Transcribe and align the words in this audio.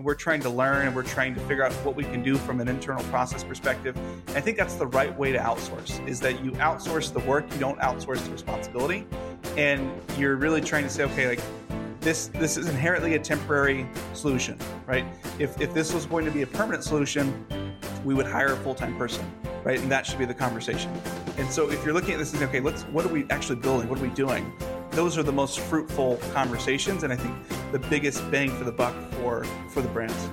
and 0.00 0.06
we're 0.06 0.14
trying 0.14 0.40
to 0.40 0.48
learn 0.48 0.86
and 0.86 0.96
we're 0.96 1.02
trying 1.02 1.34
to 1.34 1.40
figure 1.40 1.62
out 1.62 1.70
what 1.84 1.94
we 1.94 2.04
can 2.04 2.22
do 2.22 2.34
from 2.34 2.58
an 2.58 2.68
internal 2.68 3.04
process 3.10 3.44
perspective. 3.44 3.94
I 4.28 4.40
think 4.40 4.56
that's 4.56 4.76
the 4.76 4.86
right 4.86 5.14
way 5.18 5.30
to 5.30 5.36
outsource 5.36 6.08
is 6.08 6.18
that 6.20 6.42
you 6.42 6.52
outsource 6.52 7.12
the 7.12 7.20
work, 7.20 7.44
you 7.52 7.58
don't 7.58 7.78
outsource 7.80 8.24
the 8.24 8.30
responsibility. 8.30 9.06
And 9.58 9.92
you're 10.16 10.36
really 10.36 10.62
trying 10.62 10.84
to 10.84 10.88
say, 10.88 11.02
okay, 11.02 11.28
like 11.28 11.40
this 12.00 12.28
this 12.28 12.56
is 12.56 12.66
inherently 12.66 13.14
a 13.16 13.18
temporary 13.18 13.86
solution, 14.14 14.56
right? 14.86 15.04
If 15.38 15.60
if 15.60 15.74
this 15.74 15.92
was 15.92 16.06
going 16.06 16.24
to 16.24 16.30
be 16.30 16.40
a 16.40 16.46
permanent 16.46 16.82
solution, 16.82 17.46
we 18.02 18.14
would 18.14 18.26
hire 18.26 18.54
a 18.54 18.56
full-time 18.56 18.96
person, 18.96 19.30
right? 19.64 19.78
And 19.78 19.92
that 19.92 20.06
should 20.06 20.18
be 20.18 20.24
the 20.24 20.32
conversation. 20.32 20.90
And 21.36 21.50
so 21.50 21.70
if 21.70 21.84
you're 21.84 21.92
looking 21.92 22.14
at 22.14 22.18
this 22.18 22.32
and 22.32 22.42
okay, 22.44 22.60
let's 22.60 22.84
what 22.84 23.04
are 23.04 23.12
we 23.12 23.26
actually 23.28 23.56
building? 23.56 23.86
What 23.90 23.98
are 23.98 24.02
we 24.02 24.08
doing? 24.08 24.50
Those 24.92 25.16
are 25.16 25.22
the 25.22 25.32
most 25.32 25.60
fruitful 25.60 26.16
conversations 26.32 27.04
and 27.04 27.12
I 27.12 27.16
think 27.16 27.36
the 27.70 27.78
biggest 27.78 28.28
bang 28.30 28.50
for 28.50 28.64
the 28.64 28.72
buck 28.72 28.94
for 29.12 29.44
for 29.68 29.82
the 29.82 29.88
brands. 29.88 30.28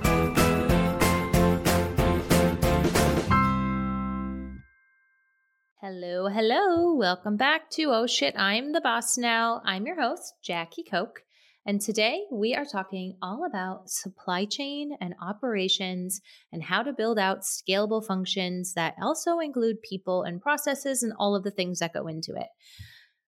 Hello, 5.80 6.28
hello. 6.28 6.96
Welcome 6.96 7.38
back 7.38 7.70
to 7.72 7.84
Oh 7.94 8.08
Shit, 8.08 8.34
I'm 8.36 8.74
the 8.74 8.82
Boss 8.82 9.18
Now. 9.18 9.62
I'm 9.64 9.86
your 9.86 10.02
host, 10.02 10.34
Jackie 10.44 10.84
Koch. 10.84 11.22
And 11.68 11.80
today 11.80 12.24
we 12.32 12.56
are 12.56 12.66
talking 12.66 13.18
all 13.22 13.46
about 13.46 13.90
supply 13.90 14.46
chain 14.46 14.98
and 15.00 15.14
operations 15.22 16.20
and 16.52 16.64
how 16.64 16.82
to 16.82 16.94
build 16.94 17.20
out 17.20 17.42
scalable 17.42 18.04
functions 18.04 18.74
that 18.74 18.96
also 19.02 19.38
include 19.40 19.84
people 19.84 20.24
and 20.24 20.42
processes 20.42 21.04
and 21.04 21.14
all 21.20 21.36
of 21.36 21.44
the 21.44 21.52
things 21.52 21.80
that 21.80 21.94
go 21.94 22.08
into 22.08 22.34
it. 22.36 22.48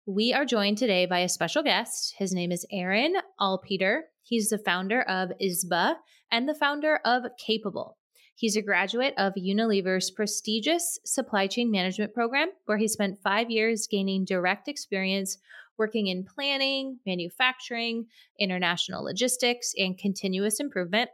We 0.05 0.33
are 0.33 0.43
joined 0.43 0.77
today 0.77 1.05
by 1.05 1.19
a 1.19 1.29
special 1.29 1.63
guest. 1.63 2.15
His 2.17 2.33
name 2.33 2.51
is 2.51 2.65
Aaron 2.69 3.13
Alpeter. 3.39 4.01
He's 4.21 4.49
the 4.49 4.57
founder 4.57 5.01
of 5.03 5.31
Izba 5.41 5.95
and 6.29 6.47
the 6.47 6.53
founder 6.53 6.99
of 7.05 7.23
Capabl. 7.41 7.93
He's 8.35 8.57
a 8.57 8.61
graduate 8.61 9.13
of 9.17 9.35
Unilever's 9.35 10.11
prestigious 10.11 10.99
supply 11.05 11.47
chain 11.47 11.71
management 11.71 12.13
program, 12.13 12.49
where 12.65 12.77
he 12.77 12.89
spent 12.89 13.21
five 13.23 13.49
years 13.49 13.87
gaining 13.89 14.25
direct 14.25 14.67
experience 14.67 15.37
working 15.77 16.07
in 16.07 16.25
planning, 16.25 16.99
manufacturing, 17.05 18.07
international 18.37 19.05
logistics, 19.05 19.73
and 19.77 19.97
continuous 19.97 20.59
improvement. 20.59 21.11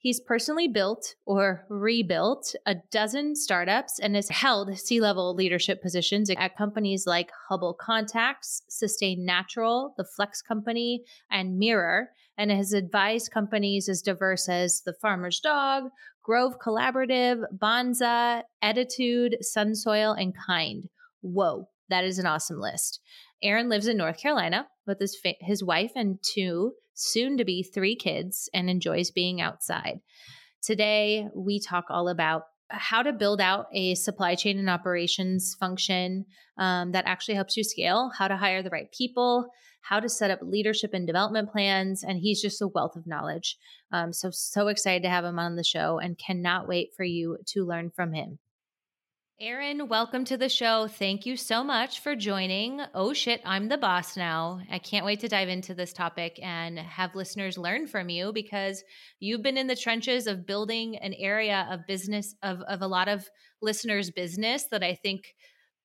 He's 0.00 0.20
personally 0.20 0.68
built 0.68 1.16
or 1.26 1.66
rebuilt 1.68 2.54
a 2.64 2.76
dozen 2.92 3.34
startups 3.34 3.98
and 3.98 4.14
has 4.14 4.28
held 4.28 4.78
C 4.78 5.00
level 5.00 5.34
leadership 5.34 5.82
positions 5.82 6.30
at 6.30 6.56
companies 6.56 7.04
like 7.04 7.32
Hubble 7.48 7.74
Contacts, 7.74 8.62
Sustain 8.68 9.24
Natural, 9.24 9.94
The 9.96 10.04
Flex 10.04 10.40
Company, 10.40 11.02
and 11.30 11.58
Mirror, 11.58 12.10
and 12.36 12.52
has 12.52 12.72
advised 12.72 13.32
companies 13.32 13.88
as 13.88 14.00
diverse 14.00 14.48
as 14.48 14.82
The 14.86 14.94
Farmer's 15.02 15.40
Dog, 15.40 15.90
Grove 16.22 16.60
Collaborative, 16.64 17.42
Banza, 17.56 18.42
Ettitude, 18.62 19.34
Sunsoil, 19.42 20.14
and 20.16 20.32
Kind. 20.46 20.84
Whoa, 21.22 21.68
that 21.88 22.04
is 22.04 22.20
an 22.20 22.26
awesome 22.26 22.60
list. 22.60 23.00
Aaron 23.42 23.68
lives 23.68 23.88
in 23.88 23.96
North 23.96 24.20
Carolina 24.20 24.68
with 24.86 25.00
his 25.00 25.16
fa- 25.16 25.34
his 25.40 25.64
wife 25.64 25.92
and 25.96 26.18
two 26.22 26.74
soon 26.98 27.38
to 27.38 27.44
be 27.44 27.62
three 27.62 27.96
kids 27.96 28.48
and 28.52 28.68
enjoys 28.68 29.10
being 29.10 29.40
outside. 29.40 30.00
Today 30.62 31.28
we 31.34 31.60
talk 31.60 31.86
all 31.88 32.08
about 32.08 32.42
how 32.70 33.02
to 33.02 33.12
build 33.12 33.40
out 33.40 33.66
a 33.72 33.94
supply 33.94 34.34
chain 34.34 34.58
and 34.58 34.68
operations 34.68 35.56
function 35.58 36.26
um, 36.58 36.92
that 36.92 37.06
actually 37.06 37.34
helps 37.34 37.56
you 37.56 37.64
scale, 37.64 38.10
how 38.16 38.28
to 38.28 38.36
hire 38.36 38.62
the 38.62 38.70
right 38.70 38.90
people, 38.92 39.46
how 39.80 40.00
to 40.00 40.08
set 40.08 40.30
up 40.30 40.40
leadership 40.42 40.92
and 40.92 41.06
development 41.06 41.50
plans. 41.50 42.02
And 42.02 42.18
he's 42.18 42.42
just 42.42 42.60
a 42.60 42.68
wealth 42.68 42.96
of 42.96 43.06
knowledge. 43.06 43.56
Um, 43.92 44.12
so, 44.12 44.30
so 44.30 44.68
excited 44.68 45.02
to 45.04 45.08
have 45.08 45.24
him 45.24 45.38
on 45.38 45.56
the 45.56 45.64
show 45.64 45.98
and 45.98 46.18
cannot 46.18 46.68
wait 46.68 46.90
for 46.96 47.04
you 47.04 47.38
to 47.46 47.64
learn 47.64 47.90
from 47.90 48.12
him. 48.12 48.38
Aaron, 49.40 49.86
welcome 49.86 50.24
to 50.24 50.36
the 50.36 50.48
show. 50.48 50.88
Thank 50.88 51.24
you 51.24 51.36
so 51.36 51.62
much 51.62 52.00
for 52.00 52.16
joining. 52.16 52.80
Oh 52.92 53.12
shit, 53.12 53.40
I'm 53.44 53.68
the 53.68 53.78
boss 53.78 54.16
now. 54.16 54.60
I 54.68 54.80
can't 54.80 55.06
wait 55.06 55.20
to 55.20 55.28
dive 55.28 55.48
into 55.48 55.74
this 55.74 55.92
topic 55.92 56.40
and 56.42 56.76
have 56.76 57.14
listeners 57.14 57.56
learn 57.56 57.86
from 57.86 58.08
you 58.08 58.32
because 58.32 58.82
you've 59.20 59.44
been 59.44 59.56
in 59.56 59.68
the 59.68 59.76
trenches 59.76 60.26
of 60.26 60.44
building 60.44 60.96
an 60.96 61.14
area 61.14 61.68
of 61.70 61.86
business 61.86 62.34
of, 62.42 62.62
of 62.62 62.82
a 62.82 62.88
lot 62.88 63.06
of 63.06 63.30
listeners' 63.62 64.10
business 64.10 64.64
that 64.72 64.82
I 64.82 64.96
think 64.96 65.36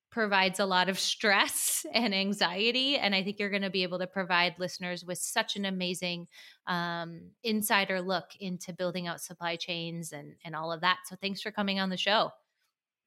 provides 0.09 0.59
a 0.59 0.65
lot 0.65 0.89
of 0.89 0.97
stress 0.97 1.85
and 1.93 2.11
anxiety. 2.15 2.97
And 2.97 3.13
I 3.13 3.23
think 3.23 3.37
you're 3.37 3.51
going 3.51 3.61
to 3.61 3.69
be 3.69 3.83
able 3.83 3.99
to 3.99 4.07
provide 4.07 4.55
listeners 4.57 5.05
with 5.05 5.19
such 5.19 5.57
an 5.57 5.65
amazing 5.65 6.25
um, 6.65 7.29
insider 7.43 8.01
look 8.01 8.31
into 8.39 8.73
building 8.73 9.05
out 9.05 9.21
supply 9.21 9.57
chains 9.57 10.11
and, 10.11 10.33
and 10.43 10.55
all 10.55 10.71
of 10.71 10.81
that. 10.81 11.01
So 11.05 11.15
thanks 11.21 11.43
for 11.43 11.51
coming 11.51 11.79
on 11.79 11.91
the 11.91 11.97
show. 11.97 12.31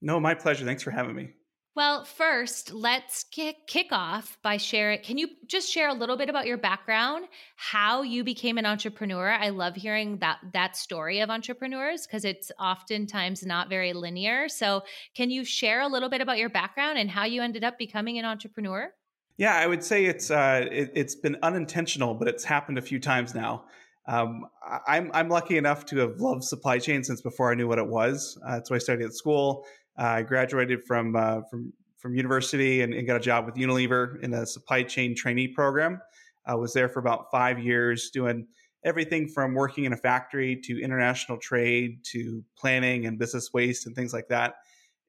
No, 0.01 0.19
my 0.19 0.33
pleasure. 0.33 0.65
Thanks 0.65 0.83
for 0.83 0.91
having 0.91 1.15
me. 1.15 1.29
Well, 1.77 2.05
first, 2.05 2.73
let's 2.73 3.23
kick, 3.25 3.67
kick 3.67 3.89
off 3.91 4.39
by 4.41 4.57
sharing. 4.57 4.99
Can 5.03 5.19
you 5.19 5.27
just 5.45 5.71
share 5.71 5.89
a 5.89 5.93
little 5.93 6.17
bit 6.17 6.27
about 6.27 6.47
your 6.47 6.57
background, 6.57 7.25
how 7.55 8.01
you 8.01 8.23
became 8.23 8.57
an 8.57 8.65
entrepreneur? 8.65 9.29
I 9.29 9.49
love 9.49 9.75
hearing 9.75 10.17
that 10.17 10.39
that 10.53 10.75
story 10.75 11.19
of 11.19 11.29
entrepreneurs 11.29 12.07
because 12.07 12.25
it's 12.25 12.51
oftentimes 12.59 13.45
not 13.45 13.69
very 13.69 13.93
linear. 13.93 14.49
So, 14.49 14.81
can 15.15 15.29
you 15.29 15.45
share 15.45 15.81
a 15.81 15.87
little 15.87 16.09
bit 16.09 16.19
about 16.19 16.39
your 16.39 16.49
background 16.49 16.97
and 16.97 17.11
how 17.11 17.25
you 17.25 17.43
ended 17.43 17.63
up 17.63 17.77
becoming 17.77 18.17
an 18.17 18.25
entrepreneur? 18.25 18.91
Yeah, 19.37 19.55
I 19.55 19.67
would 19.67 19.83
say 19.83 20.05
it's 20.05 20.31
uh, 20.31 20.65
it, 20.71 20.97
has 20.97 21.15
been 21.15 21.37
unintentional, 21.43 22.15
but 22.15 22.27
it's 22.27 22.43
happened 22.43 22.79
a 22.79 22.81
few 22.81 22.99
times 22.99 23.35
now. 23.35 23.65
Um, 24.07 24.47
I'm 24.87 25.11
I'm 25.13 25.29
lucky 25.29 25.57
enough 25.57 25.85
to 25.87 25.97
have 25.97 26.19
loved 26.19 26.43
supply 26.43 26.79
chain 26.79 27.03
since 27.03 27.21
before 27.21 27.51
I 27.51 27.55
knew 27.55 27.67
what 27.67 27.77
it 27.77 27.87
was. 27.87 28.35
Uh, 28.43 28.55
that's 28.55 28.71
why 28.71 28.77
I 28.77 28.79
studied 28.79 29.05
at 29.05 29.13
school. 29.13 29.63
I 29.97 30.21
graduated 30.21 30.83
from 30.83 31.15
uh, 31.15 31.41
from 31.49 31.73
from 31.97 32.15
university 32.15 32.81
and, 32.81 32.93
and, 32.93 33.07
got 33.07 33.15
a 33.15 33.19
job 33.19 33.45
with 33.45 33.55
Unilever 33.55 34.21
in 34.21 34.33
a 34.33 34.45
supply 34.45 34.83
chain 34.83 35.15
trainee 35.15 35.47
program. 35.47 35.99
I 36.45 36.53
was 36.53 36.71
there 36.71 36.87
for 36.87 36.99
about 36.99 37.31
five 37.31 37.59
years 37.59 38.11
doing 38.11 38.45
everything 38.83 39.27
from 39.27 39.55
working 39.55 39.85
in 39.85 39.93
a 39.93 39.97
factory 39.97 40.55
to 40.63 40.81
international 40.81 41.37
trade 41.39 42.03
to 42.03 42.43
planning 42.55 43.07
and 43.07 43.17
business 43.17 43.51
waste 43.51 43.87
and 43.87 43.95
things 43.95 44.13
like 44.13 44.27
that. 44.29 44.55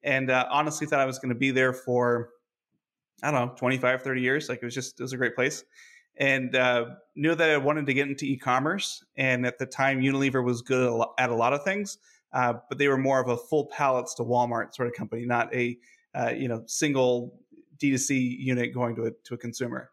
And 0.03 0.31
uh, 0.31 0.47
honestly 0.51 0.87
thought 0.87 1.01
I 1.01 1.05
was 1.05 1.19
going 1.19 1.29
to 1.29 1.39
be 1.39 1.51
there 1.51 1.73
for, 1.73 2.31
I 3.23 3.31
don't 3.31 3.49
know, 3.49 3.55
25, 3.55 4.03
30 4.03 4.21
years. 4.21 4.49
Like 4.49 4.61
it 4.63 4.65
was 4.65 4.75
just, 4.75 4.99
it 4.99 5.03
was 5.03 5.13
a 5.13 5.17
great 5.17 5.35
place. 5.35 5.65
And 6.17 6.57
uh, 6.57 6.87
knew 7.15 7.35
that 7.35 7.51
I 7.51 7.59
wanted 7.59 7.87
to 7.87 7.95
get 7.95 8.09
into 8.09 8.25
e-commerce. 8.25 9.05
And 9.17 9.47
at 9.47 9.59
the 9.59 9.67
time, 9.67 10.01
Unilever 10.01 10.43
was 10.43 10.63
good 10.63 11.05
at 11.19 11.31
a 11.31 11.35
lot 11.35 11.53
of 11.53 11.63
things 11.63 11.99
uh, 12.33 12.55
but 12.69 12.79
they 12.79 12.89
were 12.89 12.99
more 12.99 13.21
of 13.21 13.29
a 13.29 13.37
full 13.37 13.67
pallets 13.67 14.15
to 14.15 14.23
Walmart 14.23 14.75
sort 14.75 14.89
of 14.89 14.95
company, 14.95 15.25
not 15.25 15.55
a 15.55 15.79
uh, 16.15 16.31
you 16.31 16.49
know 16.49 16.63
single 16.67 17.39
D2C 17.79 18.39
unit 18.39 18.75
going 18.75 18.97
to 18.97 19.07
a, 19.07 19.11
to 19.25 19.35
a 19.35 19.39
consumer. 19.39 19.91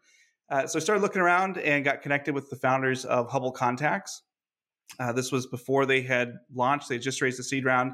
Uh, 0.48 0.66
so 0.66 0.78
I 0.78 0.82
started 0.82 1.02
looking 1.02 1.22
around 1.22 1.58
and 1.58 1.84
got 1.84 2.02
connected 2.02 2.34
with 2.34 2.50
the 2.50 2.56
founders 2.56 3.04
of 3.04 3.30
Hubble 3.30 3.52
Contacts. 3.52 4.22
Uh, 5.00 5.12
this 5.12 5.32
was 5.32 5.46
before 5.46 5.86
they 5.86 6.02
had 6.02 6.34
launched; 6.54 6.88
they 6.88 6.98
just 6.98 7.20
raised 7.22 7.40
a 7.40 7.42
seed 7.42 7.64
round. 7.64 7.92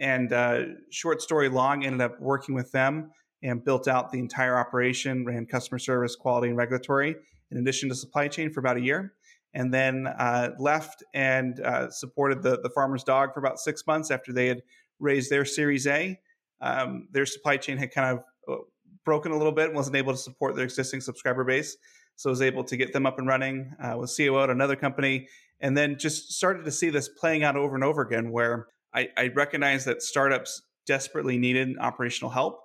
And 0.00 0.32
uh, 0.32 0.62
short 0.90 1.22
story 1.22 1.48
long, 1.48 1.84
ended 1.84 2.00
up 2.00 2.20
working 2.20 2.54
with 2.54 2.72
them 2.72 3.12
and 3.44 3.64
built 3.64 3.86
out 3.86 4.10
the 4.10 4.18
entire 4.18 4.58
operation, 4.58 5.24
ran 5.24 5.46
customer 5.46 5.78
service, 5.78 6.16
quality, 6.16 6.48
and 6.48 6.56
regulatory, 6.56 7.14
in 7.50 7.58
addition 7.58 7.88
to 7.90 7.94
supply 7.94 8.26
chain 8.26 8.50
for 8.50 8.58
about 8.58 8.76
a 8.76 8.80
year 8.80 9.12
and 9.54 9.72
then 9.72 10.06
uh, 10.06 10.50
left 10.58 11.02
and 11.14 11.60
uh, 11.60 11.90
supported 11.90 12.42
the, 12.42 12.60
the 12.60 12.70
farmer's 12.70 13.04
dog 13.04 13.32
for 13.32 13.40
about 13.40 13.58
six 13.58 13.86
months 13.86 14.10
after 14.10 14.32
they 14.32 14.48
had 14.48 14.62
raised 14.98 15.30
their 15.30 15.44
Series 15.44 15.86
A. 15.86 16.18
Um, 16.60 17.08
their 17.12 17.26
supply 17.26 17.56
chain 17.56 17.78
had 17.78 17.92
kind 17.92 18.18
of 18.18 18.24
uh, 18.52 18.62
broken 19.04 19.32
a 19.32 19.36
little 19.36 19.52
bit 19.52 19.66
and 19.66 19.74
wasn't 19.74 19.96
able 19.96 20.12
to 20.12 20.18
support 20.18 20.56
their 20.56 20.64
existing 20.64 21.00
subscriber 21.00 21.44
base. 21.44 21.76
So 22.16 22.30
I 22.30 22.32
was 22.32 22.42
able 22.42 22.64
to 22.64 22.76
get 22.76 22.92
them 22.92 23.06
up 23.06 23.18
and 23.18 23.26
running, 23.26 23.74
uh, 23.82 23.96
was 23.96 24.16
COO 24.16 24.42
at 24.42 24.50
another 24.50 24.76
company, 24.76 25.28
and 25.60 25.76
then 25.76 25.98
just 25.98 26.32
started 26.32 26.64
to 26.64 26.70
see 26.70 26.90
this 26.90 27.08
playing 27.08 27.42
out 27.44 27.56
over 27.56 27.74
and 27.74 27.84
over 27.84 28.02
again 28.02 28.30
where 28.30 28.66
I, 28.92 29.08
I 29.16 29.28
recognized 29.28 29.86
that 29.86 30.02
startups 30.02 30.62
desperately 30.86 31.38
needed 31.38 31.76
operational 31.80 32.30
help, 32.30 32.60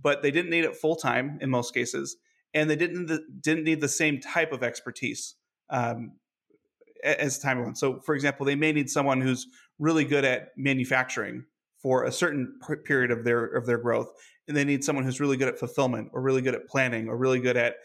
but 0.00 0.22
they 0.22 0.30
didn't 0.30 0.50
need 0.50 0.64
it 0.64 0.76
full 0.76 0.96
time 0.96 1.38
in 1.40 1.50
most 1.50 1.72
cases. 1.72 2.16
And 2.52 2.68
they 2.68 2.76
didn't, 2.76 3.10
didn't 3.42 3.64
need 3.64 3.80
the 3.80 3.88
same 3.88 4.20
type 4.20 4.52
of 4.52 4.62
expertise. 4.62 5.36
Um, 5.70 6.12
as 7.04 7.38
time 7.38 7.62
went. 7.62 7.78
So, 7.78 8.00
for 8.00 8.14
example, 8.14 8.46
they 8.46 8.54
may 8.54 8.72
need 8.72 8.90
someone 8.90 9.20
who's 9.20 9.46
really 9.78 10.04
good 10.04 10.24
at 10.24 10.48
manufacturing 10.56 11.44
for 11.82 12.04
a 12.04 12.12
certain 12.12 12.58
period 12.84 13.10
of 13.10 13.24
their 13.24 13.44
of 13.44 13.66
their 13.66 13.78
growth, 13.78 14.12
and 14.48 14.56
they 14.56 14.64
need 14.64 14.84
someone 14.84 15.04
who's 15.04 15.20
really 15.20 15.36
good 15.36 15.48
at 15.48 15.58
fulfillment, 15.58 16.10
or 16.12 16.20
really 16.20 16.42
good 16.42 16.54
at 16.54 16.66
planning, 16.66 17.08
or 17.08 17.16
really 17.16 17.40
good 17.40 17.56
at 17.56 17.76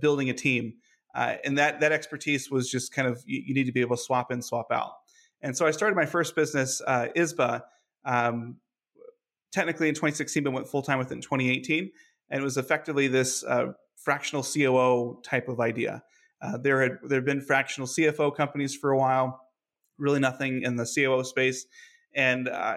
building 0.00 0.30
a 0.30 0.34
team. 0.34 0.74
Uh, 1.14 1.36
and 1.44 1.56
that 1.58 1.80
that 1.80 1.92
expertise 1.92 2.50
was 2.50 2.70
just 2.70 2.92
kind 2.92 3.06
of 3.06 3.22
you, 3.26 3.42
you, 3.46 3.54
need 3.54 3.66
to 3.66 3.72
be 3.72 3.80
able 3.80 3.96
to 3.96 4.02
swap 4.02 4.32
in, 4.32 4.42
swap 4.42 4.66
out. 4.72 4.92
And 5.42 5.56
so 5.56 5.66
I 5.66 5.70
started 5.70 5.94
my 5.94 6.06
first 6.06 6.34
business, 6.34 6.80
uh, 6.86 7.08
Izba, 7.16 7.62
um, 8.04 8.56
technically 9.52 9.88
in 9.88 9.94
2016, 9.94 10.42
but 10.42 10.52
went 10.52 10.66
full 10.66 10.82
time 10.82 10.98
with 10.98 11.10
it 11.12 11.14
in 11.14 11.20
2018, 11.20 11.90
and 12.30 12.40
it 12.40 12.42
was 12.42 12.56
effectively 12.56 13.06
this 13.06 13.44
uh, 13.44 13.66
fractional 13.96 14.42
COO 14.42 15.20
type 15.22 15.48
of 15.48 15.60
idea. 15.60 16.02
Uh, 16.44 16.58
there 16.58 16.82
had 16.82 16.98
there 17.04 17.18
had 17.18 17.24
been 17.24 17.40
fractional 17.40 17.86
CFO 17.86 18.34
companies 18.34 18.76
for 18.76 18.90
a 18.90 18.98
while, 18.98 19.40
really 19.98 20.20
nothing 20.20 20.62
in 20.62 20.76
the 20.76 20.84
COO 20.84 21.24
space, 21.24 21.66
and 22.14 22.48
uh, 22.48 22.76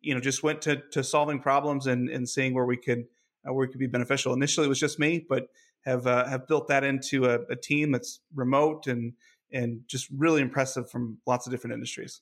you 0.00 0.14
know 0.14 0.20
just 0.20 0.42
went 0.42 0.62
to 0.62 0.82
to 0.92 1.02
solving 1.02 1.40
problems 1.40 1.86
and 1.86 2.08
and 2.08 2.28
seeing 2.28 2.54
where 2.54 2.66
we 2.66 2.76
could 2.76 3.04
uh, 3.48 3.52
where 3.52 3.64
it 3.64 3.70
could 3.70 3.80
be 3.80 3.88
beneficial. 3.88 4.32
Initially, 4.32 4.66
it 4.66 4.68
was 4.68 4.78
just 4.78 4.98
me, 4.98 5.24
but 5.28 5.48
have 5.84 6.06
uh, 6.06 6.26
have 6.26 6.46
built 6.46 6.68
that 6.68 6.84
into 6.84 7.24
a, 7.24 7.40
a 7.50 7.56
team 7.56 7.90
that's 7.90 8.20
remote 8.34 8.86
and 8.86 9.14
and 9.50 9.80
just 9.88 10.08
really 10.16 10.40
impressive 10.40 10.88
from 10.90 11.18
lots 11.26 11.46
of 11.46 11.52
different 11.52 11.74
industries. 11.74 12.20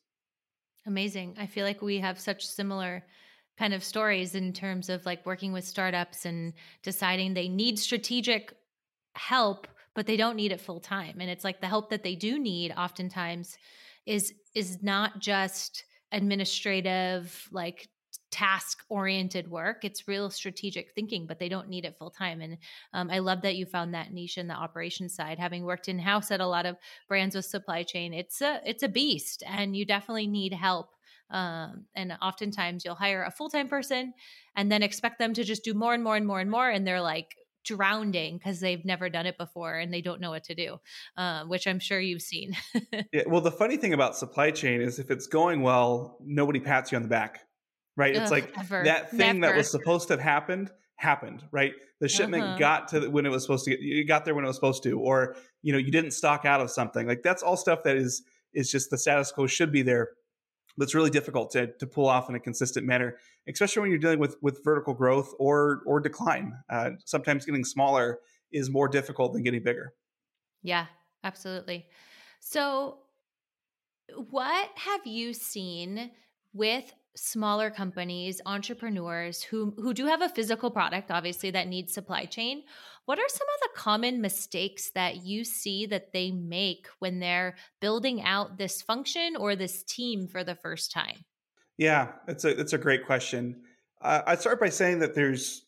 Amazing. 0.86 1.36
I 1.38 1.46
feel 1.46 1.66
like 1.66 1.82
we 1.82 1.98
have 1.98 2.18
such 2.18 2.46
similar 2.46 3.04
kind 3.58 3.74
of 3.74 3.82
stories 3.82 4.34
in 4.34 4.52
terms 4.52 4.88
of 4.88 5.04
like 5.04 5.26
working 5.26 5.52
with 5.52 5.64
startups 5.64 6.24
and 6.24 6.52
deciding 6.82 7.34
they 7.34 7.48
need 7.48 7.78
strategic 7.78 8.54
help 9.14 9.66
but 9.96 10.06
they 10.06 10.16
don't 10.16 10.36
need 10.36 10.52
it 10.52 10.60
full 10.60 10.78
time 10.78 11.16
and 11.18 11.28
it's 11.28 11.42
like 11.42 11.60
the 11.60 11.66
help 11.66 11.90
that 11.90 12.04
they 12.04 12.14
do 12.14 12.38
need 12.38 12.72
oftentimes 12.76 13.58
is 14.04 14.32
is 14.54 14.82
not 14.82 15.18
just 15.18 15.84
administrative 16.12 17.48
like 17.50 17.88
task 18.30 18.84
oriented 18.88 19.50
work 19.50 19.84
it's 19.84 20.06
real 20.06 20.28
strategic 20.30 20.92
thinking 20.92 21.26
but 21.26 21.38
they 21.38 21.48
don't 21.48 21.68
need 21.68 21.84
it 21.84 21.96
full 21.98 22.10
time 22.10 22.40
and 22.40 22.58
um, 22.92 23.10
i 23.10 23.18
love 23.18 23.40
that 23.40 23.56
you 23.56 23.64
found 23.64 23.94
that 23.94 24.12
niche 24.12 24.36
in 24.38 24.46
the 24.46 24.54
operations 24.54 25.14
side 25.14 25.38
having 25.38 25.64
worked 25.64 25.88
in 25.88 25.98
house 25.98 26.30
at 26.30 26.40
a 26.40 26.46
lot 26.46 26.66
of 26.66 26.76
brands 27.08 27.34
with 27.34 27.44
supply 27.44 27.82
chain 27.82 28.12
it's 28.12 28.40
a 28.42 28.60
it's 28.64 28.82
a 28.82 28.88
beast 28.88 29.42
and 29.46 29.74
you 29.74 29.84
definitely 29.84 30.26
need 30.26 30.52
help 30.52 30.90
um, 31.28 31.86
and 31.96 32.16
oftentimes 32.22 32.84
you'll 32.84 32.94
hire 32.94 33.24
a 33.24 33.32
full-time 33.32 33.68
person 33.68 34.12
and 34.54 34.70
then 34.70 34.82
expect 34.82 35.18
them 35.18 35.34
to 35.34 35.42
just 35.42 35.64
do 35.64 35.74
more 35.74 35.92
and 35.92 36.04
more 36.04 36.16
and 36.16 36.26
more 36.26 36.38
and 36.38 36.50
more 36.50 36.68
and 36.68 36.86
they're 36.86 37.00
like 37.00 37.34
drowning 37.66 38.38
because 38.38 38.60
they've 38.60 38.84
never 38.84 39.10
done 39.10 39.26
it 39.26 39.36
before 39.36 39.74
and 39.74 39.92
they 39.92 40.00
don't 40.00 40.20
know 40.20 40.30
what 40.30 40.44
to 40.44 40.54
do, 40.54 40.78
uh, 41.16 41.44
which 41.44 41.66
I'm 41.66 41.78
sure 41.78 42.00
you've 42.00 42.22
seen. 42.22 42.56
yeah, 43.12 43.22
well, 43.26 43.40
the 43.40 43.50
funny 43.50 43.76
thing 43.76 43.92
about 43.92 44.16
supply 44.16 44.50
chain 44.50 44.80
is 44.80 44.98
if 44.98 45.10
it's 45.10 45.26
going 45.26 45.62
well, 45.62 46.16
nobody 46.24 46.60
pats 46.60 46.92
you 46.92 46.96
on 46.96 47.02
the 47.02 47.08
back, 47.08 47.40
right? 47.96 48.16
Ugh, 48.16 48.22
it's 48.22 48.30
like 48.30 48.52
ever. 48.58 48.84
that 48.84 49.10
thing 49.10 49.40
never. 49.40 49.52
that 49.52 49.58
was 49.58 49.70
supposed 49.70 50.08
to 50.08 50.14
have 50.14 50.20
happened 50.20 50.70
happened, 50.96 51.44
right? 51.50 51.72
The 52.00 52.08
shipment 52.08 52.44
uh-huh. 52.44 52.58
got 52.58 52.88
to 52.88 53.08
when 53.08 53.26
it 53.26 53.30
was 53.30 53.42
supposed 53.42 53.64
to 53.64 53.70
get, 53.70 53.80
you 53.80 54.06
got 54.06 54.24
there 54.24 54.34
when 54.34 54.44
it 54.44 54.48
was 54.48 54.56
supposed 54.56 54.82
to, 54.84 54.98
or 54.98 55.36
you 55.62 55.72
know, 55.72 55.78
you 55.78 55.90
didn't 55.90 56.12
stock 56.12 56.44
out 56.44 56.60
of 56.60 56.70
something. 56.70 57.06
Like 57.06 57.22
that's 57.22 57.42
all 57.42 57.56
stuff 57.56 57.82
that 57.84 57.96
is 57.96 58.22
is 58.54 58.70
just 58.70 58.90
the 58.90 58.98
status 58.98 59.32
quo 59.32 59.46
should 59.46 59.72
be 59.72 59.82
there 59.82 60.10
that's 60.76 60.94
really 60.94 61.10
difficult 61.10 61.50
to, 61.52 61.68
to 61.78 61.86
pull 61.86 62.06
off 62.06 62.28
in 62.28 62.34
a 62.34 62.40
consistent 62.40 62.86
manner, 62.86 63.16
especially 63.48 63.80
when 63.80 63.90
you're 63.90 63.98
dealing 63.98 64.18
with 64.18 64.36
with 64.42 64.62
vertical 64.64 64.94
growth 64.94 65.34
or 65.38 65.82
or 65.86 66.00
decline. 66.00 66.52
Uh, 66.68 66.90
sometimes 67.04 67.44
getting 67.44 67.64
smaller 67.64 68.20
is 68.52 68.70
more 68.70 68.88
difficult 68.88 69.32
than 69.32 69.42
getting 69.42 69.62
bigger. 69.62 69.92
Yeah, 70.62 70.86
absolutely. 71.24 71.86
So, 72.40 72.98
what 74.30 74.70
have 74.76 75.06
you 75.06 75.32
seen 75.32 76.10
with 76.52 76.92
smaller 77.16 77.70
companies, 77.70 78.40
entrepreneurs 78.46 79.42
who 79.42 79.74
who 79.78 79.92
do 79.94 80.06
have 80.06 80.22
a 80.22 80.28
physical 80.28 80.70
product 80.70 81.10
obviously 81.10 81.50
that 81.50 81.68
needs 81.68 81.92
supply 81.92 82.24
chain? 82.24 82.62
What 83.06 83.18
are 83.18 83.28
some 83.28 83.46
of 83.54 83.60
the 83.62 83.80
common 83.80 84.20
mistakes 84.20 84.90
that 84.94 85.24
you 85.24 85.44
see 85.44 85.86
that 85.86 86.12
they 86.12 86.30
make 86.30 86.88
when 86.98 87.20
they're 87.20 87.56
building 87.80 88.22
out 88.22 88.58
this 88.58 88.82
function 88.82 89.36
or 89.36 89.54
this 89.56 89.82
team 89.84 90.28
for 90.28 90.44
the 90.44 90.56
first 90.56 90.92
time? 90.92 91.24
Yeah, 91.78 92.12
it's 92.28 92.44
a 92.44 92.58
it's 92.58 92.72
a 92.72 92.78
great 92.78 93.06
question. 93.06 93.62
Uh, 94.00 94.22
I'd 94.26 94.40
start 94.40 94.60
by 94.60 94.68
saying 94.68 95.00
that 95.00 95.14
there's 95.14 95.66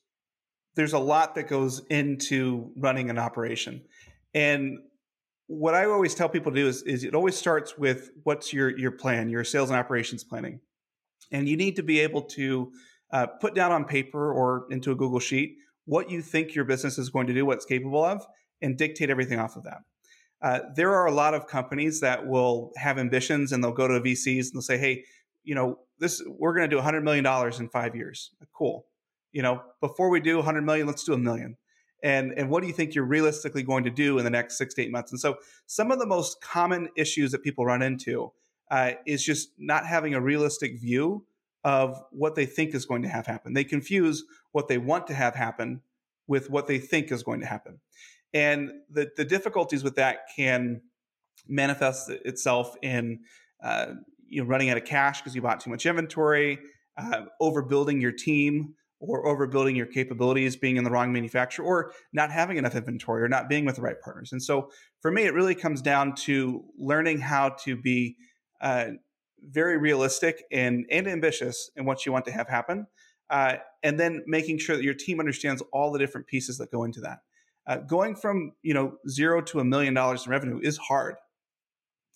there's 0.75 0.93
a 0.93 0.99
lot 0.99 1.35
that 1.35 1.49
goes 1.49 1.81
into 1.91 2.73
running 2.77 3.11
an 3.11 3.19
operation, 3.19 3.83
and 4.35 4.79
what 5.49 5.75
I 5.75 5.87
always 5.87 6.15
tell 6.15 6.29
people 6.29 6.53
to 6.53 6.61
do 6.61 6.69
is, 6.69 6.83
is 6.83 7.05
it 7.05 7.15
always 7.15 7.35
starts 7.35 7.77
with 7.77 8.11
what's 8.23 8.53
your 8.53 8.77
your 8.79 8.91
plan, 8.91 9.29
your 9.29 9.45
sales 9.45 9.71
and 9.71 9.79
operations 9.79 10.23
planning, 10.23 10.61
and 11.31 11.49
you 11.49 11.57
need 11.57 11.77
to 11.77 11.83
be 11.83 12.01
able 12.01 12.23
to 12.23 12.73
uh, 13.13 13.27
put 13.27 13.55
down 13.55 13.73
on 13.73 13.85
paper 13.85 14.33
or 14.33 14.67
into 14.71 14.93
a 14.93 14.95
Google 14.95 15.21
sheet 15.21 15.57
what 15.89 16.11
you 16.11 16.21
think 16.21 16.55
your 16.55 16.67
business 16.67 16.99
is 16.99 17.09
going 17.09 17.27
to 17.27 17.33
do, 17.33 17.47
what 17.47 17.57
it's 17.57 17.65
capable 17.65 18.05
of, 18.05 18.23
and 18.61 18.77
dictate 18.77 19.09
everything 19.09 19.39
off 19.39 19.57
of 19.57 19.65
that. 19.65 19.79
Uh, 20.43 20.61
there 20.77 20.95
are 20.95 21.07
a 21.07 21.11
lot 21.11 21.33
of 21.33 21.47
companies 21.47 22.01
that 22.01 22.27
will 22.27 22.73
have 22.77 22.99
ambitions 22.99 23.53
and 23.53 23.65
they'll 23.65 23.73
go 23.73 23.89
to 23.89 23.99
VCs 23.99 24.47
and 24.47 24.51
they'll 24.53 24.61
say, 24.61 24.77
"Hey, 24.77 25.05
you 25.45 25.55
know, 25.55 25.79
this 25.99 26.23
we're 26.27 26.53
going 26.53 26.69
to 26.69 26.71
do 26.71 26.77
100 26.77 27.03
million 27.03 27.25
dollars 27.25 27.59
in 27.59 27.71
five 27.71 27.97
years." 27.97 28.31
Cool. 28.53 28.85
You 29.33 29.41
know, 29.41 29.63
before 29.81 30.11
we 30.11 30.21
do 30.21 30.37
100 30.37 30.63
million, 30.63 30.87
let's 30.87 31.05
do 31.05 31.15
a 31.15 31.19
million. 31.19 31.57
And 32.05 32.33
and 32.37 32.51
what 32.51 32.61
do 32.61 32.67
you 32.67 32.75
think 32.75 32.95
you're 32.95 33.05
realistically 33.05 33.63
going 33.63 33.85
to 33.85 33.91
do 33.91 34.19
in 34.19 34.25
the 34.25 34.31
next 34.31 34.59
six 34.59 34.75
to 34.75 34.83
eight 34.83 34.93
months? 34.93 35.11
And 35.11 35.19
so, 35.19 35.37
some 35.67 35.91
of 35.91 35.99
the 35.99 36.07
most 36.07 36.43
common 36.43 36.91
issues 36.97 37.33
that 37.33 37.43
people 37.43 37.65
run 37.65 37.81
into 37.81 38.31
uh, 38.71 38.93
is 39.07 39.23
just 39.23 39.51
not 39.59 39.87
having 39.87 40.15
a 40.15 40.21
realistic 40.21 40.79
view 40.81 41.25
of 41.65 42.03
what 42.11 42.35
they 42.35 42.47
think 42.47 42.75
is 42.75 42.87
going 42.87 43.03
to 43.03 43.09
have 43.09 43.27
happen. 43.27 43.53
They 43.53 43.65
confuse 43.65 44.25
what 44.53 44.69
they 44.69 44.79
want 44.79 45.07
to 45.09 45.15
have 45.15 45.35
happen 45.35 45.83
with 46.27 46.51
what 46.51 46.67
they 46.67 46.79
think 46.79 47.11
is 47.11 47.23
going 47.23 47.41
to 47.41 47.47
happen. 47.47 47.81
And 48.33 48.71
the, 48.91 49.11
the 49.17 49.25
difficulties 49.25 49.83
with 49.83 49.97
that 49.97 50.21
can 50.37 50.83
manifest 51.49 52.11
itself 52.11 52.75
in 52.83 53.21
uh, 53.63 53.95
you 54.29 54.43
know, 54.43 54.49
running 54.49 54.71
out 54.71 54.77
of 54.77 54.85
cash 54.85 55.21
because 55.21 55.35
you 55.35 55.43
bought 55.43 55.61
too 55.61 55.71
much 55.71 55.87
inventory, 55.87 56.59
uh, 56.97 57.23
overbuilding 57.41 58.01
your 58.01 58.13
team 58.13 58.75
or 59.01 59.25
overbuilding 59.25 59.77
your 59.77 59.87
capabilities, 59.87 60.57
being 60.57 60.77
in 60.77 60.85
the 60.85 60.91
wrong 60.91 61.13
manufacturer, 61.13 61.65
or 61.65 61.93
not 62.13 62.31
having 62.31 62.57
enough 62.57 62.75
inventory 62.75 63.23
or 63.23 63.29
not 63.29 63.49
being 63.49 63.65
with 63.65 63.77
the 63.77 63.83
right 63.83 64.01
partners. 64.01 64.33
And 64.33 64.43
so 64.43 64.71
for 65.01 65.11
me, 65.11 65.23
it 65.23 65.35
really 65.35 65.55
comes 65.55 65.81
down 65.81 66.15
to 66.17 66.65
learning 66.77 67.21
how 67.21 67.51
to 67.65 67.77
be 67.77 68.17
uh, 68.61 68.91
very 69.43 69.79
realistic 69.79 70.45
and, 70.51 70.87
and 70.91 71.07
ambitious 71.07 71.71
in 71.77 71.85
what 71.85 72.05
you 72.05 72.13
want 72.13 72.25
to 72.25 72.33
have 72.33 72.49
happen. 72.49 72.87
Uh, 73.31 73.57
and 73.83 74.01
then 74.01 74.23
making 74.27 74.59
sure 74.59 74.77
that 74.77 74.83
your 74.83 74.95
team 74.95 75.21
understands 75.21 75.63
all 75.73 75.93
the 75.93 75.99
different 75.99 76.27
pieces 76.27 76.59
that 76.59 76.71
go 76.71 76.85
into 76.85 77.01
that. 77.01 77.19
Uh, 77.67 77.77
going 77.77 78.17
from 78.17 78.53
you 78.63 78.73
know 78.73 78.97
zero 79.07 79.43
to 79.43 79.61
a 79.61 79.65
million 79.65 79.93
dollars 79.93 80.25
in 80.25 80.31
revenue 80.31 80.59
is 80.63 80.79
hard, 80.79 81.17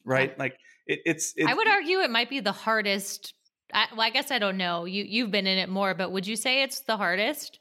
right? 0.03 0.37
Like 0.39 0.57
it, 0.87 1.01
it's, 1.05 1.35
it's. 1.37 1.47
I 1.47 1.53
would 1.53 1.69
argue 1.69 1.99
it 1.99 2.11
might 2.11 2.31
be 2.31 2.41
the 2.41 2.53
hardest. 2.53 3.35
I, 3.71 3.87
well, 3.93 4.01
I 4.01 4.09
guess 4.09 4.31
I 4.31 4.39
don't 4.39 4.57
know. 4.57 4.87
You 4.87 5.05
you've 5.07 5.31
been 5.31 5.47
in 5.47 5.59
it 5.59 5.69
more, 5.69 5.93
but 5.93 6.11
would 6.11 6.27
you 6.27 6.37
say 6.37 6.63
it's 6.63 6.81
the 6.81 6.97
hardest? 6.97 7.59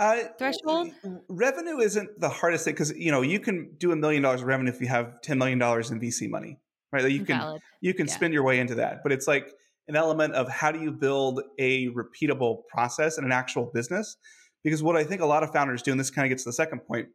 Uh, 0.00 0.24
threshold 0.36 0.90
revenue 1.28 1.78
isn't 1.78 2.20
the 2.20 2.28
hardest 2.28 2.64
thing 2.64 2.74
because 2.74 2.92
you 2.96 3.12
know 3.12 3.22
you 3.22 3.38
can 3.38 3.70
do 3.78 3.92
a 3.92 3.96
million 3.96 4.22
dollars 4.22 4.42
of 4.42 4.48
revenue 4.48 4.70
if 4.70 4.80
you 4.80 4.88
have 4.88 5.20
ten 5.22 5.38
million 5.38 5.60
dollars 5.60 5.92
in 5.92 6.00
VC 6.00 6.28
money 6.28 6.58
right? 6.96 7.04
Like 7.04 7.12
you 7.12 7.24
can 7.24 7.38
Valid. 7.38 7.62
you 7.80 7.94
can 7.94 8.06
yeah. 8.06 8.14
spin 8.14 8.32
your 8.32 8.42
way 8.42 8.58
into 8.58 8.74
that, 8.76 9.02
but 9.02 9.12
it's 9.12 9.28
like 9.28 9.52
an 9.88 9.96
element 9.96 10.34
of 10.34 10.48
how 10.48 10.72
do 10.72 10.80
you 10.80 10.90
build 10.90 11.42
a 11.58 11.88
repeatable 11.90 12.66
process 12.68 13.18
and 13.18 13.26
an 13.26 13.32
actual 13.32 13.70
business? 13.72 14.16
Because 14.64 14.82
what 14.82 14.96
I 14.96 15.04
think 15.04 15.20
a 15.20 15.26
lot 15.26 15.42
of 15.42 15.52
founders 15.52 15.82
do, 15.82 15.92
and 15.92 16.00
this 16.00 16.10
kind 16.10 16.26
of 16.26 16.30
gets 16.30 16.42
to 16.44 16.48
the 16.48 16.54
second 16.54 16.80
point, 16.80 17.08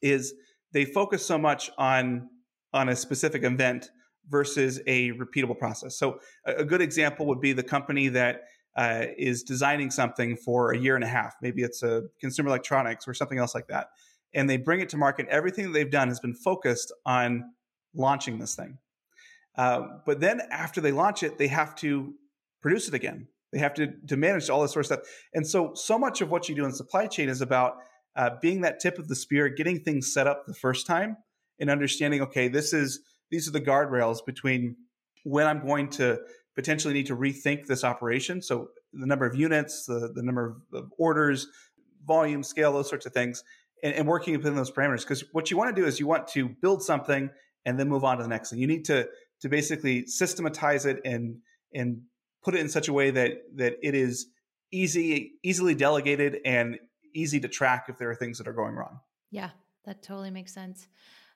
is 0.00 0.32
they 0.72 0.84
focus 0.84 1.24
so 1.24 1.36
much 1.36 1.70
on 1.78 2.28
on 2.72 2.88
a 2.88 2.96
specific 2.96 3.44
event 3.44 3.90
versus 4.28 4.80
a 4.86 5.12
repeatable 5.12 5.58
process. 5.58 5.98
So 5.98 6.20
a, 6.46 6.56
a 6.56 6.64
good 6.64 6.80
example 6.82 7.26
would 7.26 7.40
be 7.40 7.52
the 7.52 7.62
company 7.62 8.08
that 8.08 8.42
uh, 8.76 9.06
is 9.16 9.42
designing 9.42 9.90
something 9.90 10.36
for 10.36 10.72
a 10.72 10.78
year 10.78 10.94
and 10.94 11.02
a 11.02 11.08
half. 11.08 11.34
Maybe 11.42 11.62
it's 11.62 11.82
a 11.82 12.02
consumer 12.20 12.48
electronics 12.48 13.08
or 13.08 13.14
something 13.14 13.38
else 13.38 13.54
like 13.54 13.66
that. 13.68 13.88
And 14.34 14.48
they 14.48 14.58
bring 14.58 14.80
it 14.80 14.88
to 14.90 14.96
market. 14.96 15.26
Everything 15.28 15.64
that 15.64 15.72
they've 15.72 15.90
done 15.90 16.08
has 16.08 16.20
been 16.20 16.34
focused 16.34 16.92
on 17.04 17.44
launching 17.94 18.38
this 18.38 18.54
thing. 18.54 18.78
Uh, 19.58 19.80
but 20.06 20.20
then 20.20 20.40
after 20.50 20.80
they 20.80 20.92
launch 20.92 21.22
it, 21.22 21.36
they 21.36 21.48
have 21.48 21.74
to 21.74 22.14
produce 22.62 22.88
it 22.88 22.94
again. 22.94 23.26
They 23.52 23.58
have 23.58 23.74
to, 23.74 23.88
to 24.06 24.16
manage 24.16 24.48
all 24.48 24.62
this 24.62 24.72
sort 24.72 24.84
of 24.84 24.86
stuff. 24.86 25.00
And 25.34 25.46
so, 25.46 25.72
so 25.74 25.98
much 25.98 26.20
of 26.20 26.30
what 26.30 26.48
you 26.48 26.54
do 26.54 26.64
in 26.64 26.72
supply 26.72 27.06
chain 27.08 27.28
is 27.28 27.40
about 27.40 27.78
uh, 28.14 28.30
being 28.40 28.60
that 28.60 28.78
tip 28.78 28.98
of 28.98 29.08
the 29.08 29.16
spear, 29.16 29.48
getting 29.48 29.80
things 29.80 30.12
set 30.12 30.26
up 30.26 30.44
the 30.46 30.54
first 30.54 30.86
time, 30.86 31.16
and 31.58 31.70
understanding, 31.70 32.22
okay, 32.22 32.46
this 32.48 32.72
is 32.72 33.00
these 33.30 33.48
are 33.48 33.50
the 33.50 33.60
guardrails 33.60 34.24
between 34.24 34.76
when 35.24 35.46
I'm 35.46 35.66
going 35.66 35.90
to 35.90 36.18
potentially 36.54 36.94
need 36.94 37.06
to 37.06 37.16
rethink 37.16 37.66
this 37.66 37.84
operation. 37.84 38.40
So 38.42 38.68
the 38.92 39.06
number 39.06 39.26
of 39.26 39.34
units, 39.34 39.86
the, 39.86 40.12
the 40.14 40.22
number 40.22 40.56
of 40.72 40.92
orders, 40.98 41.46
volume, 42.06 42.42
scale, 42.42 42.72
those 42.72 42.88
sorts 42.88 43.06
of 43.06 43.12
things, 43.12 43.42
and, 43.82 43.94
and 43.94 44.08
working 44.08 44.36
within 44.36 44.54
those 44.54 44.70
parameters. 44.70 45.00
Because 45.00 45.24
what 45.32 45.50
you 45.50 45.56
want 45.56 45.74
to 45.74 45.80
do 45.80 45.86
is 45.86 46.00
you 46.00 46.06
want 46.06 46.28
to 46.28 46.48
build 46.48 46.82
something 46.82 47.30
and 47.64 47.78
then 47.78 47.88
move 47.88 48.04
on 48.04 48.16
to 48.16 48.22
the 48.22 48.28
next 48.28 48.50
thing. 48.50 48.58
You 48.58 48.66
need 48.66 48.84
to 48.86 49.08
to 49.40 49.48
basically 49.48 50.06
systematize 50.06 50.86
it 50.86 51.00
and 51.04 51.38
and 51.74 52.02
put 52.42 52.54
it 52.54 52.60
in 52.60 52.68
such 52.68 52.88
a 52.88 52.92
way 52.92 53.10
that 53.10 53.42
that 53.56 53.76
it 53.82 53.94
is 53.94 54.26
easy 54.72 55.32
easily 55.42 55.74
delegated 55.74 56.38
and 56.44 56.78
easy 57.14 57.40
to 57.40 57.48
track 57.48 57.86
if 57.88 57.98
there 57.98 58.10
are 58.10 58.14
things 58.14 58.38
that 58.38 58.46
are 58.46 58.52
going 58.52 58.74
wrong. 58.74 59.00
Yeah 59.30 59.50
that 59.88 60.02
totally 60.02 60.30
makes 60.30 60.52
sense. 60.52 60.86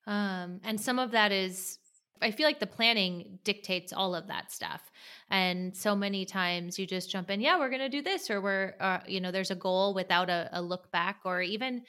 Um, 0.06 0.60
and 0.62 0.80
some 0.80 0.98
of 0.98 1.12
that 1.12 1.32
is 1.32 1.78
i 2.20 2.30
feel 2.30 2.46
like 2.46 2.60
the 2.60 2.66
planning 2.68 3.38
dictates 3.42 3.92
all 3.92 4.14
of 4.14 4.28
that 4.28 4.52
stuff. 4.52 4.90
And 5.28 5.76
so 5.76 5.96
many 5.96 6.24
times 6.24 6.78
you 6.78 6.86
just 6.86 7.10
jump 7.10 7.30
in 7.30 7.40
yeah 7.40 7.58
we're 7.58 7.70
going 7.70 7.80
to 7.80 7.88
do 7.88 8.02
this 8.02 8.30
or 8.30 8.40
we're 8.40 8.74
uh, 8.80 8.98
you 9.08 9.20
know 9.20 9.32
there's 9.32 9.50
a 9.50 9.56
goal 9.56 9.94
without 9.94 10.28
a, 10.28 10.48
a 10.52 10.62
look 10.62 10.92
back 10.92 11.20
or 11.24 11.42
even 11.42 11.82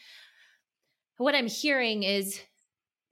what 1.17 1.35
i'm 1.35 1.47
hearing 1.47 2.01
is 2.03 2.39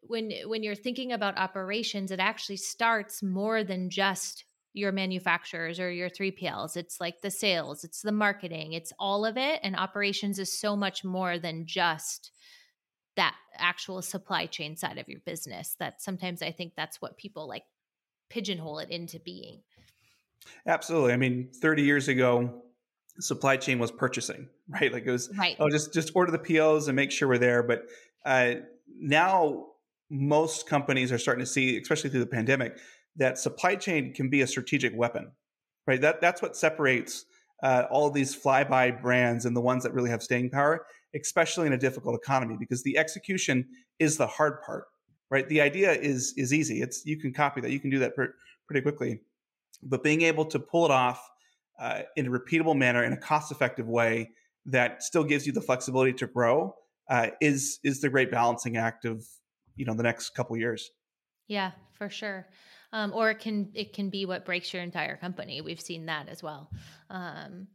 when 0.02 0.32
when 0.46 0.64
you're 0.64 0.76
thinking 0.76 1.12
about 1.12 1.38
operations, 1.38 2.12
it 2.12 2.20
actually 2.20 2.58
starts 2.58 3.22
more 3.22 3.64
than 3.64 3.90
just 3.90 4.46
your 4.74 4.92
manufacturers 4.92 5.80
or 5.80 5.92
your 5.92 6.10
3PLs. 6.10 6.78
It's 6.78 7.02
like 7.02 7.22
the 7.22 7.32
sales, 7.32 7.84
it's 7.84 8.02
the 8.02 8.12
marketing, 8.12 8.74
it's 8.74 8.94
all 9.00 9.26
of 9.26 9.38
it. 9.38 9.60
And 9.64 9.76
operations 9.76 10.40
is 10.40 10.58
so 10.58 10.76
much 10.76 11.04
more 11.04 11.38
than 11.38 11.66
just 11.66 12.32
that 13.18 13.36
actual 13.58 14.02
supply 14.02 14.46
chain 14.46 14.78
side 14.78 14.98
of 14.98 15.10
your 15.10 15.20
business. 15.26 15.76
That 15.80 16.02
sometimes 16.02 16.42
I 16.42 16.52
think 16.52 16.74
that's 16.76 17.02
what 17.02 17.18
people 17.18 17.48
like 17.48 17.64
pigeonhole 18.30 18.80
it 18.80 18.90
into 18.90 19.20
being. 19.20 19.62
Absolutely. 20.66 21.14
I 21.14 21.18
mean, 21.18 21.50
30 21.62 21.84
years 21.84 22.08
ago, 22.08 22.64
supply 23.20 23.58
chain 23.58 23.78
was 23.78 23.92
purchasing, 23.92 24.48
right? 24.70 24.92
Like 24.92 25.06
it 25.06 25.12
was, 25.12 25.30
right. 25.38 25.58
oh, 25.60 25.70
just 25.70 25.94
just 25.94 26.12
order 26.16 26.32
the 26.32 26.40
POs 26.40 26.88
and 26.88 26.96
make 26.96 27.12
sure 27.12 27.28
we're 27.28 27.38
there. 27.38 27.62
But 27.62 27.88
uh, 28.26 28.56
now 28.88 29.66
most 30.12 30.68
companies 30.68 31.12
are 31.12 31.18
starting 31.18 31.44
to 31.44 31.50
see, 31.50 31.78
especially 31.78 32.10
through 32.10 32.20
the 32.20 32.26
pandemic, 32.28 32.78
that 33.16 33.38
supply 33.38 33.76
chain 33.76 34.14
can 34.14 34.30
be 34.30 34.42
a 34.42 34.48
strategic 34.48 34.96
weapon, 34.96 35.32
right? 35.88 36.02
That 36.02 36.20
that's 36.20 36.42
what 36.42 36.58
separates 36.58 37.26
uh, 37.64 37.86
all 37.90 38.12
these 38.12 38.36
flyby 38.36 39.02
brands 39.02 39.46
and 39.46 39.56
the 39.56 39.62
ones 39.62 39.84
that 39.84 39.94
really 39.94 40.10
have 40.10 40.22
staying 40.22 40.50
power, 40.50 40.86
especially 41.16 41.66
in 41.68 41.74
a 41.74 41.78
difficult 41.78 42.16
economy, 42.16 42.58
because 42.60 42.84
the 42.84 42.98
execution 42.98 43.66
is 44.00 44.18
the 44.18 44.28
hard 44.28 44.62
part, 44.64 44.86
right? 45.30 45.48
The 45.48 45.62
idea 45.62 45.94
is 45.94 46.34
is 46.36 46.54
easy. 46.54 46.82
It's 46.82 47.06
you 47.06 47.18
can 47.18 47.34
copy 47.34 47.62
that, 47.62 47.72
you 47.72 47.80
can 47.80 47.90
do 47.90 48.00
that 48.00 48.16
per, 48.16 48.34
pretty 48.68 48.82
quickly, 48.82 49.22
but 49.82 50.04
being 50.04 50.24
able 50.24 50.46
to 50.46 50.60
pull 50.60 50.84
it 50.84 50.92
off 50.92 51.26
uh, 51.80 52.02
in 52.18 52.28
a 52.28 52.30
repeatable 52.30 52.76
manner 52.76 53.04
in 53.04 53.14
a 53.14 53.18
cost 53.18 53.52
effective 53.52 53.88
way 53.88 54.32
that 54.66 55.04
still 55.04 55.24
gives 55.24 55.48
you 55.48 55.54
the 55.54 55.62
flexibility 55.62 56.14
to 56.14 56.28
grow 56.28 56.76
uh, 57.10 57.28
is 57.40 57.80
is 57.84 58.02
the 58.02 58.10
great 58.10 58.30
balancing 58.30 58.76
act 58.76 59.06
of 59.06 59.26
you 59.76 59.86
know 59.86 59.96
the 59.96 60.04
next 60.04 60.30
couple 60.32 60.56
years. 60.58 60.90
Yeah, 61.48 61.72
for 61.98 62.10
sure. 62.10 62.48
Um, 62.94 63.14
or 63.14 63.30
it 63.30 63.40
can 63.40 63.72
it 63.74 63.94
can 63.94 64.10
be 64.10 64.26
what 64.26 64.46
breaks 64.46 64.74
your 64.74 64.84
entire 64.84 65.18
company. 65.18 65.62
We've 65.62 65.82
seen 65.82 66.06
that 66.08 66.28
as 66.30 66.44
well. 66.44 66.70
Um, 67.10 67.68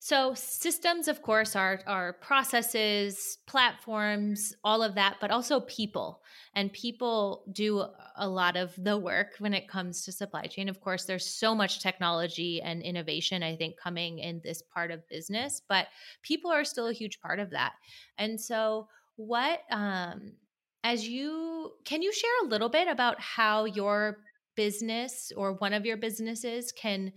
so 0.00 0.32
systems, 0.34 1.08
of 1.08 1.22
course, 1.22 1.56
are 1.56 1.80
are 1.86 2.12
processes, 2.12 3.38
platforms, 3.46 4.54
all 4.62 4.82
of 4.82 4.94
that, 4.94 5.16
but 5.20 5.30
also 5.30 5.60
people. 5.60 6.22
And 6.54 6.72
people 6.72 7.44
do 7.52 7.84
a 8.16 8.28
lot 8.28 8.56
of 8.56 8.72
the 8.78 8.96
work 8.96 9.34
when 9.38 9.54
it 9.54 9.68
comes 9.68 10.04
to 10.04 10.12
supply 10.12 10.44
chain. 10.44 10.68
Of 10.68 10.80
course, 10.80 11.04
there's 11.04 11.26
so 11.26 11.54
much 11.54 11.80
technology 11.80 12.62
and 12.62 12.80
innovation, 12.80 13.42
I 13.42 13.56
think, 13.56 13.76
coming 13.76 14.18
in 14.18 14.40
this 14.44 14.62
part 14.62 14.90
of 14.92 15.08
business, 15.08 15.62
but 15.68 15.88
people 16.22 16.50
are 16.50 16.64
still 16.64 16.86
a 16.86 16.92
huge 16.92 17.20
part 17.20 17.40
of 17.40 17.50
that. 17.50 17.72
And 18.18 18.40
so, 18.40 18.88
what 19.16 19.60
um, 19.70 20.32
as 20.84 21.06
you 21.06 21.72
can 21.84 22.02
you 22.02 22.12
share 22.12 22.30
a 22.44 22.46
little 22.46 22.68
bit 22.68 22.88
about 22.88 23.20
how 23.20 23.64
your 23.64 24.18
business 24.56 25.32
or 25.36 25.52
one 25.54 25.72
of 25.72 25.86
your 25.86 25.96
businesses 25.96 26.72
can 26.72 27.12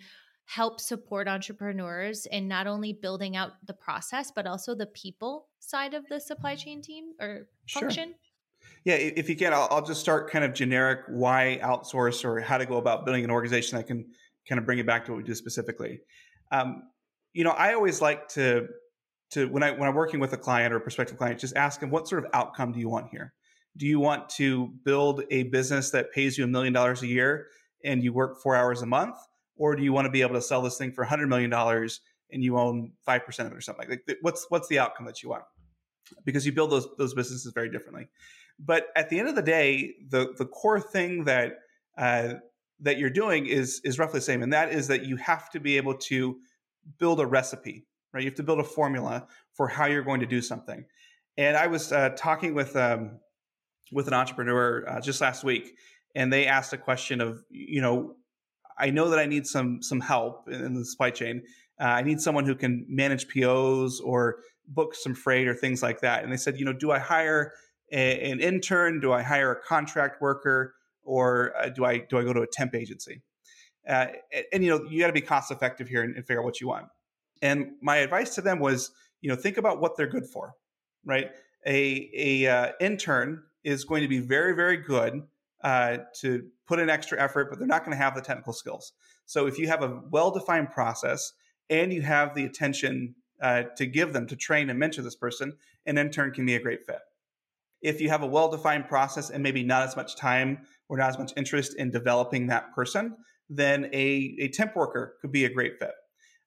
help 0.46 0.80
support 0.80 1.28
entrepreneurs 1.28 2.26
in 2.26 2.48
not 2.48 2.68
only 2.68 2.94
building 2.94 3.36
out 3.36 3.52
the 3.66 3.74
process 3.74 4.32
but 4.36 4.46
also 4.46 4.76
the 4.76 4.88
people 4.88 5.48
side 5.60 5.94
of 5.94 6.06
the 6.10 6.20
supply 6.20 6.56
chain 6.56 6.82
team 6.82 7.14
or 7.20 7.48
function? 7.70 8.10
Sure. 8.10 8.16
yeah 8.86 8.96
if 8.96 9.30
you 9.30 9.36
can 9.36 9.54
I'll, 9.54 9.68
I'll, 9.72 9.86
just 9.86 10.02
start 10.02 10.30
kind 10.30 10.44
of 10.44 10.54
generic 10.54 11.02
why 11.08 11.60
outsource 11.64 12.26
or 12.26 12.40
how 12.40 12.58
to 12.58 12.66
go 12.66 12.78
about 12.78 13.06
building 13.06 13.24
an 13.24 13.32
organization 13.32 13.78
that 13.78 13.88
can 13.88 14.06
kind 14.48 14.60
of 14.60 14.66
bring 14.66 14.80
it 14.80 14.86
back 14.86 15.06
to 15.06 15.12
what 15.12 15.18
we 15.18 15.24
do 15.24 15.36
specifically. 15.36 16.02
Um, 16.52 16.84
you 17.34 17.44
know 17.44 17.52
i 17.52 17.74
always 17.74 18.02
like 18.02 18.28
to 18.28 18.68
to 19.30 19.48
when 19.48 19.64
i 19.64 19.72
when 19.72 19.88
i'm 19.88 19.96
working 19.96 20.20
with 20.20 20.34
a 20.34 20.38
client 20.38 20.74
or 20.74 20.78
a 20.78 20.82
prospective 20.82 21.18
client 21.18 21.40
just 21.40 21.56
ask 21.56 21.80
them 21.80 21.90
what 21.90 22.08
sort 22.08 22.24
of 22.24 22.32
outcome 22.34 22.72
do 22.72 22.80
you 22.80 22.90
want 22.90 23.10
here 23.10 23.34
do 23.78 23.86
you 23.86 24.00
want 24.00 24.30
to 24.30 24.68
build 24.84 25.24
a 25.32 25.44
business 25.44 25.92
that 25.92 26.12
pays 26.12 26.38
you 26.38 26.44
a 26.44 26.48
million 26.48 26.74
dollars 26.74 27.02
a 27.02 27.08
year 27.08 27.48
and 27.84 28.04
you 28.04 28.14
work 28.14 28.42
four 28.42 28.56
hours 28.56 28.82
a 28.82 28.86
month 28.86 29.16
or 29.56 29.76
do 29.76 29.84
you 29.84 29.94
want 29.94 30.06
to 30.06 30.12
be 30.12 30.22
able 30.22 30.36
to 30.36 30.42
sell 30.42 30.62
this 30.62 30.78
thing 30.78 30.92
for 30.92 31.06
$100 31.06 31.28
million 31.28 31.54
and 31.54 32.44
you 32.44 32.58
own 32.58 32.92
5% 33.08 33.40
of 33.40 33.46
it 33.48 33.54
or 33.54 33.62
something 33.62 33.90
like 33.90 34.06
that? 34.08 34.18
What's, 34.22 34.46
what's 34.50 34.68
the 34.68 34.80
outcome 34.80 35.06
that 35.06 35.24
you 35.24 35.30
want? 35.30 35.44
Because 36.26 36.46
you 36.46 36.52
build 36.52 36.72
those, 36.72 36.88
those 36.98 37.14
businesses 37.14 37.52
very 37.54 37.70
differently. 37.70 38.08
But 38.60 38.88
at 38.96 39.10
the 39.10 39.20
end 39.20 39.30
of 39.30 39.36
the 39.36 39.42
day, 39.42 39.94
the, 40.10 40.34
the 40.38 40.46
core 40.46 40.80
thing 40.80 41.24
that, 41.26 41.60
uh, 41.98 42.36
that 42.82 42.98
you're 42.98 43.10
doing 43.10 43.46
is, 43.46 43.82
is 43.84 43.98
roughly 44.00 44.20
the 44.20 44.26
same. 44.26 44.44
And 44.44 44.52
that 44.52 44.72
is 44.72 44.88
that 44.88 45.06
you 45.06 45.16
have 45.18 45.50
to 45.52 45.60
be 45.60 45.78
able 45.78 45.96
to 45.96 46.38
build 46.98 47.20
a 47.20 47.26
recipe, 47.26 47.86
right? 48.14 48.24
You 48.24 48.30
have 48.30 48.38
to 48.38 48.44
build 48.44 48.60
a 48.60 48.64
formula 48.64 49.28
for 49.54 49.68
how 49.68 49.86
you're 49.86 50.04
going 50.04 50.20
to 50.20 50.26
do 50.26 50.42
something. 50.42 50.86
And 51.38 51.56
I 51.56 51.68
was 51.68 51.92
uh, 51.92 52.10
talking 52.18 52.54
with, 52.54 52.76
um, 52.76 53.20
with 53.92 54.08
an 54.08 54.14
entrepreneur 54.14 54.88
uh, 54.88 55.02
just 55.02 55.22
last 55.22 55.44
week, 55.44 55.76
and 56.16 56.32
they 56.32 56.48
asked 56.48 56.74
a 56.74 56.78
question 56.78 57.22
of, 57.22 57.44
you 57.50 57.82
know, 57.82 58.16
I 58.78 58.90
know 58.90 59.10
that 59.10 59.20
I 59.20 59.26
need 59.26 59.46
some 59.46 59.82
some 59.82 60.00
help 60.00 60.50
in 60.50 60.74
the 60.74 60.86
supply 60.86 61.12
chain. 61.12 61.44
Uh, 61.80 61.86
I 61.86 62.02
need 62.04 62.20
someone 62.22 62.46
who 62.46 62.56
can 62.56 62.86
manage 62.90 63.28
POs 63.28 64.00
or 64.00 64.40
book 64.68 64.96
some 64.96 65.14
freight 65.14 65.48
or 65.48 65.54
things 65.54 65.82
like 65.84 66.02
that. 66.02 66.24
And 66.24 66.32
they 66.32 66.38
said, 66.38 66.58
you 66.58 66.66
know, 66.66 66.74
do 66.74 66.92
I 66.92 67.00
hire 67.00 67.54
a, 67.92 68.32
an 68.32 68.40
intern? 68.40 69.00
Do 69.00 69.12
I 69.12 69.22
hire 69.22 69.52
a 69.52 69.62
contract 69.62 70.22
worker? 70.22 70.76
Or 71.04 71.54
uh, 71.58 71.70
do 71.70 71.86
I 71.86 72.00
do 72.00 72.18
I 72.18 72.24
go 72.24 72.34
to 72.34 72.42
a 72.42 72.48
temp 72.48 72.76
agency? 72.76 73.22
Uh, 73.88 74.08
and, 74.32 74.46
and, 74.54 74.64
you 74.64 74.70
know, 74.70 74.86
you 74.90 75.00
got 75.00 75.08
to 75.08 75.14
be 75.14 75.22
cost 75.22 75.52
effective 75.52 75.88
here 75.88 76.04
and, 76.04 76.16
and, 76.16 76.24
figure 76.26 76.40
out 76.40 76.46
what 76.46 76.62
you 76.62 76.68
want. 76.68 76.86
And 77.42 77.72
my 77.82 77.98
advice 77.98 78.36
to 78.36 78.42
them 78.42 78.60
was, 78.60 78.92
you 79.22 79.30
know, 79.30 79.36
think 79.36 79.58
about 79.58 79.82
what 79.82 79.98
they're 79.98 80.06
good 80.06 80.28
for, 80.28 80.54
right? 81.04 81.32
A 81.66 82.10
a 82.16 82.48
uh, 82.48 82.72
intern 82.80 83.42
is 83.64 83.84
going 83.84 84.02
to 84.02 84.08
be 84.08 84.20
very 84.20 84.54
very 84.56 84.78
good 84.78 85.24
uh, 85.64 85.98
to 86.22 86.44
put 86.68 86.80
in 86.80 86.90
extra 86.90 87.22
effort, 87.22 87.50
but 87.50 87.60
they're 87.60 87.68
not 87.68 87.86
going 87.86 87.96
to 87.96 88.04
have 88.04 88.16
the 88.16 88.22
technical 88.22 88.54
skills. 88.54 88.94
So 89.26 89.46
if 89.46 89.60
you 89.60 89.68
have 89.68 89.84
a 89.84 90.02
well 90.10 90.32
defined 90.32 90.72
process 90.72 91.34
and 91.70 91.94
you 91.94 92.02
have 92.02 92.36
the 92.36 92.46
attention 92.46 93.16
uh, 93.42 93.64
to 93.78 93.86
give 93.86 94.14
them 94.14 94.28
to 94.28 94.36
train 94.36 94.70
and 94.70 94.80
mentor 94.80 95.02
this 95.02 95.16
person, 95.16 95.54
an 95.86 95.98
intern 95.98 96.32
can 96.32 96.46
be 96.46 96.56
a 96.56 96.62
great 96.62 96.86
fit. 96.86 97.00
If 97.82 98.02
you 98.02 98.10
have 98.10 98.24
a 98.24 98.28
well 98.28 98.50
defined 98.50 98.88
process 98.88 99.30
and 99.30 99.42
maybe 99.42 99.64
not 99.64 99.84
as 99.84 99.96
much 99.96 100.16
time 100.16 100.60
or 100.90 100.98
not 100.98 101.10
as 101.10 101.18
much 101.18 101.32
interest 101.36 101.76
in 101.76 101.92
developing 101.92 102.48
that 102.48 102.74
person, 102.74 103.16
then 103.50 103.86
a, 103.94 104.36
a 104.40 104.48
temp 104.50 104.76
worker 104.76 105.16
could 105.22 105.32
be 105.32 105.46
a 105.46 105.50
great 105.50 105.78
fit. 105.80 105.94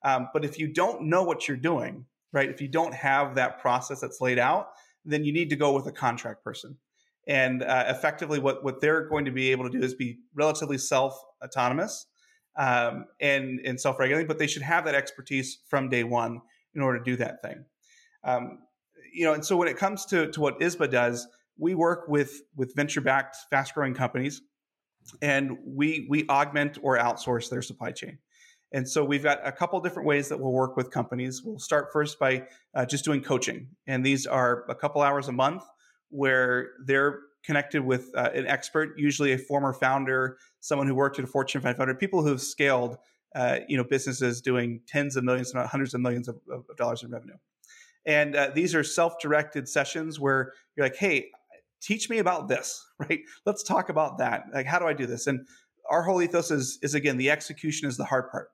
Um, 0.04 0.28
but 0.33 0.44
if 0.44 0.59
you 0.59 0.68
don't 0.68 1.02
know 1.02 1.23
what 1.23 1.49
you're 1.49 1.56
doing, 1.56 2.06
right, 2.33 2.50
if 2.50 2.61
you 2.61 2.68
don't 2.68 2.94
have 2.94 3.35
that 3.37 3.61
process 3.61 4.00
that's 4.00 4.21
laid 4.21 4.38
out, 4.38 4.68
then 5.04 5.25
you 5.25 5.33
need 5.33 5.50
to 5.50 5.56
go 5.56 5.73
with 5.73 5.87
a 5.87 5.92
contract 5.92 6.44
person 6.44 6.76
and 7.26 7.62
uh, 7.62 7.84
effectively 7.88 8.38
what, 8.38 8.64
what 8.64 8.80
they're 8.80 9.08
going 9.08 9.24
to 9.24 9.30
be 9.30 9.50
able 9.50 9.70
to 9.70 9.78
do 9.78 9.84
is 9.84 9.94
be 9.94 10.18
relatively 10.34 10.78
self 10.78 11.18
autonomous 11.42 12.06
um, 12.56 13.06
and, 13.20 13.60
and 13.64 13.80
self 13.80 13.98
regulating, 13.98 14.26
but 14.26 14.38
they 14.38 14.46
should 14.46 14.62
have 14.62 14.84
that 14.84 14.94
expertise 14.94 15.58
from 15.66 15.88
day 15.88 16.04
one 16.04 16.40
in 16.74 16.82
order 16.82 16.98
to 16.98 17.04
do 17.04 17.16
that 17.16 17.42
thing. 17.42 17.64
Um, 18.24 18.58
you 19.12 19.24
know, 19.24 19.32
and 19.32 19.44
so 19.44 19.56
when 19.56 19.68
it 19.68 19.76
comes 19.76 20.04
to, 20.06 20.30
to 20.32 20.40
what 20.40 20.60
Izba 20.60 20.90
does, 20.90 21.26
we 21.56 21.74
work 21.74 22.08
with 22.08 22.42
with 22.56 22.74
venture 22.74 23.00
backed, 23.00 23.36
fast 23.48 23.74
growing 23.74 23.94
companies, 23.94 24.42
and 25.22 25.56
we 25.64 26.06
we 26.10 26.26
augment 26.28 26.78
or 26.82 26.98
outsource 26.98 27.48
their 27.48 27.62
supply 27.62 27.92
chain. 27.92 28.18
And 28.72 28.88
so 28.88 29.04
we've 29.04 29.22
got 29.22 29.38
a 29.46 29.52
couple 29.52 29.78
different 29.80 30.08
ways 30.08 30.28
that 30.30 30.40
we'll 30.40 30.50
work 30.52 30.76
with 30.76 30.90
companies. 30.90 31.42
We'll 31.44 31.60
start 31.60 31.92
first 31.92 32.18
by 32.18 32.48
uh, 32.74 32.84
just 32.86 33.04
doing 33.04 33.22
coaching, 33.22 33.68
and 33.86 34.04
these 34.04 34.26
are 34.26 34.64
a 34.68 34.74
couple 34.74 35.00
hours 35.00 35.28
a 35.28 35.32
month 35.32 35.62
where 36.14 36.71
they're 36.85 37.21
connected 37.44 37.85
with 37.85 38.11
uh, 38.16 38.30
an 38.35 38.47
expert, 38.47 38.94
usually 38.97 39.33
a 39.33 39.38
former 39.38 39.73
founder, 39.73 40.38
someone 40.61 40.87
who 40.87 40.94
worked 40.94 41.18
at 41.18 41.25
a 41.25 41.28
Fortune 41.28 41.61
500, 41.61 41.99
people 41.99 42.23
who 42.23 42.28
have 42.28 42.40
scaled, 42.40 42.97
uh, 43.35 43.59
you 43.68 43.76
know, 43.76 43.85
businesses 43.85 44.40
doing 44.40 44.80
tens 44.87 45.16
of 45.16 45.25
millions, 45.25 45.52
not 45.52 45.66
hundreds 45.66 45.92
of 45.92 46.00
millions 46.00 46.28
of, 46.28 46.37
of 46.50 46.64
dollars 46.76 47.02
in 47.02 47.11
revenue. 47.11 47.35
And 48.06 48.37
uh, 48.37 48.50
these 48.54 48.75
are 48.75 48.85
self-directed 48.85 49.68
sessions 49.68 50.21
where 50.21 50.52
you're 50.76 50.87
like, 50.87 50.97
"Hey, 50.97 51.30
teach 51.83 52.09
me 52.09 52.18
about 52.18 52.49
this, 52.49 52.85
right? 52.99 53.21
Let's 53.44 53.62
talk 53.62 53.88
about 53.88 54.18
that. 54.18 54.44
Like, 54.52 54.66
how 54.66 54.78
do 54.78 54.87
I 54.87 54.92
do 54.92 55.06
this?" 55.06 55.26
And 55.26 55.47
our 55.90 56.02
whole 56.02 56.23
ethos 56.23 56.50
is, 56.50 56.78
is 56.83 56.94
again, 56.94 57.16
the 57.16 57.30
execution 57.30 57.88
is 57.88 57.97
the 57.97 58.04
hard 58.04 58.30
part. 58.30 58.50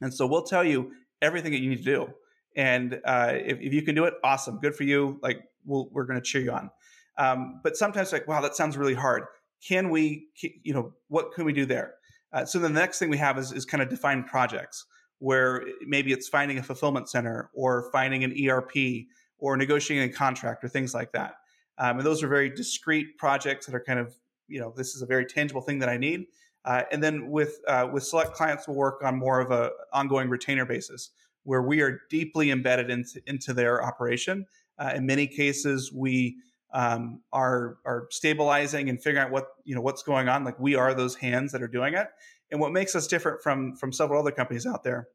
And 0.00 0.12
so 0.12 0.26
we'll 0.26 0.42
tell 0.42 0.64
you 0.64 0.92
everything 1.22 1.52
that 1.52 1.60
you 1.60 1.70
need 1.70 1.78
to 1.78 1.84
do. 1.84 2.08
And 2.58 3.00
uh, 3.04 3.34
if, 3.34 3.60
if 3.60 3.72
you 3.72 3.82
can 3.82 3.94
do 3.94 4.04
it, 4.04 4.14
awesome, 4.24 4.58
good 4.58 4.74
for 4.74 4.82
you. 4.82 5.20
Like, 5.22 5.38
we'll, 5.64 5.88
we're 5.92 6.04
going 6.04 6.20
to 6.20 6.24
cheer 6.24 6.42
you 6.42 6.50
on. 6.50 6.70
Um, 7.16 7.60
but 7.62 7.76
sometimes 7.76 8.12
like, 8.12 8.26
wow, 8.26 8.40
that 8.40 8.56
sounds 8.56 8.76
really 8.76 8.94
hard. 8.94 9.22
Can 9.66 9.90
we, 9.90 10.26
you 10.64 10.74
know, 10.74 10.92
what 11.06 11.32
can 11.32 11.44
we 11.44 11.52
do 11.52 11.64
there? 11.64 11.94
Uh, 12.32 12.44
so 12.44 12.58
the 12.58 12.68
next 12.68 12.98
thing 12.98 13.10
we 13.10 13.16
have 13.16 13.38
is, 13.38 13.52
is 13.52 13.64
kind 13.64 13.80
of 13.80 13.88
define 13.88 14.24
projects 14.24 14.86
where 15.20 15.64
maybe 15.86 16.12
it's 16.12 16.28
finding 16.28 16.58
a 16.58 16.62
fulfillment 16.62 17.08
center 17.08 17.48
or 17.54 17.90
finding 17.92 18.24
an 18.24 18.34
ERP 18.48 19.06
or 19.38 19.56
negotiating 19.56 20.10
a 20.10 20.12
contract 20.12 20.64
or 20.64 20.68
things 20.68 20.94
like 20.94 21.12
that. 21.12 21.34
Um, 21.78 21.98
and 21.98 22.06
those 22.06 22.24
are 22.24 22.28
very 22.28 22.50
discrete 22.50 23.18
projects 23.18 23.66
that 23.66 23.74
are 23.74 23.82
kind 23.82 24.00
of, 24.00 24.14
you 24.48 24.60
know, 24.60 24.74
this 24.76 24.96
is 24.96 25.02
a 25.02 25.06
very 25.06 25.26
tangible 25.26 25.60
thing 25.60 25.78
that 25.78 25.88
I 25.88 25.96
need. 25.96 26.26
Uh, 26.64 26.82
and 26.90 27.00
then 27.02 27.30
with 27.30 27.60
uh, 27.68 27.88
with 27.90 28.02
select 28.02 28.32
clients, 28.32 28.66
we'll 28.66 28.76
work 28.76 29.00
on 29.04 29.16
more 29.16 29.40
of 29.40 29.52
a 29.52 29.70
ongoing 29.92 30.28
retainer 30.28 30.66
basis 30.66 31.10
where 31.48 31.62
we 31.62 31.80
are 31.80 32.02
deeply 32.10 32.50
embedded 32.50 32.90
into 32.90 33.22
into 33.26 33.54
their 33.54 33.82
operation. 33.82 34.44
Uh, 34.78 34.92
in 34.94 35.06
many 35.06 35.26
cases, 35.26 35.90
we 35.90 36.36
um, 36.74 37.22
are 37.32 37.78
are 37.86 38.06
stabilizing 38.10 38.90
and 38.90 39.02
figuring 39.02 39.24
out 39.24 39.32
what 39.32 39.46
you 39.64 39.74
know 39.74 39.80
what's 39.80 40.02
going 40.02 40.28
on. 40.28 40.44
Like 40.44 40.60
we 40.60 40.74
are 40.74 40.92
those 40.92 41.14
hands 41.14 41.52
that 41.52 41.62
are 41.62 41.68
doing 41.68 41.94
it. 41.94 42.08
And 42.50 42.60
what 42.60 42.72
makes 42.72 42.94
us 42.94 43.06
different 43.06 43.40
from 43.42 43.76
from 43.76 43.94
several 43.94 44.20
other 44.20 44.30
companies 44.30 44.66
out 44.66 44.84
there 44.84 45.08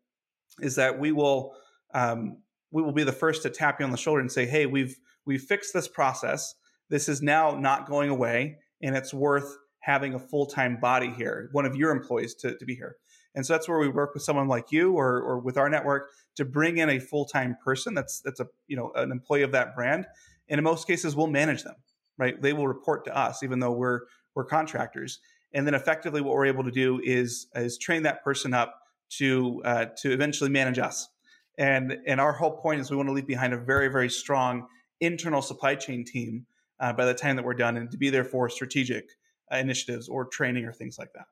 is 0.60 0.75
that 0.78 1.00
we 1.00 1.12
will 1.12 1.54
um, 1.94 2.40
we 2.72 2.82
will 2.82 2.94
be 2.94 3.04
the 3.04 3.12
first 3.12 3.44
to 3.44 3.52
tap 3.52 3.80
you 3.80 3.86
on 3.86 3.92
the 3.92 3.98
shoulder 3.98 4.20
and 4.20 4.32
say, 4.32 4.48
"Hey, 4.48 4.66
we've 4.66 4.98
we've 5.28 5.44
fixed 5.44 5.72
this 5.72 5.88
process. 5.88 6.56
This 6.90 7.08
is 7.08 7.22
now 7.22 7.52
not 7.52 7.88
going 7.88 8.10
away, 8.10 8.58
and 8.82 8.98
it's 8.98 9.13
worth 9.13 9.56
having 9.82 10.16
a 10.16 10.20
full 10.20 10.48
time 10.48 10.80
body 10.80 11.12
here, 11.16 11.50
one 11.52 11.68
of 11.68 11.75
your 11.75 11.92
employees 11.92 12.34
to, 12.42 12.58
to 12.58 12.66
be 12.66 12.74
here." 12.74 12.96
And 13.36 13.46
so 13.46 13.54
that's 13.54 13.68
where 13.68 13.80
we 13.80 13.90
work 13.90 14.13
with 14.13 14.24
someone 14.24 14.48
like 14.48 14.72
you 14.72 14.94
or, 14.94 15.22
or 15.22 15.40
with 15.40 15.58
our 15.58 15.70
network 15.70 16.12
to 16.36 16.46
bring 16.46 16.78
in 16.78 16.90
a 16.90 17.00
full 17.00 17.25
time 17.25 17.58
person 17.63 17.94
that's 17.94 18.20
that's 18.22 18.40
a 18.40 18.48
you 18.68 18.75
know 18.75 18.92
an 18.96 19.12
employee 19.12 19.44
of 19.44 19.52
that 19.52 19.75
brand. 19.75 20.06
And 20.50 20.58
in 20.58 20.63
most 20.63 20.88
cases, 20.88 21.16
we'll 21.16 21.28
manage 21.28 21.63
them. 21.63 21.75
Right? 22.18 22.40
They 22.42 22.54
will 22.54 22.68
report 22.68 23.06
to 23.06 23.18
us, 23.18 23.44
even 23.44 23.60
though 23.60 23.72
we're 23.72 24.02
we're 24.36 24.46
contractors. 24.46 25.20
And 25.54 25.68
then 25.68 25.75
effectively, 25.75 26.22
what 26.22 26.34
we're 26.34 26.46
able 26.46 26.63
to 26.63 26.72
do 26.72 27.00
is 27.04 27.48
is 27.56 27.78
train 27.78 28.04
that 28.04 28.24
person 28.24 28.54
up 28.54 28.80
to 29.18 29.62
uh, 29.66 29.86
to 29.98 30.12
eventually 30.12 30.50
manage 30.50 30.80
us. 30.80 31.10
And 31.58 31.98
and 32.08 32.20
our 32.20 32.34
whole 32.34 32.58
point 32.58 32.82
is 32.82 32.90
we 32.90 32.98
want 32.98 33.10
to 33.10 33.13
leave 33.13 33.28
behind 33.28 33.54
a 33.54 33.58
very 33.58 33.88
very 33.88 34.10
strong 34.10 34.68
internal 35.00 35.42
supply 35.42 35.75
chain 35.75 36.04
team 36.04 36.46
uh, 36.80 36.94
by 36.94 37.06
the 37.06 37.13
time 37.13 37.36
that 37.36 37.46
we're 37.46 37.54
done, 37.54 37.78
and 37.78 37.92
to 37.92 37.98
be 37.98 38.10
there 38.10 38.24
for 38.24 38.50
strategic 38.50 39.10
uh, 39.52 39.58
initiatives 39.58 40.08
or 40.10 40.25
training 40.25 40.66
or 40.66 40.74
things 40.74 40.98
like 40.98 41.13
that. 41.13 41.25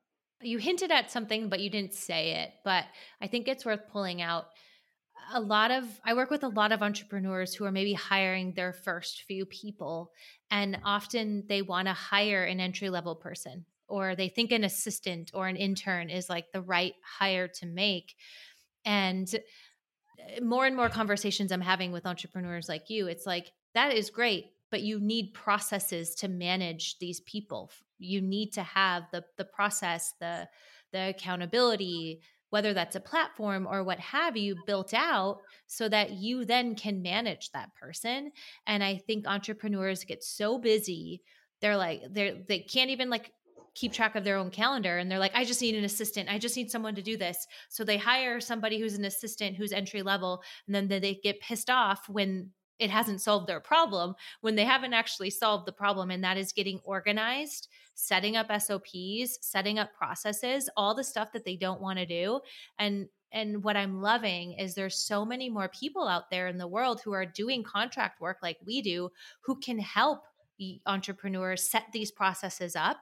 You 0.44 0.58
hinted 0.58 0.92
at 0.92 1.12
something, 1.12 1.50
but 1.50 1.60
you 1.60 1.70
didn't 1.70 1.94
say 1.94 2.44
it. 2.44 2.52
But 2.64 2.86
I 3.22 3.28
think 3.28 3.48
it's 3.48 3.66
worth 3.66 3.82
pulling 3.92 4.22
out. 4.22 4.46
A 5.34 5.40
lot 5.40 5.72
of, 5.72 5.86
I 6.04 6.14
work 6.14 6.30
with 6.30 6.44
a 6.44 6.50
lot 6.50 6.72
of 6.72 6.82
entrepreneurs 6.82 7.54
who 7.54 7.66
are 7.66 7.72
maybe 7.72 7.94
hiring 7.94 8.54
their 8.54 8.74
first 8.74 9.24
few 9.24 9.46
people, 9.46 10.12
and 10.50 10.80
often 10.84 11.46
they 11.48 11.62
want 11.62 11.88
to 11.88 11.94
hire 11.94 12.44
an 12.44 12.60
entry 12.60 12.90
level 12.90 13.16
person, 13.16 13.66
or 13.88 14.16
they 14.16 14.30
think 14.30 14.52
an 14.52 14.64
assistant 14.64 15.32
or 15.34 15.48
an 15.48 15.56
intern 15.56 16.10
is 16.10 16.30
like 16.30 16.52
the 16.52 16.62
right 16.62 16.94
hire 17.04 17.48
to 17.48 17.66
make. 17.66 18.16
And 18.86 19.34
eh, 20.20 20.40
more 20.42 20.66
and 20.66 20.76
more 20.76 20.90
conversations 20.90 21.52
I'm 21.52 21.62
having 21.62 21.92
with 21.92 22.06
entrepreneurs 22.06 22.68
like 22.68 22.90
you, 22.90 23.08
it's 23.08 23.26
like, 23.26 23.52
that 23.74 23.94
is 23.94 24.10
great 24.10 24.48
but 24.70 24.82
you 24.82 25.02
need 25.02 25.34
processes 25.34 26.16
to 26.16 26.30
manage 26.30 26.98
these 27.00 27.20
people 27.22 27.70
you 28.02 28.22
need 28.22 28.52
to 28.52 28.64
have 28.64 29.04
the 29.12 29.24
the 29.38 29.46
process 29.46 30.14
the 30.20 30.48
the 30.92 31.10
accountability 31.10 32.22
whether 32.52 32.74
that's 32.74 32.96
a 32.96 33.00
platform 33.00 33.66
or 33.66 33.84
what 33.84 34.00
have 34.00 34.38
you 34.38 34.56
built 34.68 34.94
out 34.94 35.40
so 35.66 35.90
that 35.90 36.12
you 36.12 36.46
then 36.46 36.76
can 36.76 37.02
manage 37.02 37.50
that 37.52 37.74
person. 37.74 38.32
And 38.68 38.84
i 38.84 38.98
think 38.98 39.26
entrepreneurs 39.26 40.04
get 40.04 40.24
so 40.24 40.60
busy 40.60 41.22
they're 41.62 41.78
like 41.78 42.02
they're 42.12 42.36
they 42.48 42.60
can't 42.60 42.90
even 42.90 43.10
like 43.10 43.32
keep 43.74 43.94
track 43.94 44.16
of 44.16 44.24
their 44.24 44.36
own 44.36 44.50
calendar 44.50 44.98
and 44.98 45.10
they're 45.10 45.20
like 45.20 45.32
i 45.34 45.46
just 45.46 45.62
need 45.62 45.76
an 45.76 45.86
assistant. 45.86 46.30
I 46.30 46.38
just 46.38 46.58
need 46.58 46.70
someone 46.70 46.96
to 46.96 47.02
do 47.02 47.18
this. 47.18 47.48
So 47.70 47.84
they 47.84 47.98
hire 47.98 48.40
somebody 48.40 48.80
who's 48.80 48.96
an 48.96 49.06
assistant 49.06 49.56
who's 49.56 49.72
entry 49.72 50.02
level 50.02 50.44
and 50.68 50.76
then 50.76 50.88
they 50.88 51.20
get 51.24 51.40
pissed 51.40 51.70
off 51.70 52.10
when 52.10 52.52
it 52.82 52.90
hasn't 52.90 53.22
solved 53.22 53.48
their 53.48 53.60
problem 53.60 54.16
when 54.42 54.56
they 54.56 54.66
haven't 54.66 54.94
actually 54.94 55.30
solved 55.30 55.68
the 55.68 55.72
problem 55.72 56.10
and 56.10 56.24
that 56.24 56.36
is 56.36 56.52
getting 56.52 56.80
organized 56.84 57.68
setting 57.94 58.36
up 58.36 58.48
sops 58.60 59.38
setting 59.42 59.78
up 59.78 59.94
processes 59.94 60.70
all 60.76 60.96
the 60.96 61.04
stuff 61.04 61.32
that 61.32 61.46
they 61.46 61.56
don't 61.56 61.80
want 61.80 62.00
to 62.00 62.06
do 62.06 62.40
and 62.80 63.08
and 63.32 63.64
what 63.64 63.78
i'm 63.78 64.02
loving 64.02 64.54
is 64.54 64.74
there's 64.74 64.98
so 64.98 65.24
many 65.24 65.48
more 65.50 65.70
people 65.70 66.08
out 66.08 66.30
there 66.32 66.48
in 66.48 66.58
the 66.58 66.68
world 66.68 67.00
who 67.02 67.14
are 67.14 67.26
doing 67.26 67.64
contract 67.64 68.20
work 68.20 68.38
like 68.42 68.58
we 68.66 68.82
do 68.82 69.10
who 69.42 69.56
can 69.58 69.78
help 69.78 70.24
entrepreneurs 70.86 71.64
set 71.64 71.86
these 71.94 72.12
processes 72.12 72.76
up 72.76 72.98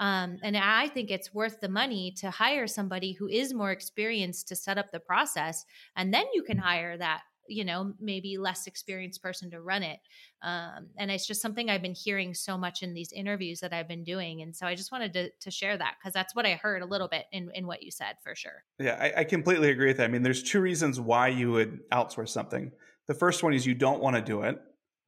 um, 0.00 0.38
and 0.42 0.56
I 0.56 0.88
think 0.88 1.10
it's 1.10 1.34
worth 1.34 1.60
the 1.60 1.68
money 1.68 2.10
to 2.16 2.30
hire 2.30 2.66
somebody 2.66 3.12
who 3.12 3.28
is 3.28 3.52
more 3.52 3.70
experienced 3.70 4.48
to 4.48 4.56
set 4.56 4.78
up 4.78 4.90
the 4.90 4.98
process. 4.98 5.66
And 5.94 6.12
then 6.12 6.24
you 6.32 6.42
can 6.42 6.56
hire 6.56 6.96
that 6.96 7.20
you 7.50 7.64
know 7.64 7.92
maybe 8.00 8.38
less 8.38 8.66
experienced 8.66 9.22
person 9.22 9.50
to 9.50 9.60
run 9.60 9.82
it. 9.82 9.98
Um, 10.42 10.86
and 10.96 11.10
it's 11.10 11.26
just 11.26 11.42
something 11.42 11.68
i've 11.68 11.82
been 11.82 11.94
hearing 11.94 12.32
so 12.32 12.56
much 12.56 12.82
in 12.82 12.94
these 12.94 13.12
interviews 13.12 13.60
that 13.60 13.74
i've 13.74 13.86
been 13.86 14.04
doing 14.04 14.40
and 14.40 14.56
so 14.56 14.66
i 14.66 14.74
just 14.74 14.90
wanted 14.90 15.12
to, 15.12 15.28
to 15.38 15.50
share 15.50 15.76
that 15.76 15.96
because 16.00 16.14
that's 16.14 16.34
what 16.34 16.46
i 16.46 16.52
heard 16.52 16.80
a 16.80 16.86
little 16.86 17.08
bit 17.08 17.26
in, 17.30 17.50
in 17.54 17.66
what 17.66 17.82
you 17.82 17.90
said 17.90 18.16
for 18.24 18.34
sure. 18.34 18.64
Yeah 18.78 18.96
I, 18.98 19.20
I 19.20 19.24
completely 19.24 19.68
agree 19.68 19.88
with 19.88 19.98
that. 19.98 20.04
I 20.04 20.08
mean 20.08 20.22
there's 20.22 20.42
two 20.42 20.62
reasons 20.62 20.98
why 20.98 21.28
you 21.28 21.52
would 21.52 21.80
outsource 21.90 22.30
something. 22.30 22.72
The 23.06 23.12
first 23.12 23.42
one 23.42 23.52
is 23.52 23.66
you 23.66 23.74
don't 23.74 24.00
want 24.00 24.16
to 24.16 24.22
do 24.22 24.42
it 24.42 24.58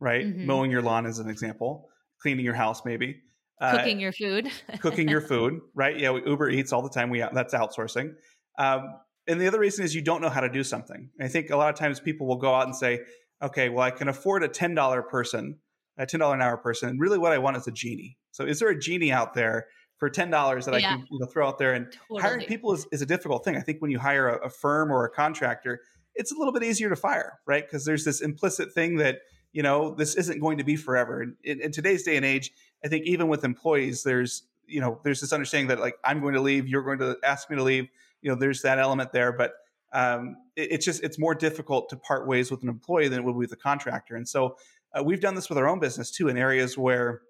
right? 0.00 0.26
Mm-hmm. 0.26 0.46
mowing 0.46 0.70
your 0.70 0.82
lawn 0.82 1.06
is 1.06 1.18
an 1.18 1.30
example 1.30 1.88
cleaning 2.20 2.44
your 2.44 2.54
house 2.54 2.84
maybe. 2.84 3.22
Uh, 3.58 3.78
cooking 3.78 4.00
your 4.00 4.12
food. 4.12 4.50
cooking 4.80 5.08
your 5.08 5.22
food 5.22 5.60
right? 5.74 5.98
Yeah 5.98 6.10
we 6.10 6.22
uber 6.26 6.50
eats 6.50 6.74
all 6.74 6.82
the 6.82 6.90
time 6.90 7.08
we 7.08 7.24
that's 7.32 7.54
outsourcing. 7.54 8.12
Um, 8.58 8.96
and 9.26 9.40
the 9.40 9.46
other 9.46 9.60
reason 9.60 9.84
is 9.84 9.94
you 9.94 10.02
don't 10.02 10.20
know 10.20 10.28
how 10.28 10.40
to 10.40 10.48
do 10.48 10.64
something. 10.64 11.10
I 11.20 11.28
think 11.28 11.50
a 11.50 11.56
lot 11.56 11.70
of 11.70 11.76
times 11.76 12.00
people 12.00 12.26
will 12.26 12.36
go 12.36 12.54
out 12.54 12.66
and 12.66 12.74
say, 12.74 13.00
okay, 13.42 13.68
well, 13.68 13.84
I 13.84 13.90
can 13.90 14.08
afford 14.08 14.42
a 14.42 14.48
$10 14.48 15.08
person, 15.08 15.58
a 15.98 16.06
$10 16.06 16.34
an 16.34 16.42
hour 16.42 16.56
person. 16.56 16.90
And 16.90 17.00
really 17.00 17.18
what 17.18 17.32
I 17.32 17.38
want 17.38 17.56
is 17.56 17.66
a 17.66 17.72
genie. 17.72 18.16
So 18.30 18.44
is 18.44 18.58
there 18.58 18.68
a 18.68 18.78
genie 18.78 19.12
out 19.12 19.34
there 19.34 19.66
for 19.98 20.10
$10 20.10 20.30
that 20.64 20.80
yeah. 20.80 20.88
I 20.88 20.92
can 20.92 21.06
you 21.10 21.20
know, 21.20 21.26
throw 21.26 21.46
out 21.46 21.58
there? 21.58 21.74
And 21.74 21.92
totally. 21.92 22.22
hiring 22.22 22.46
people 22.46 22.72
is, 22.72 22.86
is 22.92 23.02
a 23.02 23.06
difficult 23.06 23.44
thing. 23.44 23.56
I 23.56 23.60
think 23.60 23.80
when 23.80 23.90
you 23.90 23.98
hire 23.98 24.28
a, 24.28 24.46
a 24.46 24.50
firm 24.50 24.90
or 24.90 25.04
a 25.04 25.10
contractor, 25.10 25.80
it's 26.14 26.32
a 26.32 26.36
little 26.36 26.52
bit 26.52 26.62
easier 26.62 26.88
to 26.88 26.96
fire, 26.96 27.38
right? 27.46 27.64
Because 27.64 27.84
there's 27.84 28.04
this 28.04 28.20
implicit 28.20 28.72
thing 28.72 28.96
that, 28.96 29.18
you 29.52 29.62
know, 29.62 29.94
this 29.94 30.14
isn't 30.14 30.40
going 30.40 30.58
to 30.58 30.64
be 30.64 30.76
forever. 30.76 31.22
And 31.22 31.36
in, 31.44 31.60
in 31.60 31.72
today's 31.72 32.02
day 32.02 32.16
and 32.16 32.24
age, 32.24 32.50
I 32.84 32.88
think 32.88 33.06
even 33.06 33.28
with 33.28 33.44
employees, 33.44 34.02
there's, 34.02 34.44
you 34.66 34.80
know, 34.80 35.00
there's 35.04 35.20
this 35.20 35.32
understanding 35.32 35.68
that 35.68 35.80
like, 35.80 35.94
I'm 36.04 36.20
going 36.20 36.34
to 36.34 36.40
leave, 36.40 36.66
you're 36.66 36.82
going 36.82 36.98
to 36.98 37.16
ask 37.24 37.50
me 37.50 37.56
to 37.56 37.62
leave 37.62 37.88
you 38.22 38.30
know 38.30 38.36
there's 38.36 38.62
that 38.62 38.78
element 38.78 39.12
there 39.12 39.32
but 39.32 39.52
um, 39.92 40.36
it, 40.56 40.72
it's 40.72 40.84
just 40.84 41.02
it's 41.02 41.18
more 41.18 41.34
difficult 41.34 41.88
to 41.90 41.96
part 41.96 42.26
ways 42.26 42.50
with 42.50 42.62
an 42.62 42.68
employee 42.68 43.08
than 43.08 43.20
it 43.20 43.24
would 43.24 43.34
be 43.34 43.38
with 43.38 43.52
a 43.52 43.56
contractor. 43.56 44.16
And 44.16 44.28
so 44.28 44.56
uh, 44.94 45.02
we've 45.02 45.20
done 45.20 45.34
this 45.34 45.48
with 45.48 45.58
our 45.58 45.68
own 45.68 45.78
business 45.78 46.10
too 46.10 46.28
in 46.28 46.36
areas 46.36 46.76
where 46.76 47.22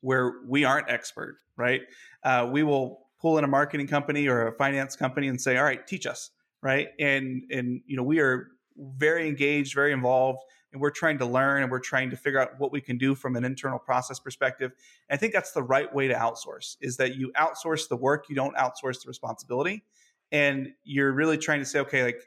where 0.00 0.34
we 0.46 0.64
aren't 0.64 0.90
expert 0.90 1.38
right? 1.56 1.82
Uh, 2.24 2.48
we 2.50 2.64
will 2.64 3.06
pull 3.20 3.38
in 3.38 3.44
a 3.44 3.48
marketing 3.48 3.86
company 3.86 4.26
or 4.26 4.48
a 4.48 4.52
finance 4.52 4.96
company 4.96 5.28
and 5.28 5.40
say 5.40 5.56
all 5.56 5.64
right 5.64 5.86
teach 5.86 6.06
us 6.06 6.30
right? 6.62 6.88
And 6.98 7.44
and 7.50 7.80
you 7.86 7.96
know 7.96 8.02
we 8.02 8.20
are 8.20 8.48
very 8.76 9.28
engaged 9.28 9.74
very 9.74 9.92
involved 9.92 10.40
and 10.72 10.80
we're 10.80 10.90
trying 10.90 11.18
to 11.18 11.26
learn 11.26 11.62
and 11.62 11.70
we're 11.70 11.78
trying 11.78 12.10
to 12.10 12.16
figure 12.16 12.40
out 12.40 12.58
what 12.58 12.72
we 12.72 12.80
can 12.80 12.98
do 12.98 13.14
from 13.14 13.36
an 13.36 13.44
internal 13.44 13.78
process 13.78 14.18
perspective. 14.18 14.72
And 15.08 15.16
I 15.16 15.20
think 15.20 15.32
that's 15.32 15.52
the 15.52 15.62
right 15.62 15.92
way 15.94 16.08
to 16.08 16.14
outsource 16.14 16.76
is 16.80 16.96
that 16.96 17.14
you 17.14 17.30
outsource 17.36 17.88
the 17.88 17.96
work, 17.96 18.28
you 18.28 18.34
don't 18.34 18.56
outsource 18.56 19.00
the 19.00 19.06
responsibility 19.06 19.84
and 20.32 20.68
you're 20.84 21.12
really 21.12 21.38
trying 21.38 21.60
to 21.60 21.64
say 21.64 21.80
okay 21.80 22.02
like 22.04 22.20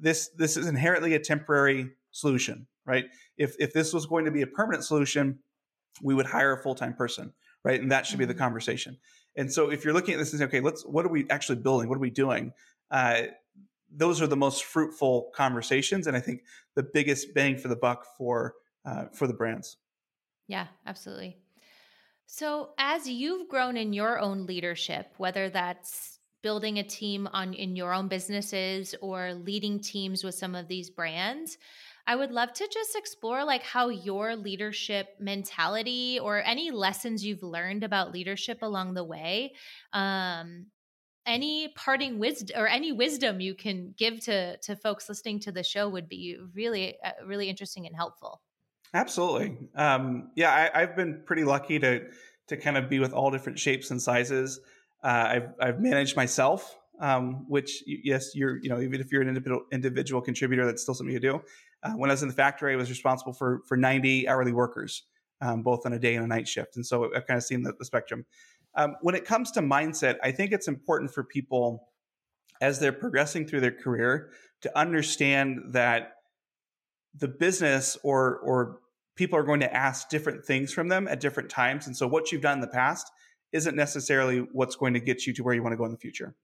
this 0.00 0.30
this 0.36 0.56
is 0.56 0.66
inherently 0.66 1.14
a 1.14 1.18
temporary 1.18 1.90
solution 2.10 2.66
right? 2.88 3.04
If 3.36 3.54
if 3.60 3.72
this 3.72 3.92
was 3.92 4.06
going 4.06 4.24
to 4.24 4.30
be 4.30 4.42
a 4.42 4.46
permanent 4.46 4.84
solution 4.84 5.38
we 6.02 6.14
would 6.14 6.26
hire 6.26 6.52
a 6.52 6.62
full-time 6.62 6.94
person 6.94 7.32
right? 7.64 7.80
And 7.80 7.92
that 7.92 8.06
should 8.06 8.18
be 8.18 8.24
the 8.24 8.32
mm-hmm. 8.32 8.42
conversation. 8.42 8.96
And 9.36 9.52
so 9.52 9.70
if 9.70 9.84
you're 9.84 9.92
looking 9.92 10.14
at 10.14 10.18
this 10.18 10.32
and 10.32 10.40
say 10.40 10.46
okay 10.46 10.60
let's 10.60 10.84
what 10.84 11.04
are 11.04 11.10
we 11.10 11.28
actually 11.30 11.58
building? 11.58 11.88
What 11.88 11.96
are 11.96 12.00
we 12.00 12.10
doing? 12.10 12.52
Uh, 12.90 13.22
those 13.90 14.20
are 14.20 14.26
the 14.26 14.36
most 14.36 14.64
fruitful 14.64 15.30
conversations 15.34 16.06
and 16.06 16.14
i 16.14 16.20
think 16.20 16.42
the 16.74 16.82
biggest 16.82 17.32
bang 17.34 17.56
for 17.56 17.68
the 17.68 17.76
buck 17.76 18.04
for 18.16 18.54
uh, 18.84 19.04
for 19.12 19.26
the 19.26 19.34
brands. 19.34 19.76
Yeah 20.46 20.66
absolutely. 20.86 21.36
So 22.26 22.70
as 22.78 23.08
you've 23.08 23.48
grown 23.48 23.76
in 23.76 23.92
your 23.92 24.18
own 24.18 24.46
leadership 24.46 25.12
whether 25.18 25.50
that's 25.50 26.17
building 26.42 26.78
a 26.78 26.84
team 26.84 27.28
on 27.32 27.54
in 27.54 27.76
your 27.76 27.92
own 27.92 28.08
businesses 28.08 28.94
or 29.00 29.34
leading 29.34 29.80
teams 29.80 30.22
with 30.22 30.34
some 30.34 30.54
of 30.54 30.68
these 30.68 30.90
brands. 30.90 31.58
I 32.06 32.16
would 32.16 32.30
love 32.30 32.54
to 32.54 32.68
just 32.72 32.96
explore 32.96 33.44
like 33.44 33.62
how 33.62 33.90
your 33.90 34.34
leadership 34.34 35.08
mentality 35.20 36.18
or 36.18 36.42
any 36.42 36.70
lessons 36.70 37.22
you've 37.22 37.42
learned 37.42 37.84
about 37.84 38.12
leadership 38.12 38.60
along 38.62 38.94
the 38.94 39.04
way 39.04 39.52
um, 39.92 40.66
any 41.26 41.68
parting 41.76 42.18
wisdom 42.18 42.58
or 42.58 42.66
any 42.66 42.92
wisdom 42.92 43.40
you 43.40 43.54
can 43.54 43.94
give 43.98 44.20
to 44.20 44.56
to 44.58 44.74
folks 44.76 45.08
listening 45.10 45.38
to 45.40 45.52
the 45.52 45.62
show 45.62 45.86
would 45.86 46.08
be 46.08 46.38
really 46.54 46.96
uh, 47.04 47.10
really 47.26 47.50
interesting 47.50 47.86
and 47.86 47.94
helpful. 47.94 48.40
Absolutely. 48.94 49.58
Um, 49.74 50.30
yeah 50.34 50.50
I, 50.50 50.82
i've 50.82 50.96
been 50.96 51.22
pretty 51.26 51.44
lucky 51.44 51.78
to 51.78 52.06
to 52.46 52.56
kind 52.56 52.78
of 52.78 52.88
be 52.88 53.00
with 53.00 53.12
all 53.12 53.30
different 53.30 53.58
shapes 53.58 53.90
and 53.90 54.00
sizes 54.00 54.60
I've, 55.06 55.48
I've 55.60 55.80
managed 55.80 56.16
myself, 56.16 56.76
um, 57.00 57.46
which 57.48 57.82
yes, 57.86 58.34
you're 58.34 58.58
you 58.62 58.68
know 58.68 58.80
even 58.80 59.00
if 59.00 59.12
you're 59.12 59.22
an 59.22 59.28
individual 59.28 59.62
individual 59.72 60.20
contributor, 60.20 60.66
that's 60.66 60.82
still 60.82 60.94
something 60.94 61.12
you 61.12 61.20
do. 61.20 61.40
Uh, 61.82 61.92
when 61.92 62.10
I 62.10 62.12
was 62.12 62.22
in 62.22 62.28
the 62.28 62.34
factory, 62.34 62.72
I 62.72 62.76
was 62.76 62.90
responsible 62.90 63.32
for 63.32 63.62
for 63.66 63.76
90 63.76 64.28
hourly 64.28 64.52
workers, 64.52 65.04
um, 65.40 65.62
both 65.62 65.86
on 65.86 65.92
a 65.92 65.98
day 65.98 66.16
and 66.16 66.24
a 66.24 66.28
night 66.28 66.48
shift, 66.48 66.76
and 66.76 66.84
so 66.84 67.10
I've 67.14 67.26
kind 67.26 67.38
of 67.38 67.44
seen 67.44 67.62
the, 67.62 67.72
the 67.78 67.84
spectrum. 67.84 68.24
Um, 68.74 68.96
when 69.00 69.14
it 69.14 69.24
comes 69.24 69.50
to 69.52 69.60
mindset, 69.60 70.16
I 70.22 70.32
think 70.32 70.52
it's 70.52 70.68
important 70.68 71.12
for 71.12 71.24
people 71.24 71.88
as 72.60 72.80
they're 72.80 72.92
progressing 72.92 73.46
through 73.46 73.60
their 73.60 73.72
career 73.72 74.30
to 74.62 74.78
understand 74.78 75.60
that 75.72 76.14
the 77.14 77.28
business 77.28 77.96
or 78.02 78.38
or 78.38 78.80
people 79.16 79.38
are 79.38 79.42
going 79.42 79.60
to 79.60 79.76
ask 79.76 80.08
different 80.08 80.44
things 80.44 80.72
from 80.72 80.88
them 80.88 81.08
at 81.08 81.18
different 81.18 81.50
times. 81.50 81.88
And 81.88 81.96
so 81.96 82.06
what 82.06 82.30
you've 82.30 82.40
done 82.40 82.58
in 82.58 82.60
the 82.60 82.68
past 82.68 83.10
isn't 83.52 83.76
necessarily 83.76 84.40
what's 84.52 84.76
going 84.76 84.94
to 84.94 85.00
get 85.00 85.26
you 85.26 85.32
to 85.34 85.42
where 85.42 85.54
you 85.54 85.62
want 85.62 85.72
to 85.72 85.76
go 85.76 85.84
in 85.84 85.92
the 85.92 85.98
future. 85.98 86.34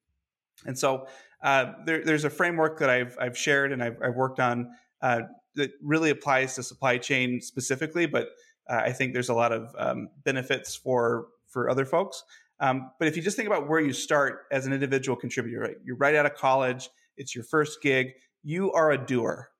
And 0.65 0.79
so 0.79 1.07
uh, 1.43 1.73
there, 1.85 2.05
there's 2.05 2.25
a 2.25 2.31
framework 2.31 2.79
that 2.79 2.91
I've, 2.91 3.17
I've 3.21 3.37
shared 3.37 3.73
and 3.73 3.83
I've, 3.83 3.99
I've 4.03 4.15
worked 4.15 4.41
on 4.41 4.71
uh, 5.03 5.23
that 5.57 5.73
really 5.83 6.11
applies 6.11 6.55
to 6.55 6.63
supply 6.63 6.99
chain 6.99 7.41
specifically, 7.41 8.07
but 8.07 8.29
uh, 8.69 8.77
I 8.77 8.93
think 8.93 9.13
there's 9.13 9.29
a 9.29 9.35
lot 9.35 9.53
of 9.53 9.75
um, 9.79 10.09
benefits 10.25 10.75
for 10.75 11.29
for 11.47 11.71
other 11.71 11.85
folks. 11.85 12.25
Um, 12.61 12.91
but 12.99 13.09
if 13.09 13.17
you 13.17 13.23
just 13.23 13.37
think 13.37 13.47
about 13.47 13.69
where 13.69 13.81
you 13.81 13.93
start 13.93 14.47
as 14.51 14.67
an 14.67 14.73
individual 14.73 15.17
contributor, 15.17 15.61
right? 15.61 15.77
You're 15.85 15.97
right 15.97 16.15
out 16.15 16.27
of 16.27 16.35
college. 16.35 16.89
It's 17.17 17.35
your 17.35 17.45
first 17.45 17.81
gig. 17.83 18.15
You 18.43 18.73
are 18.73 18.91
a 18.91 18.99
doer. 18.99 19.51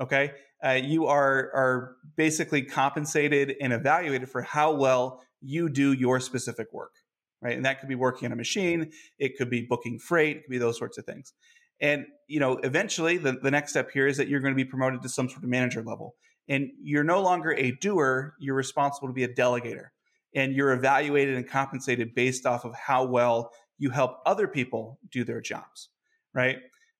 Okay. 0.00 0.32
Uh, 0.64 0.80
you 0.82 1.06
are 1.06 1.50
are 1.54 1.96
basically 2.16 2.62
compensated 2.62 3.54
and 3.60 3.72
evaluated 3.72 4.28
for 4.28 4.42
how 4.42 4.72
well 4.72 5.22
you 5.40 5.68
do 5.68 5.92
your 5.92 6.18
specific 6.20 6.72
work, 6.72 6.92
right? 7.40 7.56
And 7.56 7.64
that 7.64 7.80
could 7.80 7.88
be 7.88 7.94
working 7.94 8.26
on 8.26 8.32
a 8.32 8.36
machine. 8.36 8.90
It 9.18 9.36
could 9.36 9.50
be 9.50 9.62
booking 9.62 9.98
freight. 9.98 10.36
It 10.36 10.40
could 10.44 10.50
be 10.50 10.58
those 10.58 10.76
sorts 10.76 10.98
of 10.98 11.04
things. 11.04 11.32
And 11.80 12.06
you 12.26 12.40
know, 12.40 12.58
eventually, 12.58 13.18
the, 13.18 13.32
the 13.32 13.50
next 13.50 13.70
step 13.70 13.90
here 13.92 14.06
is 14.06 14.16
that 14.16 14.28
you're 14.28 14.40
going 14.40 14.54
to 14.54 14.56
be 14.56 14.64
promoted 14.64 15.02
to 15.02 15.08
some 15.08 15.28
sort 15.28 15.44
of 15.44 15.48
manager 15.48 15.82
level, 15.82 16.16
and 16.48 16.70
you're 16.82 17.04
no 17.04 17.22
longer 17.22 17.52
a 17.52 17.70
doer. 17.70 18.34
You're 18.40 18.56
responsible 18.56 19.08
to 19.08 19.14
be 19.14 19.24
a 19.24 19.32
delegator 19.32 19.88
and 20.34 20.54
you're 20.54 20.72
evaluated 20.72 21.36
and 21.36 21.48
compensated 21.48 22.14
based 22.14 22.46
off 22.46 22.64
of 22.64 22.74
how 22.74 23.04
well 23.04 23.50
you 23.78 23.90
help 23.90 24.18
other 24.26 24.48
people 24.48 24.98
do 25.10 25.24
their 25.24 25.40
jobs, 25.40 25.88
right? 26.34 26.56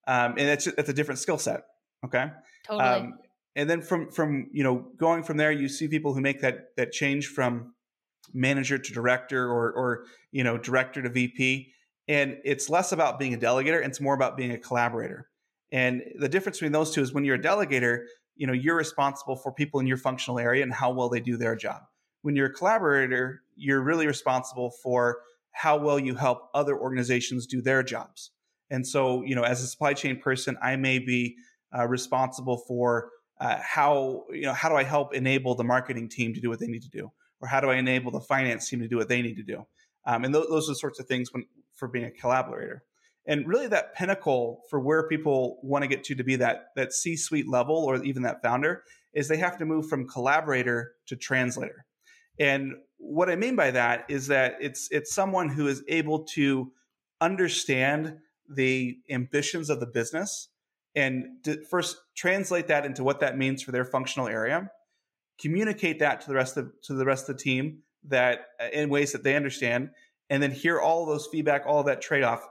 Um, 0.07 0.35
and 0.39 0.49
that's 0.49 0.65
that's 0.65 0.89
a 0.89 0.93
different 0.93 1.19
skill 1.21 1.39
set. 1.39 1.63
Okay. 2.05 2.31
Totally. 2.69 2.85
Um, 2.85 3.19
and 3.57 3.69
then 3.69 3.83
from 3.83 4.11
from 4.11 4.49
you 4.53 4.63
know 4.63 4.87
going 4.97 5.23
from 5.23 5.37
there, 5.37 5.51
you 5.51 5.69
see 5.69 5.89
people 5.89 6.15
who 6.15 6.21
make 6.21 6.41
that 6.43 6.77
that 6.77 6.93
change 6.93 7.29
from 7.29 7.75
manager 8.33 8.79
to 8.79 8.93
director 8.93 9.51
or 9.51 9.73
or 9.73 10.05
you 10.31 10.45
know 10.45 10.59
director 10.59 11.03
to 11.03 11.09
VP, 11.09 11.73
and 12.07 12.37
it's 12.45 12.69
less 12.69 12.93
about 12.93 13.19
being 13.19 13.35
a 13.35 13.39
delegator, 13.39 13.79
and 13.79 13.87
it's 13.87 14.01
more 14.01 14.15
about 14.15 14.37
being 14.37 14.53
a 14.53 14.59
collaborator. 14.59 15.29
And 15.73 16.03
the 16.19 16.29
difference 16.29 16.59
between 16.59 16.73
those 16.73 16.93
two 16.95 17.03
is 17.03 17.13
when 17.13 17.25
you're 17.25 17.37
a 17.37 17.43
delegator, 17.43 18.05
you 18.37 18.47
know 18.47 18.53
you're 18.53 18.77
responsible 18.77 19.37
for 19.37 19.53
people 19.53 19.81
in 19.81 19.87
your 19.87 19.97
functional 19.97 20.39
area 20.39 20.63
and 20.63 20.73
how 20.73 20.93
well 20.93 21.09
they 21.09 21.21
do 21.21 21.37
their 21.37 21.57
job 21.57 21.83
when 22.23 22.37
you're 22.37 22.47
a 22.47 22.53
collaborator, 22.53 23.43
you're 23.57 23.81
really 23.81 24.07
responsible 24.07 24.71
for 24.83 25.19
how 25.53 25.77
well 25.77 25.99
you 25.99 26.15
help 26.15 26.51
other 26.55 26.79
organizations 26.79 27.47
do 27.47 27.61
their 27.61 27.83
jobs. 27.83 28.31
And 28.71 28.87
so, 28.87 29.23
you 29.23 29.35
know, 29.35 29.43
as 29.43 29.63
a 29.63 29.67
supply 29.67 29.95
chain 29.95 30.21
person, 30.21 30.57
I 30.63 30.77
may 30.77 30.99
be 30.99 31.37
uh, 31.77 31.87
responsible 31.87 32.57
for 32.57 33.11
uh, 33.41 33.59
how, 33.63 34.25
you 34.31 34.43
know, 34.43 34.53
how 34.53 34.69
do 34.69 34.75
I 34.75 34.83
help 34.83 35.15
enable 35.15 35.55
the 35.55 35.65
marketing 35.65 36.09
team 36.09 36.35
to 36.35 36.41
do 36.41 36.49
what 36.49 36.59
they 36.59 36.67
need 36.67 36.83
to 36.83 36.91
do? 36.91 37.13
Or 37.41 37.49
how 37.49 37.61
do 37.61 37.71
I 37.71 37.77
enable 37.77 38.11
the 38.11 38.21
finance 38.21 38.69
team 38.69 38.81
to 38.81 38.89
do 38.89 38.97
what 38.97 39.09
they 39.09 39.23
need 39.23 39.37
to 39.37 39.45
do? 39.45 39.67
Um, 40.05 40.25
and 40.25 40.35
th- 40.35 40.47
those 40.49 40.69
are 40.69 40.73
the 40.73 40.77
sorts 40.79 40.99
of 40.99 41.07
things 41.07 41.33
when, 41.33 41.45
for 41.75 41.87
being 41.87 42.05
a 42.05 42.11
collaborator. 42.11 42.83
And 43.27 43.47
really, 43.47 43.69
that 43.69 43.95
pinnacle 43.95 44.63
for 44.71 44.81
where 44.81 45.07
people 45.07 45.61
want 45.63 45.83
to 45.83 45.89
get 45.89 46.03
to 46.05 46.15
to 46.15 46.25
be 46.25 46.37
that 46.37 46.69
that 46.77 46.95
C-suite 46.95 47.47
level 47.47 47.77
or 47.77 48.03
even 48.03 48.23
that 48.23 48.43
founder 48.43 48.83
is 49.13 49.29
they 49.29 49.37
have 49.37 49.59
to 49.59 49.67
move 49.67 49.87
from 49.89 50.09
collaborator 50.09 50.93
to 51.07 51.17
translator. 51.17 51.85
And 52.41 52.75
what 52.97 53.29
I 53.29 53.37
mean 53.37 53.55
by 53.55 53.71
that 53.73 54.07
is 54.09 54.29
that 54.29 54.57
it's 54.61 54.89
it's 54.91 55.15
someone 55.15 55.51
who 55.51 55.67
is 55.67 55.85
able 55.89 56.25
to 56.35 56.73
understand 57.21 58.17
the 58.49 58.99
ambitions 59.11 59.69
of 59.69 59.79
the 59.81 59.87
business 59.87 60.49
and 60.95 61.27
first 61.71 61.97
translate 62.17 62.69
that 62.69 62.85
into 62.85 63.05
what 63.05 63.21
that 63.21 63.37
means 63.37 63.63
for 63.63 63.73
their 63.73 63.85
functional 63.85 64.29
area, 64.29 64.71
communicate 65.41 65.99
that 66.01 66.21
to 66.23 66.29
the 66.29 66.35
rest 66.35 66.57
of 66.57 66.73
to 66.85 66.95
the 66.95 67.05
rest 67.05 67.29
of 67.29 67.37
the 67.37 67.43
team 67.43 67.79
that 68.09 68.41
uh, 68.61 68.69
in 68.73 68.89
ways 68.89 69.13
that 69.13 69.23
they 69.23 69.37
understand, 69.37 69.91
and 70.31 70.43
then 70.43 70.51
hear 70.51 70.81
all 70.81 71.07
those 71.07 71.29
feedback, 71.31 71.65
all 71.67 71.83
that 71.85 72.01
trade 72.01 72.23
off, 72.23 72.47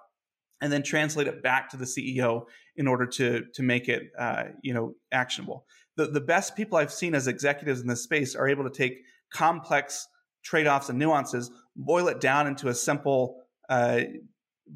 and 0.61 0.71
then 0.71 0.83
translate 0.83 1.27
it 1.27 1.43
back 1.43 1.69
to 1.69 1.77
the 1.77 1.85
CEO 1.85 2.45
in 2.75 2.87
order 2.87 3.05
to 3.05 3.45
to 3.53 3.63
make 3.63 3.89
it 3.89 4.03
uh, 4.17 4.45
you 4.61 4.73
know 4.73 4.93
actionable. 5.11 5.65
The 5.95 6.07
the 6.07 6.21
best 6.21 6.55
people 6.55 6.77
I've 6.77 6.93
seen 6.93 7.15
as 7.15 7.27
executives 7.27 7.81
in 7.81 7.87
this 7.87 8.03
space 8.03 8.35
are 8.35 8.47
able 8.47 8.63
to 8.63 8.75
take 8.75 9.03
complex 9.33 10.07
trade-offs 10.43 10.87
and 10.87 10.97
nuances, 10.97 11.51
boil 11.75 12.07
it 12.07 12.21
down 12.21 12.47
into 12.47 12.69
a 12.69 12.73
simple 12.73 13.41
uh, 13.69 14.01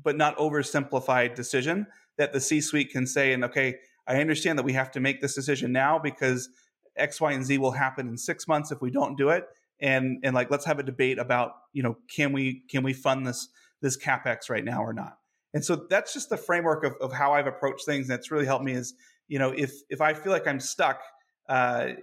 but 0.04 0.17
not 0.17 0.38
oversimplified 0.38 1.36
decision 1.36 1.88
that 2.22 2.34
the 2.34 2.40
C-suite 2.40 2.92
can 2.92 3.08
say, 3.08 3.34
and 3.34 3.44
okay, 3.44 3.78
I 4.08 4.22
understand 4.22 4.60
that 4.60 4.64
we 4.64 4.74
have 4.74 4.92
to 4.92 5.00
make 5.00 5.22
this 5.22 5.34
decision 5.34 5.72
now 5.72 6.00
because 6.00 6.50
X, 6.96 7.20
Y, 7.20 7.32
and 7.32 7.44
Z 7.44 7.58
will 7.58 7.72
happen 7.72 8.08
in 8.08 8.18
six 8.18 8.48
months 8.48 8.72
if 8.72 8.82
we 8.82 8.92
don't 8.92 9.18
do 9.18 9.30
it. 9.30 9.46
And 9.80 10.20
and 10.24 10.36
like 10.36 10.52
let's 10.52 10.66
have 10.66 10.78
a 10.78 10.84
debate 10.84 11.18
about, 11.18 11.54
you 11.74 11.82
know, 11.82 11.98
can 12.16 12.32
we 12.32 12.64
can 12.70 12.84
we 12.84 12.94
fund 12.94 13.26
this 13.26 13.50
this 13.82 13.98
CapEx 13.98 14.50
right 14.50 14.64
now 14.64 14.84
or 14.84 14.94
not? 14.94 15.18
And 15.54 15.66
so 15.66 15.88
that's 15.90 16.14
just 16.14 16.30
the 16.30 16.38
framework 16.38 16.84
of, 16.84 16.94
of 17.02 17.12
how 17.12 17.34
I've 17.34 17.48
approached 17.48 17.86
things. 17.86 18.10
And 18.10 18.18
it's 18.18 18.30
really 18.30 18.46
helped 18.46 18.64
me 18.64 18.74
is, 18.74 18.94
you 19.28 19.40
know, 19.40 19.50
if 19.50 19.74
if 19.90 20.00
I 20.00 20.14
feel 20.14 20.32
like 20.32 20.48
I'm 20.48 20.60
stuck 20.60 21.02
uh, 21.50 21.94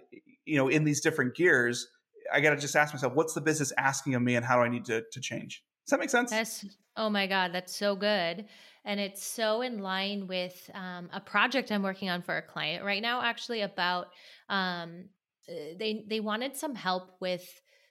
you 0.44 0.57
know, 0.57 0.68
in 0.68 0.85
these 0.85 1.00
different 1.00 1.35
gears, 1.35 1.87
I 2.33 2.40
got 2.40 2.50
to 2.50 2.57
just 2.57 2.74
ask 2.74 2.92
myself, 2.92 3.14
what's 3.14 3.35
the 3.35 3.40
business 3.40 3.72
asking 3.78 4.14
of 4.14 4.22
me 4.22 4.35
and 4.35 4.44
how 4.44 4.57
do 4.57 4.62
I 4.62 4.68
need 4.68 4.85
to, 4.87 5.04
to 5.12 5.20
change? 5.20 5.62
Does 5.87 5.90
that 5.92 6.00
make 6.00 6.11
sense? 6.11 6.31
That's, 6.31 6.64
oh 6.96 7.09
my 7.09 7.26
God, 7.26 7.52
that's 7.52 7.74
so 7.76 7.96
good. 7.96 8.46
And 8.88 8.98
it's 8.98 9.22
so 9.22 9.61
in 9.61 9.81
line 9.81 10.27
with 10.27 10.70
um, 10.72 11.11
a 11.12 11.20
project 11.20 11.70
I'm 11.70 11.83
working 11.83 12.09
on 12.09 12.22
for 12.22 12.38
a 12.38 12.42
client 12.42 12.83
right 12.83 13.03
now, 13.03 13.20
actually, 13.22 13.61
about 13.61 14.07
um, 14.48 15.05
uh, 15.46 15.77
they, 15.79 16.05
they 16.09 16.20
wanted 16.20 16.57
some 16.57 16.74
help 16.74 17.11
with 17.20 17.46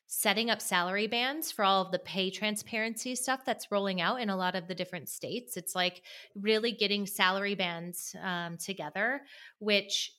setting 0.08 0.50
up 0.50 0.60
salary 0.60 1.06
bands 1.06 1.52
for 1.52 1.64
all 1.64 1.86
of 1.86 1.92
the 1.92 2.00
pay 2.00 2.32
transparency 2.32 3.14
stuff 3.14 3.42
that's 3.46 3.72
rolling 3.72 4.02
out 4.02 4.20
in 4.22 4.32
a 4.32 4.36
lot 4.36 4.56
of 4.56 4.68
the 4.68 4.74
different 4.74 5.08
states. 5.08 5.56
It's 5.56 5.76
like 5.76 6.02
really 6.34 6.72
getting 6.72 7.06
salary 7.06 7.54
bands 7.54 8.16
um, 8.24 8.58
together, 8.58 9.22
which 9.60 10.14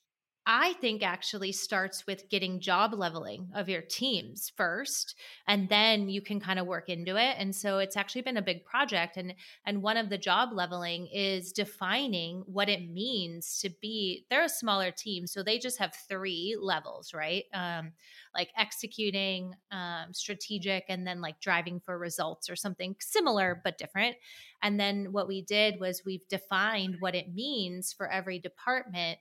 I 0.51 0.73
think 0.81 1.03
actually 1.03 1.53
starts 1.53 2.07
with 2.07 2.31
getting 2.31 2.59
job 2.59 2.95
leveling 2.95 3.51
of 3.55 3.69
your 3.69 3.83
teams 3.83 4.51
first 4.57 5.15
and 5.47 5.69
then 5.69 6.09
you 6.09 6.23
can 6.23 6.41
kind 6.41 6.59
of 6.59 6.67
work 6.67 6.89
into 6.89 7.17
it 7.17 7.37
and 7.39 7.55
so 7.55 7.77
it's 7.81 7.99
actually 7.99 8.23
been 8.23 8.39
a 8.39 8.43
big 8.43 8.65
project 8.65 9.19
and 9.19 9.35
and 9.67 9.83
one 9.83 9.99
of 9.99 10.09
the 10.09 10.17
job 10.17 10.49
leveling 10.55 11.07
is 11.13 11.53
defining 11.53 12.45
what 12.47 12.71
it 12.71 12.91
means 12.91 13.59
to 13.59 13.69
be 13.83 14.25
they're 14.31 14.45
a 14.45 14.49
smaller 14.49 14.91
team 14.91 15.27
so 15.27 15.43
they 15.43 15.59
just 15.59 15.79
have 15.79 15.95
three 16.09 16.57
levels 16.59 17.13
right? 17.13 17.45
Um, 17.53 17.93
like 18.35 18.49
executing 18.57 19.53
um, 19.71 20.15
strategic 20.15 20.85
and 20.89 21.07
then 21.07 21.21
like 21.21 21.43
driving 21.43 21.79
for 21.79 21.99
results 21.99 22.49
or 22.49 22.57
something 22.57 22.97
similar 23.01 23.61
but 23.63 23.77
different 23.77 24.17
and 24.63 24.81
then 24.81 25.13
what 25.13 25.29
we 25.29 25.43
did 25.43 25.79
was 25.79 26.07
we've 26.07 26.27
defined 26.29 26.97
what 27.01 27.15
it 27.15 27.35
means 27.35 27.93
for 27.93 28.11
every 28.11 28.39
department 28.39 29.19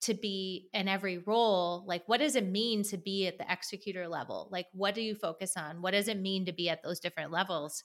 to 0.00 0.14
be 0.14 0.68
in 0.72 0.86
every 0.86 1.18
role 1.18 1.84
like 1.86 2.02
what 2.06 2.20
does 2.20 2.36
it 2.36 2.46
mean 2.46 2.84
to 2.84 2.96
be 2.96 3.26
at 3.26 3.38
the 3.38 3.50
executor 3.50 4.06
level? 4.06 4.48
Like 4.52 4.66
what 4.72 4.94
do 4.94 5.02
you 5.02 5.14
focus 5.14 5.56
on? 5.56 5.82
What 5.82 5.90
does 5.92 6.08
it 6.08 6.20
mean 6.20 6.46
to 6.46 6.52
be 6.52 6.68
at 6.68 6.82
those 6.82 7.00
different 7.00 7.32
levels? 7.32 7.82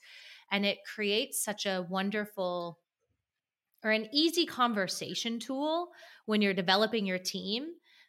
And 0.52 0.66
it 0.66 0.80
creates 0.86 1.44
such 1.44 1.66
a 1.66 1.86
wonderful 1.90 2.80
or 3.84 3.92
an 3.92 4.08
easy 4.14 4.46
conversation 4.46 5.40
tool 5.40 5.90
when 6.26 6.42
you're 6.42 6.54
developing 6.54 7.06
your 7.06 7.20
team 7.20 7.66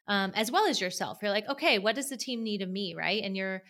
um, 0.07 0.33
as 0.37 0.53
well 0.53 0.67
as 0.67 0.81
yourself. 0.81 1.19
You're 1.23 1.31
like 1.31 1.49
okay 1.49 1.79
what 1.79 1.95
does 1.95 2.11
the 2.11 2.17
team 2.17 2.43
need 2.43 2.61
of 2.61 2.69
me? 2.69 2.95
Right? 2.95 3.23
And 3.23 3.37
you're 3.37 3.62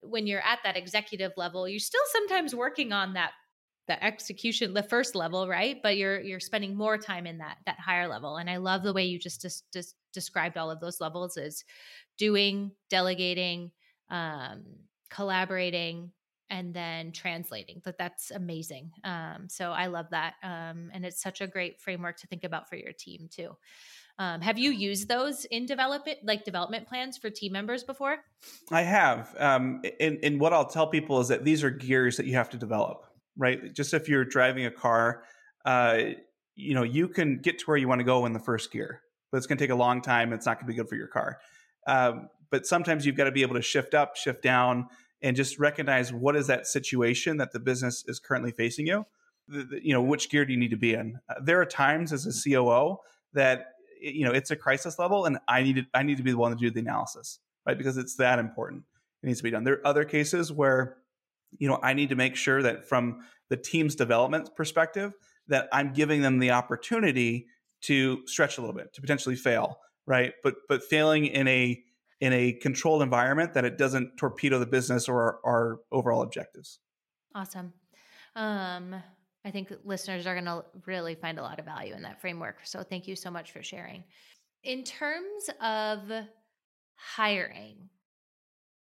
when 0.00 0.26
you're 0.26 0.40
at 0.40 0.58
that 0.64 0.76
executive 0.76 1.30
level 1.36 1.68
you're 1.68 1.78
still 1.78 2.02
sometimes 2.10 2.52
working 2.52 2.92
on 2.92 3.12
that 3.12 3.30
the 3.88 4.02
execution 4.04 4.74
the 4.74 4.82
first 4.82 5.14
level 5.14 5.48
right? 5.48 5.78
But 5.82 5.96
you're 5.96 6.20
you're 6.20 6.40
spending 6.40 6.76
more 6.76 6.98
time 6.98 7.26
in 7.26 7.38
that 7.38 7.58
that 7.66 7.78
higher 7.80 8.08
level. 8.08 8.36
And 8.36 8.48
i 8.48 8.56
love 8.56 8.82
the 8.82 8.92
way 8.92 9.04
you 9.04 9.18
just 9.18 9.42
just, 9.42 9.64
just 9.72 9.96
described 10.12 10.56
all 10.56 10.70
of 10.70 10.80
those 10.80 11.00
levels 11.00 11.36
is 11.36 11.64
doing 12.18 12.72
delegating 12.90 13.70
um, 14.10 14.62
collaborating 15.10 16.12
and 16.50 16.74
then 16.74 17.12
translating. 17.12 17.80
That 17.84 17.98
that's 17.98 18.30
amazing. 18.30 18.92
Um, 19.04 19.48
so 19.48 19.72
i 19.72 19.86
love 19.86 20.06
that 20.10 20.34
um, 20.42 20.90
and 20.92 21.04
it's 21.04 21.20
such 21.20 21.40
a 21.40 21.46
great 21.46 21.80
framework 21.80 22.18
to 22.18 22.26
think 22.26 22.44
about 22.44 22.68
for 22.68 22.76
your 22.76 22.92
team 22.92 23.28
too. 23.30 23.56
Um, 24.18 24.42
have 24.42 24.58
you 24.58 24.70
used 24.70 25.08
those 25.08 25.46
in 25.46 25.66
development 25.66 26.18
like 26.22 26.44
development 26.44 26.86
plans 26.86 27.16
for 27.16 27.30
team 27.30 27.52
members 27.52 27.82
before? 27.82 28.18
I 28.70 28.82
have. 28.82 29.34
Um, 29.38 29.82
and, 29.98 30.18
and 30.22 30.38
what 30.38 30.52
i'll 30.52 30.66
tell 30.66 30.86
people 30.86 31.18
is 31.20 31.28
that 31.28 31.44
these 31.44 31.64
are 31.64 31.70
gears 31.70 32.16
that 32.18 32.26
you 32.26 32.34
have 32.34 32.50
to 32.50 32.58
develop 32.58 33.06
right? 33.36 33.72
Just 33.72 33.94
if 33.94 34.08
you're 34.08 34.24
driving 34.24 34.66
a 34.66 34.70
car, 34.70 35.22
uh, 35.64 35.98
you 36.54 36.74
know, 36.74 36.82
you 36.82 37.08
can 37.08 37.38
get 37.38 37.58
to 37.60 37.64
where 37.66 37.76
you 37.76 37.88
want 37.88 38.00
to 38.00 38.04
go 38.04 38.26
in 38.26 38.32
the 38.32 38.38
first 38.38 38.72
gear, 38.72 39.00
but 39.30 39.38
it's 39.38 39.46
going 39.46 39.58
to 39.58 39.64
take 39.64 39.70
a 39.70 39.76
long 39.76 40.02
time. 40.02 40.32
It's 40.32 40.46
not 40.46 40.58
going 40.58 40.66
to 40.66 40.72
be 40.72 40.76
good 40.76 40.88
for 40.88 40.96
your 40.96 41.08
car. 41.08 41.38
Um, 41.86 42.28
but 42.50 42.66
sometimes 42.66 43.06
you've 43.06 43.16
got 43.16 43.24
to 43.24 43.32
be 43.32 43.42
able 43.42 43.54
to 43.54 43.62
shift 43.62 43.94
up, 43.94 44.16
shift 44.16 44.42
down, 44.42 44.88
and 45.22 45.36
just 45.36 45.58
recognize 45.58 46.12
what 46.12 46.36
is 46.36 46.48
that 46.48 46.66
situation 46.66 47.38
that 47.38 47.52
the 47.52 47.60
business 47.60 48.04
is 48.06 48.18
currently 48.18 48.50
facing 48.50 48.86
you. 48.86 49.06
The, 49.48 49.64
the, 49.64 49.84
you 49.84 49.92
know, 49.92 50.02
which 50.02 50.30
gear 50.30 50.44
do 50.44 50.52
you 50.52 50.58
need 50.58 50.70
to 50.70 50.76
be 50.76 50.94
in? 50.94 51.18
Uh, 51.28 51.34
there 51.42 51.60
are 51.60 51.66
times 51.66 52.12
as 52.12 52.26
a 52.26 52.50
COO 52.50 52.98
that 53.32 53.68
you 54.00 54.24
know 54.24 54.32
it's 54.32 54.50
a 54.50 54.56
crisis 54.56 54.98
level, 54.98 55.24
and 55.24 55.38
I 55.48 55.62
need 55.62 55.76
to, 55.76 55.86
I 55.94 56.02
need 56.02 56.18
to 56.18 56.22
be 56.22 56.32
the 56.32 56.38
one 56.38 56.52
to 56.52 56.58
do 56.58 56.70
the 56.70 56.80
analysis. 56.80 57.38
right? 57.66 57.78
Because 57.78 57.96
it's 57.96 58.16
that 58.16 58.38
important. 58.38 58.84
It 59.22 59.26
needs 59.26 59.38
to 59.38 59.44
be 59.44 59.50
done. 59.50 59.64
There 59.64 59.74
are 59.74 59.86
other 59.86 60.04
cases 60.04 60.52
where, 60.52 60.96
you 61.58 61.68
know, 61.68 61.78
I 61.82 61.94
need 61.94 62.08
to 62.10 62.16
make 62.16 62.36
sure 62.36 62.62
that 62.62 62.88
from 62.88 63.20
the 63.48 63.56
team's 63.56 63.94
development 63.94 64.50
perspective, 64.56 65.14
that 65.48 65.68
I'm 65.72 65.92
giving 65.92 66.22
them 66.22 66.38
the 66.38 66.50
opportunity 66.50 67.46
to 67.82 68.26
stretch 68.26 68.58
a 68.58 68.60
little 68.60 68.76
bit, 68.76 68.92
to 68.94 69.00
potentially 69.00 69.36
fail, 69.36 69.78
right? 70.06 70.32
But 70.42 70.54
but 70.68 70.82
failing 70.82 71.26
in 71.26 71.48
a 71.48 71.82
in 72.20 72.32
a 72.32 72.52
controlled 72.52 73.02
environment 73.02 73.52
that 73.54 73.64
it 73.64 73.76
doesn't 73.76 74.16
torpedo 74.16 74.60
the 74.60 74.66
business 74.66 75.08
or 75.08 75.20
our, 75.20 75.40
our 75.44 75.80
overall 75.90 76.22
objectives. 76.22 76.78
Awesome. 77.34 77.72
Um, 78.36 78.94
I 79.44 79.50
think 79.50 79.72
listeners 79.84 80.24
are 80.24 80.34
going 80.34 80.44
to 80.44 80.64
really 80.86 81.16
find 81.16 81.40
a 81.40 81.42
lot 81.42 81.58
of 81.58 81.64
value 81.64 81.94
in 81.94 82.02
that 82.02 82.20
framework. 82.20 82.58
So 82.62 82.84
thank 82.84 83.08
you 83.08 83.16
so 83.16 83.28
much 83.28 83.50
for 83.50 83.60
sharing. 83.62 84.04
In 84.62 84.84
terms 84.84 85.50
of 85.60 86.00
hiring, 86.94 87.88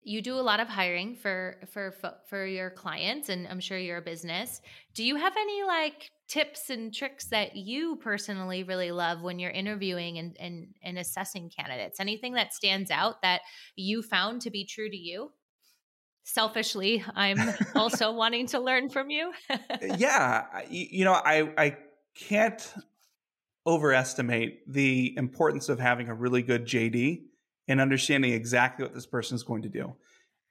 you 0.06 0.22
do 0.22 0.36
a 0.36 0.42
lot 0.42 0.60
of 0.60 0.68
hiring 0.68 1.16
for 1.16 1.58
for 1.74 1.94
for 2.30 2.46
your 2.46 2.70
clients 2.70 3.30
and 3.30 3.48
I'm 3.48 3.60
sure 3.60 3.78
you're 3.78 3.98
a 3.98 4.04
business. 4.04 4.62
Do 4.94 5.04
you 5.04 5.16
have 5.16 5.34
any 5.36 5.64
like 5.64 6.12
tips 6.28 6.70
and 6.70 6.94
tricks 6.94 7.26
that 7.26 7.56
you 7.56 7.98
personally 7.98 8.64
really 8.64 8.92
love 8.92 9.24
when 9.24 9.40
you're 9.40 9.52
interviewing 9.52 10.20
and 10.20 10.38
and, 10.40 10.68
and 10.84 11.00
assessing 11.00 11.50
candidates? 11.50 12.00
Anything 12.00 12.34
that 12.34 12.54
stands 12.54 12.92
out 12.92 13.24
that 13.24 13.42
you 13.76 14.04
found 14.04 14.42
to 14.44 14.52
be 14.52 14.64
true 14.64 14.90
to 14.90 14.98
you? 14.98 15.32
selfishly 16.28 17.04
i'm 17.14 17.38
also 17.76 18.12
wanting 18.12 18.48
to 18.48 18.60
learn 18.60 18.90
from 18.90 19.12
you 19.12 19.32
yeah 20.00 20.44
you 20.72 21.06
know 21.06 21.14
i 21.14 21.48
i 21.56 21.78
can't 22.16 22.74
overestimate 23.68 24.62
the 24.68 25.14
importance 25.18 25.70
of 25.70 25.80
having 25.80 26.10
a 26.10 26.16
really 26.16 26.42
good 26.42 26.66
jd 26.66 27.26
and 27.68 27.82
understanding 27.82 28.34
exactly 28.34 28.86
what 28.86 28.94
this 28.94 29.06
person 29.06 29.36
is 29.36 29.44
going 29.44 29.62
to 29.62 29.70
do 29.70 29.94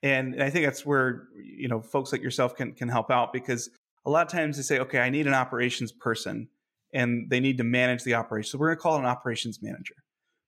and 0.02 0.42
i 0.42 0.50
think 0.50 0.64
that's 0.64 0.84
where 0.84 1.28
you 1.36 1.68
know 1.68 1.80
folks 1.80 2.12
like 2.12 2.22
yourself 2.22 2.54
can 2.56 2.72
can 2.72 2.88
help 2.88 3.10
out 3.10 3.32
because 3.32 3.70
a 4.06 4.10
lot 4.10 4.26
of 4.26 4.32
times 4.32 4.56
they 4.56 4.62
say 4.62 4.78
okay 4.78 5.00
i 5.00 5.10
need 5.10 5.26
an 5.26 5.34
operations 5.34 5.92
person 5.92 6.48
and 6.92 7.28
they 7.30 7.40
need 7.40 7.58
to 7.58 7.64
manage 7.64 8.04
the 8.04 8.14
operation 8.14 8.50
so 8.50 8.58
we're 8.58 8.68
going 8.68 8.76
to 8.76 8.82
call 8.82 8.96
it 8.96 9.00
an 9.00 9.06
operations 9.06 9.60
manager 9.62 9.96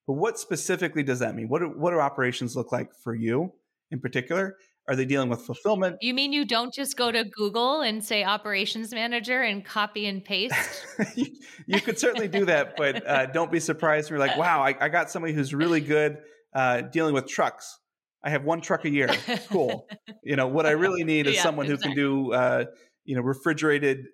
but 0.07 0.15
what 0.15 0.39
specifically 0.39 1.03
does 1.03 1.19
that 1.19 1.35
mean 1.35 1.49
what 1.49 1.61
do, 1.61 1.67
what 1.67 1.91
do 1.91 1.99
operations 1.99 2.57
look 2.57 2.73
like 2.73 2.95
for 2.95 3.15
you 3.15 3.53
in 3.91 4.01
particular 4.01 4.57
are 4.89 4.95
they 4.95 5.05
dealing 5.05 5.29
with 5.29 5.41
fulfillment? 5.41 5.97
You 6.01 6.15
mean 6.15 6.33
you 6.33 6.45
don't 6.45 6.73
just 6.73 6.97
go 6.97 7.11
to 7.11 7.25
Google 7.25 7.81
and 7.81 8.05
say 8.05 8.23
operations 8.23 8.93
manager 8.93 9.43
and 9.43 9.65
copy 9.65 10.07
and 10.07 10.25
paste? 10.25 10.55
you, 11.17 11.27
you, 11.67 11.81
could 11.81 11.99
certainly 11.99 12.29
do 12.29 12.45
that, 12.45 12.77
but 12.77 13.07
uh, 13.07 13.27
don't 13.27 13.51
be 13.51 13.59
surprised. 13.59 14.07
If 14.07 14.11
you're 14.11 14.21
like, 14.21 14.37
wow, 14.37 14.63
I, 14.63 14.77
I 14.81 14.89
got 14.89 15.11
somebody 15.11 15.35
who's 15.35 15.53
really 15.53 15.81
good 15.81 16.19
uh, 16.57 16.81
dealing 16.81 17.13
with 17.13 17.29
trucks. 17.29 17.79
I 18.25 18.31
have 18.31 18.45
one 18.45 18.63
truck 18.63 18.87
a 18.87 18.91
year. 18.91 19.09
Cool. 19.49 19.87
you 20.25 20.37
know, 20.37 20.47
what 20.47 20.65
I 20.65 20.71
really 20.71 21.05
need 21.05 21.27
is 21.27 21.37
yeah, 21.37 21.43
someone 21.43 21.67
exactly. 21.67 21.91
who 21.91 21.95
can 21.95 22.03
do, 22.03 22.33
uh, 22.33 22.65
you 23.05 23.15
know, 23.15 23.21
refrigerated 23.21 24.07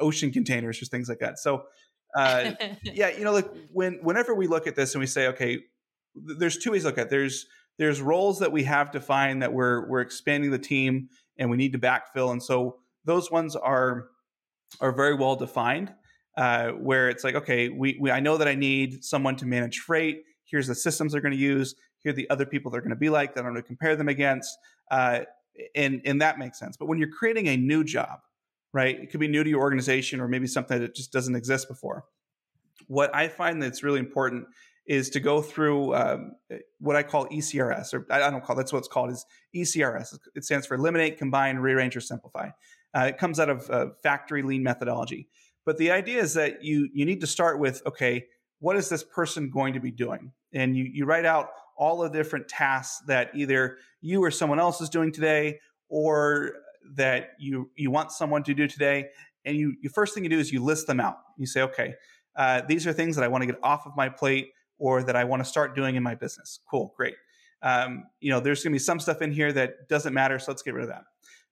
ocean 0.00 0.32
containers 0.32 0.82
or 0.82 0.86
things 0.86 1.08
like 1.08 1.20
that. 1.20 1.38
So, 1.38 1.62
uh, 2.16 2.52
yeah, 2.82 3.10
you 3.10 3.22
know, 3.22 3.32
like 3.32 3.48
when 3.72 4.00
whenever 4.02 4.34
we 4.34 4.48
look 4.48 4.66
at 4.66 4.74
this 4.74 4.94
and 4.94 5.00
we 5.00 5.06
say, 5.06 5.28
okay, 5.28 5.60
there's 6.14 6.58
two 6.58 6.72
ways 6.72 6.82
to 6.82 6.88
look 6.88 6.98
at. 6.98 7.06
It. 7.06 7.10
There's 7.10 7.46
there's 7.78 8.02
roles 8.02 8.40
that 8.40 8.50
we 8.50 8.64
have 8.64 8.90
defined 8.90 9.42
that 9.42 9.52
we're 9.52 9.88
we're 9.88 10.00
expanding 10.00 10.50
the 10.50 10.58
team 10.58 11.08
and 11.38 11.48
we 11.48 11.56
need 11.56 11.72
to 11.72 11.78
backfill, 11.78 12.32
and 12.32 12.42
so 12.42 12.78
those 13.04 13.30
ones 13.30 13.54
are 13.54 14.08
are 14.80 14.92
very 14.92 15.14
well 15.14 15.36
defined. 15.36 15.94
Uh, 16.36 16.70
where 16.70 17.08
it's 17.08 17.22
like, 17.22 17.36
okay, 17.36 17.68
we, 17.68 17.96
we 18.00 18.10
I 18.10 18.18
know 18.18 18.36
that 18.38 18.48
I 18.48 18.56
need 18.56 19.04
someone 19.04 19.36
to 19.36 19.46
manage 19.46 19.78
freight. 19.78 20.24
Here's 20.44 20.66
the 20.66 20.74
systems 20.74 21.12
they're 21.12 21.20
going 21.20 21.32
to 21.32 21.38
use. 21.38 21.74
Here 21.98 22.10
are 22.10 22.14
the 22.14 22.28
other 22.30 22.46
people 22.46 22.70
they're 22.70 22.80
going 22.80 22.90
to 22.90 22.96
be 22.96 23.10
like 23.10 23.34
that 23.34 23.44
I'm 23.44 23.52
going 23.52 23.62
to 23.62 23.66
compare 23.66 23.96
them 23.96 24.08
against. 24.08 24.56
Uh, 24.90 25.20
and 25.74 26.02
and 26.04 26.20
that 26.20 26.38
makes 26.38 26.58
sense. 26.58 26.76
But 26.76 26.86
when 26.86 26.98
you're 26.98 27.10
creating 27.10 27.48
a 27.48 27.56
new 27.56 27.84
job, 27.84 28.20
right? 28.74 29.00
It 29.00 29.10
could 29.10 29.20
be 29.20 29.28
new 29.28 29.42
to 29.42 29.48
your 29.48 29.60
organization 29.60 30.20
or 30.20 30.28
maybe 30.28 30.48
something 30.48 30.80
that 30.80 30.94
just 30.94 31.12
doesn't 31.12 31.36
exist 31.36 31.68
before. 31.68 32.04
What 32.88 33.14
I 33.14 33.28
find 33.28 33.62
that's 33.62 33.82
really 33.82 34.00
important 34.00 34.46
is 34.86 35.08
to 35.10 35.20
go 35.20 35.40
through 35.40 35.94
um, 35.94 36.32
what 36.78 36.96
I 36.96 37.02
call 37.02 37.26
ECRS, 37.28 37.94
or 37.94 38.06
I 38.10 38.30
don't 38.30 38.44
call 38.44 38.56
that's 38.56 38.72
what 38.72 38.80
it's 38.80 38.88
called 38.88 39.10
is 39.10 39.24
ECRS. 39.56 40.18
It 40.34 40.44
stands 40.44 40.66
for 40.66 40.74
Eliminate, 40.74 41.18
Combine, 41.18 41.56
Rearrange, 41.56 41.96
or 41.96 42.00
Simplify. 42.00 42.50
Uh, 42.94 43.06
it 43.06 43.16
comes 43.16 43.40
out 43.40 43.48
of 43.48 43.70
uh, 43.70 43.86
factory 44.02 44.42
lean 44.42 44.62
methodology. 44.62 45.28
But 45.64 45.78
the 45.78 45.90
idea 45.92 46.20
is 46.20 46.34
that 46.34 46.62
you 46.62 46.90
you 46.92 47.06
need 47.06 47.20
to 47.22 47.26
start 47.26 47.58
with 47.58 47.80
okay, 47.86 48.26
what 48.64 48.76
is 48.76 48.88
this 48.88 49.04
person 49.04 49.50
going 49.50 49.74
to 49.74 49.80
be 49.80 49.90
doing? 49.90 50.32
And 50.54 50.74
you 50.74 50.84
you 50.84 51.04
write 51.04 51.26
out 51.26 51.50
all 51.76 51.98
the 51.98 52.08
different 52.08 52.48
tasks 52.48 53.02
that 53.06 53.30
either 53.34 53.76
you 54.00 54.24
or 54.24 54.30
someone 54.30 54.58
else 54.58 54.80
is 54.80 54.88
doing 54.88 55.12
today, 55.12 55.58
or 55.90 56.52
that 56.94 57.32
you 57.38 57.70
you 57.76 57.90
want 57.90 58.10
someone 58.10 58.42
to 58.44 58.54
do 58.54 58.66
today. 58.66 59.10
And 59.44 59.58
you, 59.58 59.74
you 59.82 59.90
first 59.90 60.14
thing 60.14 60.24
you 60.24 60.30
do 60.30 60.38
is 60.38 60.50
you 60.50 60.64
list 60.64 60.86
them 60.86 60.98
out. 60.98 61.18
You 61.36 61.46
say, 61.46 61.60
okay, 61.60 61.94
uh, 62.34 62.62
these 62.66 62.86
are 62.86 62.94
things 62.94 63.16
that 63.16 63.24
I 63.24 63.28
want 63.28 63.42
to 63.42 63.46
get 63.46 63.58
off 63.62 63.86
of 63.86 63.92
my 63.94 64.08
plate 64.08 64.48
or 64.78 65.02
that 65.02 65.14
I 65.14 65.24
want 65.24 65.44
to 65.44 65.48
start 65.48 65.76
doing 65.76 65.96
in 65.96 66.02
my 66.02 66.14
business. 66.14 66.60
Cool, 66.70 66.94
great. 66.96 67.16
Um, 67.60 68.04
you 68.20 68.30
know, 68.30 68.40
there's 68.40 68.62
going 68.64 68.72
to 68.72 68.74
be 68.74 68.78
some 68.78 68.98
stuff 68.98 69.20
in 69.20 69.30
here 69.30 69.52
that 69.52 69.88
doesn't 69.90 70.14
matter, 70.14 70.38
so 70.38 70.50
let's 70.50 70.62
get 70.62 70.72
rid 70.72 70.84
of 70.84 70.88
that. 70.88 71.04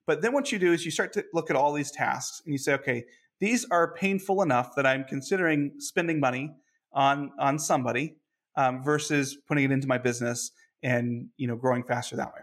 But 0.07 0.23
then 0.23 0.33
what 0.33 0.51
you 0.51 0.59
do 0.59 0.73
is 0.73 0.87
you 0.87 0.91
start 0.91 1.13
to 1.13 1.25
look 1.35 1.51
at 1.51 1.57
all 1.57 1.75
these 1.75 1.91
tasks 1.91 2.41
and 2.47 2.55
you 2.55 2.59
say, 2.59 2.73
okay, 2.73 3.05
these 3.39 3.67
are 3.71 3.93
painful 3.93 4.41
enough 4.41 4.75
that 4.77 4.87
I'm 4.87 5.05
considering 5.05 5.73
spending 5.79 6.19
money 6.19 6.55
on 6.93 7.31
on 7.39 7.59
somebody 7.59 8.17
um, 8.57 8.83
versus 8.83 9.37
putting 9.49 9.65
it 9.65 9.73
into 9.73 9.87
my 9.87 9.99
business 9.99 10.53
and 10.83 11.29
you 11.37 11.47
know 11.47 11.57
growing 11.57 11.83
faster 11.83 12.17
that 12.17 12.29
way. 12.29 12.43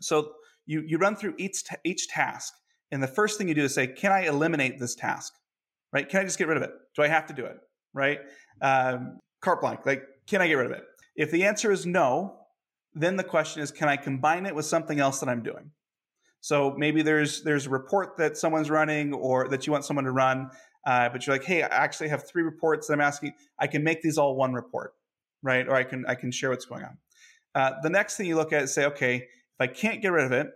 So 0.00 0.32
you 0.66 0.82
you 0.86 0.98
run 0.98 1.16
through 1.16 1.34
each 1.38 1.64
ta- 1.64 1.76
each 1.84 2.08
task, 2.08 2.52
and 2.90 3.02
the 3.02 3.08
first 3.08 3.38
thing 3.38 3.48
you 3.48 3.54
do 3.54 3.64
is 3.64 3.74
say, 3.74 3.86
can 3.86 4.12
I 4.12 4.26
eliminate 4.26 4.78
this 4.78 4.94
task? 4.94 5.32
Right? 5.92 6.08
Can 6.08 6.20
I 6.20 6.24
just 6.24 6.38
get 6.38 6.48
rid 6.48 6.56
of 6.56 6.62
it? 6.62 6.70
Do 6.96 7.02
I 7.02 7.08
have 7.08 7.26
to 7.26 7.34
do 7.34 7.44
it? 7.44 7.56
Right? 7.92 8.18
Um, 8.62 9.18
carte 9.42 9.60
blanche. 9.60 9.80
Like, 9.84 10.04
can 10.26 10.40
I 10.40 10.48
get 10.48 10.54
rid 10.54 10.66
of 10.66 10.72
it? 10.72 10.84
If 11.16 11.30
the 11.30 11.44
answer 11.44 11.70
is 11.70 11.84
no, 11.84 12.38
then 12.94 13.16
the 13.16 13.24
question 13.24 13.62
is, 13.62 13.70
can 13.70 13.88
I 13.88 13.96
combine 13.96 14.46
it 14.46 14.54
with 14.54 14.64
something 14.64 15.00
else 15.00 15.20
that 15.20 15.28
I'm 15.28 15.42
doing? 15.42 15.70
So 16.40 16.74
maybe 16.76 17.02
there's 17.02 17.42
there's 17.42 17.66
a 17.66 17.70
report 17.70 18.16
that 18.18 18.36
someone's 18.36 18.68
running 18.68 19.12
or 19.14 19.48
that 19.48 19.66
you 19.66 19.72
want 19.72 19.84
someone 19.84 20.04
to 20.04 20.12
run, 20.12 20.50
uh, 20.86 21.08
but 21.08 21.26
you're 21.26 21.34
like, 21.34 21.44
hey, 21.44 21.62
I 21.62 21.68
actually 21.68 22.08
have 22.08 22.26
three 22.28 22.42
reports 22.42 22.86
that 22.86 22.94
I'm 22.94 23.00
asking. 23.00 23.34
I 23.58 23.66
can 23.66 23.84
make 23.84 24.02
these 24.02 24.18
all 24.18 24.34
one 24.34 24.52
report, 24.52 24.94
right? 25.42 25.66
Or 25.66 25.74
I 25.74 25.84
can 25.84 26.04
I 26.06 26.14
can 26.14 26.30
share 26.30 26.50
what's 26.50 26.64
going 26.64 26.84
on. 26.84 26.98
Uh, 27.54 27.72
the 27.82 27.90
next 27.90 28.16
thing 28.16 28.26
you 28.26 28.36
look 28.36 28.52
at 28.52 28.62
is 28.62 28.74
say, 28.74 28.86
okay, 28.86 29.16
if 29.16 29.60
I 29.60 29.66
can't 29.66 30.00
get 30.02 30.08
rid 30.08 30.24
of 30.24 30.32
it 30.32 30.48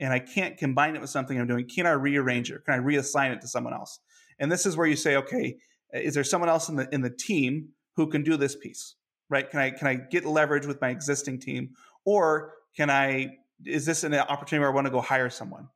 and 0.00 0.12
I 0.12 0.18
can't 0.18 0.58
combine 0.58 0.96
it 0.96 1.00
with 1.00 1.10
something 1.10 1.38
I'm 1.38 1.46
doing, 1.46 1.68
can 1.68 1.86
I 1.86 1.92
rearrange 1.92 2.50
it? 2.50 2.64
Can 2.64 2.74
I 2.74 2.78
reassign 2.78 3.32
it 3.32 3.40
to 3.42 3.48
someone 3.48 3.72
else? 3.72 4.00
And 4.38 4.50
this 4.50 4.66
is 4.66 4.76
where 4.76 4.86
you 4.86 4.96
say, 4.96 5.16
okay, 5.16 5.56
is 5.92 6.14
there 6.14 6.24
someone 6.24 6.48
else 6.48 6.68
in 6.68 6.76
the 6.76 6.88
in 6.92 7.00
the 7.00 7.10
team 7.10 7.70
who 7.96 8.08
can 8.08 8.22
do 8.22 8.36
this 8.36 8.56
piece, 8.56 8.96
right? 9.28 9.48
Can 9.48 9.60
I 9.60 9.70
can 9.70 9.86
I 9.86 9.94
get 9.94 10.24
leverage 10.24 10.66
with 10.66 10.80
my 10.80 10.90
existing 10.90 11.40
team, 11.40 11.70
or 12.04 12.54
can 12.76 12.90
I? 12.90 13.36
Is 13.64 13.84
this 13.84 14.04
an 14.04 14.14
opportunity 14.14 14.60
where 14.60 14.70
I 14.70 14.74
want 14.74 14.86
to 14.86 14.90
go 14.90 15.00
hire 15.00 15.28
someone, 15.28 15.68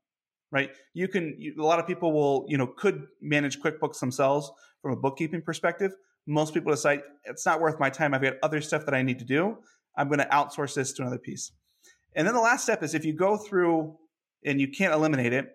right? 0.54 0.70
You 0.94 1.08
can. 1.08 1.34
You, 1.38 1.54
a 1.58 1.66
lot 1.66 1.80
of 1.80 1.86
people 1.86 2.12
will, 2.12 2.46
you 2.48 2.56
know, 2.56 2.66
could 2.66 3.06
manage 3.20 3.60
QuickBooks 3.60 3.98
themselves 3.98 4.50
from 4.80 4.92
a 4.92 4.96
bookkeeping 4.96 5.42
perspective. 5.42 5.92
Most 6.26 6.54
people 6.54 6.70
decide 6.70 7.00
it's 7.24 7.44
not 7.44 7.60
worth 7.60 7.78
my 7.78 7.90
time. 7.90 8.14
I've 8.14 8.22
got 8.22 8.34
other 8.42 8.62
stuff 8.62 8.86
that 8.86 8.94
I 8.94 9.02
need 9.02 9.18
to 9.18 9.24
do. 9.24 9.58
I'm 9.96 10.08
going 10.08 10.20
to 10.20 10.26
outsource 10.26 10.74
this 10.74 10.92
to 10.94 11.02
another 11.02 11.18
piece. 11.18 11.52
And 12.14 12.26
then 12.26 12.34
the 12.34 12.40
last 12.40 12.62
step 12.62 12.82
is 12.82 12.94
if 12.94 13.04
you 13.04 13.12
go 13.12 13.36
through 13.36 13.96
and 14.44 14.60
you 14.60 14.68
can't 14.68 14.94
eliminate 14.94 15.32
it, 15.32 15.50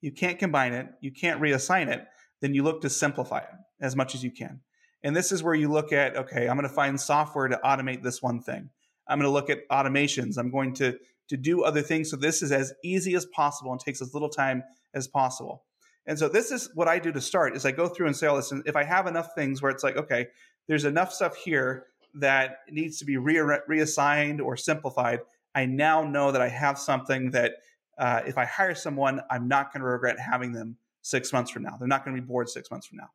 you 0.00 0.12
can't 0.12 0.38
combine 0.38 0.72
it, 0.72 0.88
you 1.00 1.12
can't 1.12 1.40
reassign 1.40 1.88
it, 1.88 2.04
then 2.40 2.54
you 2.54 2.62
look 2.62 2.82
to 2.82 2.90
simplify 2.90 3.38
it 3.38 3.54
as 3.80 3.96
much 3.96 4.14
as 4.14 4.24
you 4.24 4.30
can. 4.30 4.60
And 5.02 5.16
this 5.16 5.32
is 5.32 5.42
where 5.42 5.54
you 5.54 5.70
look 5.70 5.92
at, 5.92 6.16
okay, 6.16 6.48
I'm 6.48 6.56
going 6.56 6.68
to 6.68 6.74
find 6.74 7.00
software 7.00 7.48
to 7.48 7.60
automate 7.64 8.02
this 8.02 8.20
one 8.20 8.42
thing. 8.42 8.68
I'm 9.08 9.18
going 9.18 9.28
to 9.28 9.32
look 9.32 9.50
at 9.50 9.68
automations. 9.68 10.36
I'm 10.36 10.50
going 10.50 10.74
to, 10.74 10.98
to 11.30 11.36
do 11.36 11.62
other 11.62 11.80
things. 11.80 12.10
So 12.10 12.16
this 12.16 12.42
is 12.42 12.52
as 12.52 12.74
easy 12.84 13.14
as 13.14 13.24
possible 13.24 13.70
and 13.70 13.80
takes 13.80 14.02
as 14.02 14.12
little 14.12 14.28
time 14.28 14.62
as 14.94 15.08
possible. 15.08 15.62
And 16.06 16.18
so 16.18 16.28
this 16.28 16.50
is 16.50 16.70
what 16.74 16.88
I 16.88 16.98
do 16.98 17.12
to 17.12 17.20
start 17.20 17.56
is 17.56 17.64
I 17.64 17.70
go 17.70 17.86
through 17.88 18.08
and 18.08 18.16
say, 18.16 18.26
oh, 18.26 18.34
listen, 18.34 18.64
if 18.66 18.74
I 18.74 18.82
have 18.82 19.06
enough 19.06 19.28
things 19.34 19.62
where 19.62 19.70
it's 19.70 19.84
like, 19.84 19.96
okay, 19.96 20.26
there's 20.66 20.84
enough 20.84 21.12
stuff 21.12 21.36
here 21.36 21.86
that 22.14 22.58
needs 22.68 22.98
to 22.98 23.04
be 23.04 23.16
re- 23.16 23.60
reassigned 23.68 24.40
or 24.40 24.56
simplified, 24.56 25.20
I 25.54 25.66
now 25.66 26.02
know 26.02 26.32
that 26.32 26.42
I 26.42 26.48
have 26.48 26.78
something 26.78 27.30
that 27.30 27.52
uh, 27.96 28.22
if 28.26 28.36
I 28.36 28.44
hire 28.44 28.74
someone, 28.74 29.20
I'm 29.30 29.46
not 29.46 29.72
going 29.72 29.82
to 29.82 29.86
regret 29.86 30.18
having 30.18 30.52
them 30.52 30.76
six 31.02 31.32
months 31.32 31.50
from 31.52 31.62
now. 31.62 31.76
They're 31.78 31.86
not 31.86 32.04
going 32.04 32.16
to 32.16 32.20
be 32.20 32.26
bored 32.26 32.48
six 32.48 32.70
months 32.72 32.88
from 32.88 32.98
now. 32.98 33.10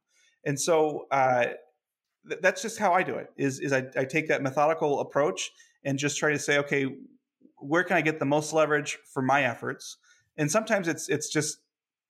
And 0.45 0.57
so 0.57 1.07
uh, 1.11 1.47
th- 2.29 2.39
that's 2.41 2.61
just 2.61 2.77
how 2.77 2.93
I 2.93 3.03
do 3.03 3.15
it. 3.15 3.29
Is 3.35 3.59
is 3.59 3.73
I, 3.73 3.83
I 3.97 4.05
take 4.05 4.27
that 4.29 4.41
methodical 4.41 5.01
approach 5.01 5.51
and 5.83 5.97
just 5.99 6.17
try 6.17 6.31
to 6.31 6.39
say, 6.39 6.59
okay, 6.59 6.87
where 7.57 7.83
can 7.83 7.97
I 7.97 8.01
get 8.01 8.19
the 8.19 8.25
most 8.25 8.53
leverage 8.53 8.97
for 9.13 9.21
my 9.21 9.43
efforts? 9.43 9.97
And 10.37 10.51
sometimes 10.51 10.87
it's 10.87 11.09
it's 11.09 11.29
just 11.29 11.57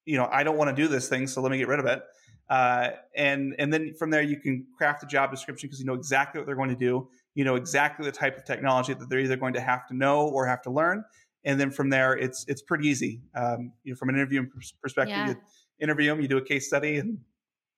you 0.05 0.17
know 0.17 0.27
I 0.31 0.43
don't 0.43 0.57
want 0.57 0.75
to 0.75 0.81
do 0.81 0.87
this 0.87 1.09
thing, 1.09 1.27
so 1.27 1.41
let 1.41 1.51
me 1.51 1.57
get 1.57 1.67
rid 1.67 1.79
of 1.79 1.85
it. 1.85 2.03
Uh, 2.49 2.89
and 3.15 3.55
and 3.57 3.73
then 3.73 3.93
from 3.97 4.11
there 4.11 4.21
you 4.21 4.39
can 4.39 4.65
craft 4.77 5.03
a 5.03 5.07
job 5.07 5.31
description 5.31 5.67
because 5.67 5.79
you 5.79 5.85
know 5.85 5.95
exactly 5.95 6.39
what 6.39 6.45
they're 6.45 6.55
going 6.55 6.69
to 6.69 6.75
do. 6.75 7.07
you 7.33 7.43
know 7.43 7.55
exactly 7.55 8.05
the 8.05 8.11
type 8.11 8.37
of 8.37 8.45
technology 8.45 8.93
that 8.93 9.09
they're 9.09 9.19
either 9.19 9.35
going 9.35 9.53
to 9.53 9.61
have 9.61 9.87
to 9.87 9.95
know 9.95 10.27
or 10.27 10.45
have 10.45 10.61
to 10.61 10.69
learn 10.69 11.03
and 11.45 11.59
then 11.59 11.71
from 11.71 11.89
there 11.89 12.13
it's 12.13 12.43
it's 12.47 12.61
pretty 12.61 12.87
easy 12.87 13.21
um, 13.35 13.71
you 13.83 13.93
know 13.93 13.95
from 13.95 14.09
an 14.09 14.15
interview 14.15 14.45
perspective 14.81 15.15
yeah. 15.15 15.29
you 15.29 15.35
interview 15.79 16.09
them 16.09 16.21
you 16.21 16.27
do 16.27 16.37
a 16.37 16.45
case 16.45 16.67
study 16.67 16.97
and 16.97 17.17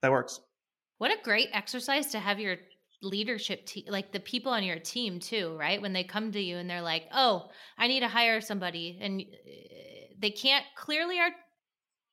that 0.01 0.11
works 0.11 0.39
what 0.97 1.11
a 1.11 1.17
great 1.23 1.49
exercise 1.53 2.07
to 2.07 2.19
have 2.19 2.39
your 2.39 2.57
leadership 3.01 3.65
team 3.65 3.85
like 3.87 4.11
the 4.11 4.19
people 4.19 4.51
on 4.51 4.63
your 4.63 4.79
team 4.79 5.19
too 5.19 5.55
right? 5.59 5.81
When 5.81 5.93
they 5.93 6.03
come 6.03 6.31
to 6.31 6.41
you 6.41 6.57
and 6.57 6.69
they're 6.69 6.81
like 6.81 7.05
oh 7.13 7.49
i 7.77 7.87
need 7.87 8.01
to 8.01 8.07
hire 8.07 8.41
somebody 8.41 8.97
and 9.01 9.21
eh, 9.21 10.13
they 10.19 10.31
can't 10.31 10.65
clearly 10.75 11.19
are 11.19 11.31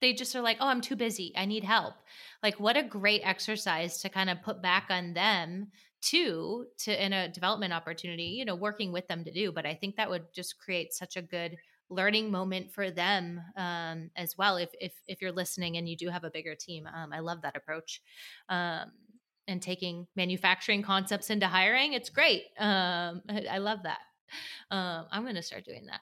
they 0.01 0.12
just 0.12 0.37
are 0.37 0.42
like 0.42 0.59
oh 0.61 0.68
i'm 0.68 0.81
too 0.81 0.97
busy. 0.97 1.33
I 1.37 1.47
need 1.47 1.64
help. 1.64 1.94
Like 2.42 2.61
what 2.61 2.77
a 2.77 2.83
great 2.83 3.23
exercise 3.25 4.01
to 4.03 4.09
kind 4.09 4.29
of 4.29 4.42
put 4.42 4.61
back 4.61 4.87
on 4.90 5.14
them 5.14 5.68
too 6.05 6.66
to 6.77 7.05
in 7.05 7.12
a 7.14 7.29
development 7.29 7.73
opportunity 7.73 8.25
you 8.25 8.44
know 8.44 8.55
working 8.55 8.92
with 8.92 9.09
them 9.09 9.25
to 9.25 9.33
do 9.33 9.51
but 9.51 9.64
i 9.64 9.75
think 9.75 9.97
that 9.97 10.11
would 10.11 10.25
just 10.35 10.59
create 10.59 10.92
such 10.92 11.16
a 11.16 11.23
good 11.23 11.57
learning 11.88 12.31
moment 12.31 12.70
for 12.73 12.90
them 12.90 13.40
um, 13.57 14.11
as 14.16 14.37
well 14.37 14.57
if, 14.57 14.70
if 14.81 14.92
if 15.07 15.23
you're 15.23 15.33
listening 15.33 15.77
and 15.77 15.88
you 15.88 15.97
do 15.97 16.09
have 16.09 16.25
a 16.25 16.31
bigger 16.31 16.55
team 16.55 16.87
um, 16.94 17.12
i 17.12 17.20
love 17.20 17.40
that 17.42 17.57
approach 17.57 18.03
um, 18.51 18.90
and 19.46 19.61
taking 19.61 20.07
manufacturing 20.16 20.83
concepts 20.83 21.30
into 21.30 21.46
hiring. 21.46 21.92
It's 21.92 22.11
great. 22.11 22.44
Um, 22.59 23.22
I, 23.28 23.46
I, 23.52 23.59
love 23.59 23.80
that. 23.85 23.98
Um, 24.70 25.07
I'm 25.11 25.22
going 25.22 25.35
to 25.35 25.42
start 25.42 25.64
doing 25.64 25.87
that, 25.87 26.00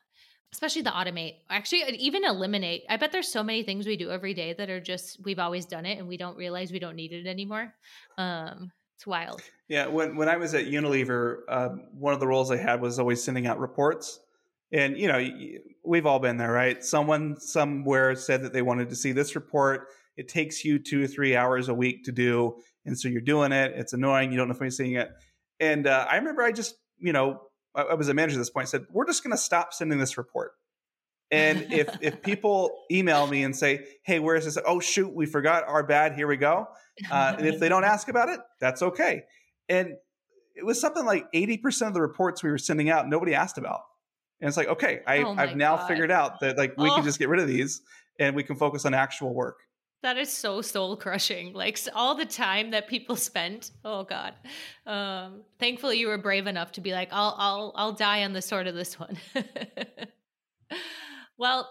especially 0.53 0.83
the 0.83 0.91
automate. 0.91 1.37
Actually, 1.51 1.97
even 1.97 2.25
eliminate. 2.25 2.85
I 2.89 2.97
bet 2.97 3.13
there's 3.13 3.29
so 3.29 3.43
many 3.43 3.63
things 3.63 3.87
we 3.87 3.97
do 3.97 4.11
every 4.11 4.35
day 4.35 4.55
that 4.55 4.71
are 4.71 4.81
just 4.81 5.21
we've 5.25 5.39
always 5.39 5.67
done 5.67 5.87
it 5.87 5.99
and 5.99 6.09
we 6.09 6.17
don't 6.17 6.37
realize 6.37 6.73
we 6.73 6.79
don't 6.79 6.97
need 6.97 7.13
it 7.13 7.27
anymore. 7.27 7.75
Um, 8.17 8.71
it's 8.97 9.07
wild. 9.07 9.43
Yeah, 9.69 9.89
when 9.89 10.17
when 10.17 10.29
I 10.29 10.37
was 10.37 10.55
at 10.55 10.67
Unilever, 10.67 11.39
uh, 11.49 11.71
one 11.93 12.15
of 12.15 12.21
the 12.21 12.27
roles 12.27 12.51
I 12.51 12.57
had 12.57 12.81
was 12.81 12.99
always 12.99 13.23
sending 13.23 13.47
out 13.47 13.59
reports. 13.59 14.21
And 14.71 14.97
you 14.97 15.09
know, 15.09 15.29
we've 15.85 16.07
all 16.07 16.19
been 16.19 16.37
there, 16.37 16.53
right? 16.53 16.83
Someone 16.83 17.39
somewhere 17.39 18.15
said 18.15 18.43
that 18.43 18.53
they 18.53 18.63
wanted 18.63 18.89
to 18.91 18.97
see 18.97 19.13
this 19.13 19.35
report. 19.35 19.89
It 20.17 20.29
takes 20.29 20.65
you 20.65 20.79
two 20.79 21.05
or 21.05 21.07
three 21.07 21.35
hours 21.35 21.69
a 21.69 21.75
week 21.75 22.05
to 22.05 22.13
do 22.13 22.57
and 22.85 22.99
so 22.99 23.09
you're 23.09 23.21
doing 23.21 23.53
it. 23.53 23.73
It's 23.77 23.93
annoying. 23.93 24.33
You 24.33 24.39
don't 24.39 24.49
know 24.49 24.55
if 24.55 24.61
anyone's 24.61 24.77
seeing 24.77 24.95
it. 24.95 25.11
And 25.61 25.87
uh, 25.87 26.07
I 26.11 26.17
remember 26.17 26.43
I 26.43 26.53
just, 26.53 26.75
you 26.99 27.13
know, 27.13 27.43
I, 27.75 27.83
I 27.83 27.95
was 27.95 28.09
a 28.09 28.15
manager 28.15 28.37
at 28.37 28.39
this 28.39 28.51
point. 28.51 28.69
I 28.69 28.71
said, 28.71 28.87
we're 28.91 29.07
just 29.07 29.23
going 29.23 29.33
to 29.33 29.39
stop 29.39 29.73
sending 29.73 29.99
this 29.99 30.19
report. 30.19 30.53
And 31.31 31.73
if 31.73 31.89
if 32.03 32.23
people 32.23 32.71
email 32.91 33.27
me 33.27 33.43
and 33.43 33.57
say, 33.57 33.87
"Hey, 34.05 34.19
where 34.19 34.37
is 34.37 34.45
this?" 34.45 34.59
Oh, 34.65 34.79
shoot, 34.79 35.13
we 35.13 35.27
forgot. 35.27 35.65
Our 35.67 35.83
bad. 35.83 36.15
Here 36.15 36.29
we 36.29 36.37
go. 36.37 36.69
Uh, 37.11 37.35
and 37.39 37.47
if 37.47 37.59
they 37.59 37.71
don't 37.71 37.85
ask 37.85 38.09
about 38.09 38.29
it, 38.29 38.39
that's 38.61 38.83
okay. 38.83 39.23
And 39.69 39.95
it 40.55 40.67
was 40.67 40.79
something 40.79 41.07
like 41.07 41.27
eighty 41.33 41.57
percent 41.57 41.89
of 41.89 41.95
the 41.95 42.03
reports 42.03 42.43
we 42.43 42.51
were 42.51 42.59
sending 42.59 42.91
out, 42.91 43.09
nobody 43.09 43.35
asked 43.35 43.57
about. 43.57 43.81
And 44.41 44.49
it's 44.49 44.57
like, 44.57 44.69
okay, 44.69 45.01
I, 45.07 45.23
oh 45.23 45.35
I've 45.39 45.57
now 45.57 45.77
God. 45.77 45.89
figured 45.89 46.11
out 46.11 46.41
that 46.41 46.59
like 46.59 46.77
we 46.77 46.91
oh. 46.91 46.97
can 46.97 47.05
just 47.05 47.19
get 47.19 47.29
rid 47.29 47.41
of 47.41 47.49
these 47.49 47.81
and 48.19 48.37
we 48.37 48.43
can 48.43 48.57
focus 48.57 48.85
on 48.85 48.93
actual 48.93 49.33
work. 49.33 49.61
That 50.03 50.19
is 50.19 50.31
so 50.31 50.61
soul 50.63 50.97
crushing. 50.97 51.53
Like 51.63 51.79
all 51.95 52.17
the 52.17 52.25
time 52.25 52.73
that 52.73 52.89
people 52.89 53.17
spent. 53.31 53.71
Oh 53.85 54.03
God. 54.05 54.35
Um, 54.87 55.43
thankfully, 55.59 55.99
you 55.99 56.09
were 56.09 56.19
brave 56.19 56.47
enough 56.47 56.73
to 56.73 56.81
be 56.81 56.93
like, 56.93 57.09
"I'll, 57.13 57.35
I'll, 57.39 57.73
I'll 57.77 57.93
die 57.93 58.25
on 58.25 58.33
the 58.33 58.43
sword 58.43 58.67
of 58.67 58.75
this 58.75 58.99
one." 58.99 59.17
well, 61.39 61.71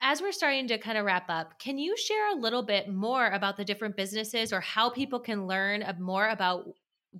as 0.00 0.20
we're 0.20 0.32
starting 0.32 0.66
to 0.68 0.78
kind 0.78 0.98
of 0.98 1.04
wrap 1.04 1.26
up, 1.28 1.60
can 1.60 1.78
you 1.78 1.96
share 1.96 2.32
a 2.32 2.34
little 2.40 2.62
bit 2.62 2.88
more 2.88 3.28
about 3.28 3.56
the 3.56 3.64
different 3.64 3.96
businesses 3.96 4.52
or 4.52 4.60
how 4.60 4.90
people 4.90 5.20
can 5.20 5.46
learn 5.46 5.84
more 6.00 6.28
about 6.28 6.64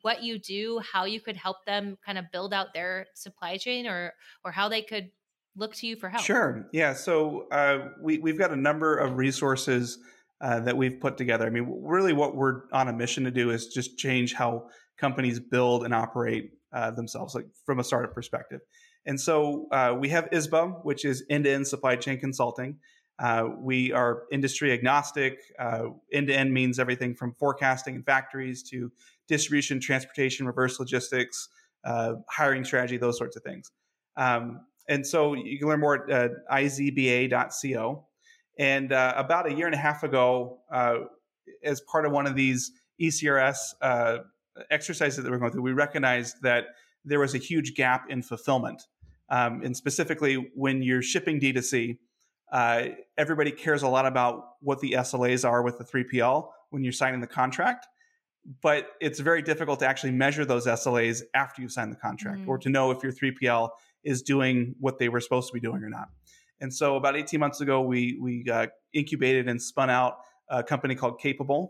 what 0.03 0.23
you 0.23 0.39
do, 0.39 0.81
how 0.93 1.05
you 1.05 1.21
could 1.21 1.37
help 1.37 1.65
them 1.65 1.97
kind 2.05 2.19
of 2.19 2.25
build 2.33 2.53
out 2.53 2.73
their 2.75 3.07
supply 3.15 3.57
chain, 3.57 3.87
or 3.87 4.13
or 4.45 4.51
how 4.51 4.69
they 4.69 4.83
could 4.83 5.11
look 5.57 5.75
to 5.77 5.87
you 5.87 5.95
for 5.95 6.09
help? 6.09 6.25
Sure. 6.25 6.67
Yeah. 6.73 6.95
So 6.95 7.47
uh, 7.53 7.91
we 8.01 8.19
we've 8.19 8.39
got 8.39 8.51
a 8.51 8.57
number 8.57 8.97
of 8.97 9.17
resources 9.17 9.99
uh, 10.41 10.61
that 10.61 10.77
we've 10.77 11.01
put 11.01 11.17
together. 11.17 11.47
I 11.47 11.51
mean, 11.51 11.83
really, 11.83 12.13
what 12.13 12.35
we're 12.35 12.63
on 12.73 12.89
a 12.89 12.93
mission 12.93 13.25
to 13.25 13.31
do 13.31 13.51
is 13.51 13.69
just 13.69 13.99
change 13.99 14.35
how 14.35 14.69
companies 14.99 15.39
build 15.39 15.85
and 15.85 15.95
operate 15.95 16.53
uh, 16.73 16.91
themselves, 16.91 17.35
like 17.35 17.47
from 17.65 17.81
a 17.81 17.85
startup 17.85 18.15
perspective. 18.15 18.61
And 19.07 19.21
so 19.21 19.67
uh, 19.73 19.97
we 19.99 20.09
have 20.11 20.31
Izba, 20.31 20.85
which 20.85 21.05
is 21.05 21.25
end-to-end 21.31 21.67
supply 21.67 21.97
chain 21.97 22.21
consulting. 22.21 22.77
Uh, 23.19 23.49
we 23.59 23.93
are 23.93 24.23
industry 24.33 24.73
agnostic. 24.73 25.39
Uh, 25.59 25.89
end-to-end 26.13 26.53
means 26.53 26.79
everything 26.79 27.15
from 27.15 27.35
forecasting 27.35 27.97
and 27.97 28.07
factories 28.07 28.63
to 28.71 28.91
distribution, 29.29 29.81
transportation, 29.81 30.47
reverse 30.47 30.79
logistics, 30.79 31.49
hiring 31.85 32.65
strategy, 32.65 32.97
those 32.97 33.19
sorts 33.19 33.37
of 33.37 33.43
things. 33.43 33.71
Um, 34.17 34.61
and 34.89 35.07
so 35.07 35.35
you 35.35 35.59
can 35.59 35.69
learn 35.69 35.81
more 35.81 36.11
at 36.11 36.33
izba.co. 36.51 38.07
And 38.61 38.93
uh, 38.93 39.15
about 39.17 39.51
a 39.51 39.55
year 39.55 39.65
and 39.65 39.75
a 39.75 39.79
half 39.79 40.03
ago, 40.03 40.59
uh, 40.71 40.97
as 41.65 41.81
part 41.81 42.05
of 42.05 42.13
one 42.13 42.27
of 42.27 42.35
these 42.35 42.73
ECRS 43.01 43.57
uh, 43.81 44.19
exercises 44.71 45.25
that 45.25 45.31
we're 45.31 45.39
going 45.39 45.51
through, 45.51 45.63
we 45.63 45.73
recognized 45.73 46.43
that 46.43 46.67
there 47.03 47.19
was 47.19 47.35
a 47.35 47.39
huge 47.39 47.75
gap 47.75 48.11
in 48.11 48.21
fulfillment. 48.23 48.83
Um, 49.31 49.63
and 49.65 49.75
specifically, 49.75 50.51
when 50.55 50.83
you're 50.83 51.01
shipping 51.01 51.41
D2C, 51.41 51.97
uh, 52.53 52.89
everybody 53.17 53.51
cares 53.51 53.83
a 53.83 53.89
lot 53.89 54.05
about 54.05 54.45
what 54.61 54.81
the 54.81 54.93
SLAs 54.93 55.49
are 55.49 55.63
with 55.63 55.79
the 55.79 55.85
3PL 55.85 56.51
when 56.69 56.85
you're 56.85 56.93
signing 56.93 57.23
the 57.23 57.27
contract. 57.27 57.87
But 58.61 58.89
it's 59.01 59.21
very 59.21 59.41
difficult 59.41 59.79
to 59.79 59.87
actually 59.87 60.13
measure 60.13 60.45
those 60.45 60.67
SLAs 60.67 61.23
after 61.33 61.63
you 61.63 61.71
sign 61.71 61.89
the 61.89 61.97
contract 61.97 62.41
mm-hmm. 62.41 62.51
or 62.51 62.59
to 62.59 62.69
know 62.69 62.91
if 62.91 63.03
your 63.03 63.13
3PL 63.13 63.71
is 64.05 64.21
doing 64.21 64.75
what 64.81 64.99
they 64.99 65.09
were 65.09 65.21
supposed 65.21 65.49
to 65.49 65.55
be 65.55 65.61
doing 65.61 65.83
or 65.83 65.89
not. 65.89 66.11
And 66.61 66.73
so 66.73 66.97
about 66.97 67.17
18 67.17 67.41
months 67.41 67.61
ago, 67.61 67.81
we 67.81 68.19
we 68.21 68.45
uh, 68.51 68.67
incubated 68.93 69.49
and 69.49 69.61
spun 69.61 69.91
out 69.91 70.19
a 70.49 70.63
company 70.63 70.95
called 70.95 71.21
Capabl. 71.21 71.69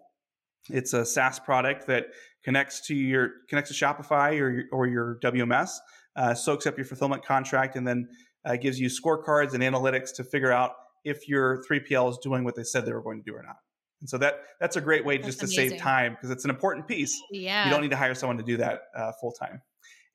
It's 0.68 0.92
a 0.92 1.04
SaaS 1.04 1.38
product 1.38 1.86
that 1.86 2.06
connects 2.44 2.86
to 2.88 2.94
your 2.94 3.30
connects 3.48 3.70
to 3.70 3.84
Shopify 3.84 4.40
or 4.40 4.50
your, 4.50 4.64
or 4.72 4.86
your 4.86 5.18
WMS, 5.22 5.70
uh, 6.16 6.34
soaks 6.34 6.66
up 6.66 6.76
your 6.76 6.86
fulfillment 6.86 7.24
contract, 7.24 7.76
and 7.76 7.86
then 7.86 8.08
uh, 8.44 8.56
gives 8.56 8.78
you 8.80 8.88
scorecards 8.88 9.54
and 9.54 9.62
analytics 9.62 10.14
to 10.16 10.24
figure 10.24 10.52
out 10.52 10.72
if 11.04 11.28
your 11.28 11.62
3PL 11.70 12.10
is 12.10 12.18
doing 12.18 12.44
what 12.44 12.54
they 12.54 12.62
said 12.62 12.84
they 12.84 12.92
were 12.92 13.02
going 13.02 13.22
to 13.22 13.30
do 13.30 13.36
or 13.36 13.42
not. 13.42 13.56
And 14.00 14.08
so 14.08 14.18
that 14.18 14.40
that's 14.60 14.76
a 14.76 14.80
great 14.80 15.04
way 15.04 15.16
that's 15.16 15.26
just 15.26 15.40
to 15.40 15.46
save 15.46 15.76
time 15.76 16.12
because 16.12 16.30
it's 16.30 16.44
an 16.44 16.50
important 16.50 16.88
piece. 16.88 17.20
Yeah, 17.30 17.64
you 17.64 17.70
don't 17.70 17.82
need 17.82 17.90
to 17.90 17.96
hire 17.96 18.14
someone 18.14 18.38
to 18.38 18.42
do 18.42 18.56
that 18.56 18.82
uh, 18.96 19.12
full 19.20 19.32
time. 19.32 19.60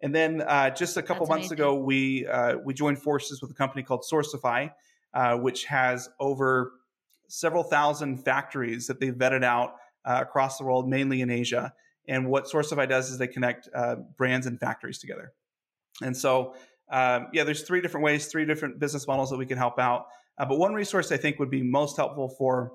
And 0.02 0.14
then 0.14 0.42
uh, 0.42 0.70
just 0.72 0.98
a 0.98 1.02
couple 1.02 1.26
That's 1.26 1.30
months 1.30 1.48
amazing. 1.48 1.58
ago, 1.58 1.76
we 1.76 2.28
uh, 2.28 2.58
we 2.64 2.74
joined 2.74 3.02
forces 3.02 3.42
with 3.42 3.52
a 3.52 3.54
company 3.54 3.82
called 3.82 4.04
Sourcify, 4.10 4.72
uh, 5.14 5.38
which 5.38 5.66
has 5.66 6.10
over 6.20 6.74
several 7.28 7.64
thousand 7.64 8.18
factories 8.18 8.88
that 8.88 9.00
they've 9.00 9.16
vetted 9.16 9.44
out 9.44 9.76
uh, 10.04 10.20
across 10.22 10.58
the 10.58 10.64
world, 10.64 10.88
mainly 10.88 11.22
in 11.22 11.30
Asia. 11.30 11.74
And 12.08 12.28
what 12.30 12.46
Sourcify 12.46 12.88
does 12.88 13.10
is 13.10 13.18
they 13.18 13.28
connect 13.28 13.68
uh, 13.74 13.96
brands 14.18 14.46
and 14.46 14.60
factories 14.60 15.00
together. 15.00 15.34
And 16.04 16.16
so, 16.16 16.56
um, 16.92 17.28
yeah, 17.34 17.44
there's 17.44 17.64
three 17.64 17.82
different 17.82 18.04
ways, 18.04 18.28
three 18.28 18.46
different 18.46 18.80
business 18.80 19.08
models 19.08 19.32
that 19.32 19.38
we 19.38 19.46
can 19.46 19.58
help 19.58 19.80
out. 19.80 20.08
Uh, 20.38 20.46
but 20.46 20.60
one 20.60 20.74
resource 20.74 21.12
I 21.12 21.18
think 21.18 21.40
would 21.40 21.50
be 21.50 21.64
most 21.64 21.98
helpful 21.98 22.30
for 22.30 22.74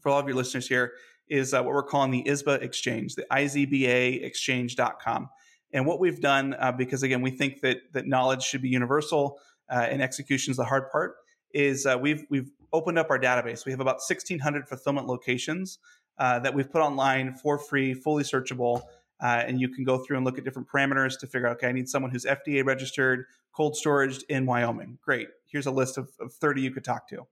for 0.00 0.08
all 0.10 0.18
of 0.18 0.26
your 0.26 0.36
listeners 0.36 0.66
here 0.68 0.92
is 1.28 1.52
what 1.52 1.64
we're 1.66 1.82
calling 1.82 2.10
the 2.10 2.22
Izba 2.24 2.62
Exchange, 2.62 3.14
the 3.14 3.26
IZBAExchange.com. 3.30 5.28
And 5.72 5.86
what 5.86 6.00
we've 6.00 6.20
done, 6.20 6.54
uh, 6.58 6.72
because 6.72 7.02
again, 7.02 7.22
we 7.22 7.30
think 7.30 7.60
that 7.62 7.78
that 7.92 8.06
knowledge 8.06 8.42
should 8.42 8.62
be 8.62 8.68
universal 8.68 9.38
uh, 9.70 9.86
and 9.90 10.02
execution 10.02 10.50
is 10.50 10.56
the 10.56 10.64
hard 10.64 10.90
part, 10.90 11.16
is 11.54 11.86
uh, 11.86 11.96
we've 12.00 12.24
we've 12.28 12.50
opened 12.72 12.98
up 12.98 13.10
our 13.10 13.18
database. 13.18 13.64
We 13.64 13.72
have 13.72 13.80
about 13.80 13.96
1,600 13.96 14.68
fulfillment 14.68 15.06
locations 15.06 15.78
uh, 16.18 16.38
that 16.40 16.54
we've 16.54 16.70
put 16.70 16.82
online 16.82 17.34
for 17.34 17.58
free, 17.58 17.94
fully 17.94 18.22
searchable, 18.22 18.82
uh, 19.22 19.44
and 19.46 19.60
you 19.60 19.68
can 19.68 19.84
go 19.84 19.98
through 19.98 20.16
and 20.16 20.26
look 20.26 20.38
at 20.38 20.44
different 20.44 20.68
parameters 20.68 21.18
to 21.20 21.26
figure 21.26 21.48
out. 21.48 21.56
Okay, 21.56 21.68
I 21.68 21.72
need 21.72 21.88
someone 21.88 22.10
who's 22.10 22.24
FDA 22.24 22.64
registered, 22.64 23.24
cold 23.54 23.76
storage 23.76 24.22
in 24.28 24.44
Wyoming. 24.44 24.98
Great. 25.02 25.28
Here's 25.46 25.66
a 25.66 25.70
list 25.70 25.96
of, 25.96 26.10
of 26.20 26.32
30 26.34 26.60
you 26.60 26.70
could 26.70 26.84
talk 26.84 27.08
to, 27.08 27.26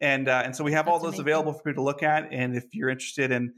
and 0.00 0.28
uh, 0.28 0.42
and 0.44 0.54
so 0.54 0.64
we 0.64 0.72
have 0.72 0.84
That's 0.84 0.92
all 0.92 0.98
those 0.98 1.14
amazing. 1.14 1.24
available 1.24 1.52
for 1.54 1.62
people 1.62 1.84
to 1.84 1.86
look 1.86 2.02
at. 2.02 2.28
And 2.30 2.56
if 2.56 2.74
you're 2.74 2.90
interested 2.90 3.30
in 3.30 3.54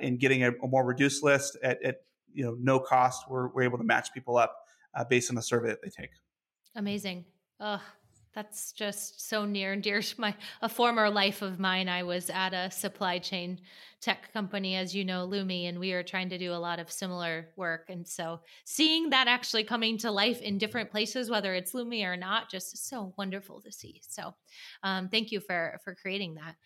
in 0.00 0.16
getting 0.16 0.44
a, 0.44 0.52
a 0.62 0.66
more 0.66 0.84
reduced 0.84 1.22
list 1.22 1.58
at, 1.62 1.82
at 1.82 1.96
you 2.36 2.44
know 2.44 2.56
no 2.60 2.78
cost 2.78 3.28
we're, 3.28 3.48
we're 3.48 3.62
able 3.62 3.78
to 3.78 3.84
match 3.84 4.12
people 4.12 4.36
up 4.36 4.56
uh, 4.94 5.04
based 5.04 5.30
on 5.30 5.36
the 5.36 5.42
survey 5.42 5.68
that 5.68 5.82
they 5.82 5.90
take. 5.90 6.10
Amazing. 6.74 7.24
Oh 7.58 7.82
that's 8.36 8.70
just 8.72 9.26
so 9.30 9.46
near 9.46 9.72
and 9.72 9.82
dear 9.82 10.02
to 10.02 10.20
my 10.20 10.34
a 10.60 10.68
former 10.68 11.08
life 11.08 11.40
of 11.40 11.58
mine. 11.58 11.88
I 11.88 12.02
was 12.02 12.28
at 12.28 12.52
a 12.52 12.70
supply 12.70 13.18
chain 13.18 13.58
tech 14.02 14.30
company 14.34 14.76
as 14.76 14.94
you 14.94 15.06
know 15.06 15.26
lumi 15.26 15.70
and 15.70 15.80
we 15.80 15.92
are 15.92 16.02
trying 16.02 16.28
to 16.28 16.36
do 16.36 16.52
a 16.52 16.54
lot 16.54 16.78
of 16.78 16.92
similar 16.92 17.48
work. 17.56 17.86
And 17.88 18.06
so 18.06 18.40
seeing 18.66 19.08
that 19.08 19.26
actually 19.26 19.64
coming 19.64 19.96
to 19.98 20.10
life 20.10 20.42
in 20.42 20.58
different 20.58 20.90
places 20.90 21.30
whether 21.30 21.54
it's 21.54 21.72
lumi 21.72 22.04
or 22.04 22.14
not 22.14 22.50
just 22.50 22.86
so 22.86 23.14
wonderful 23.16 23.62
to 23.62 23.72
see. 23.72 24.02
So 24.06 24.34
um, 24.82 25.08
thank 25.08 25.32
you 25.32 25.40
for 25.40 25.80
for 25.82 25.94
creating 25.94 26.34
that. 26.34 26.56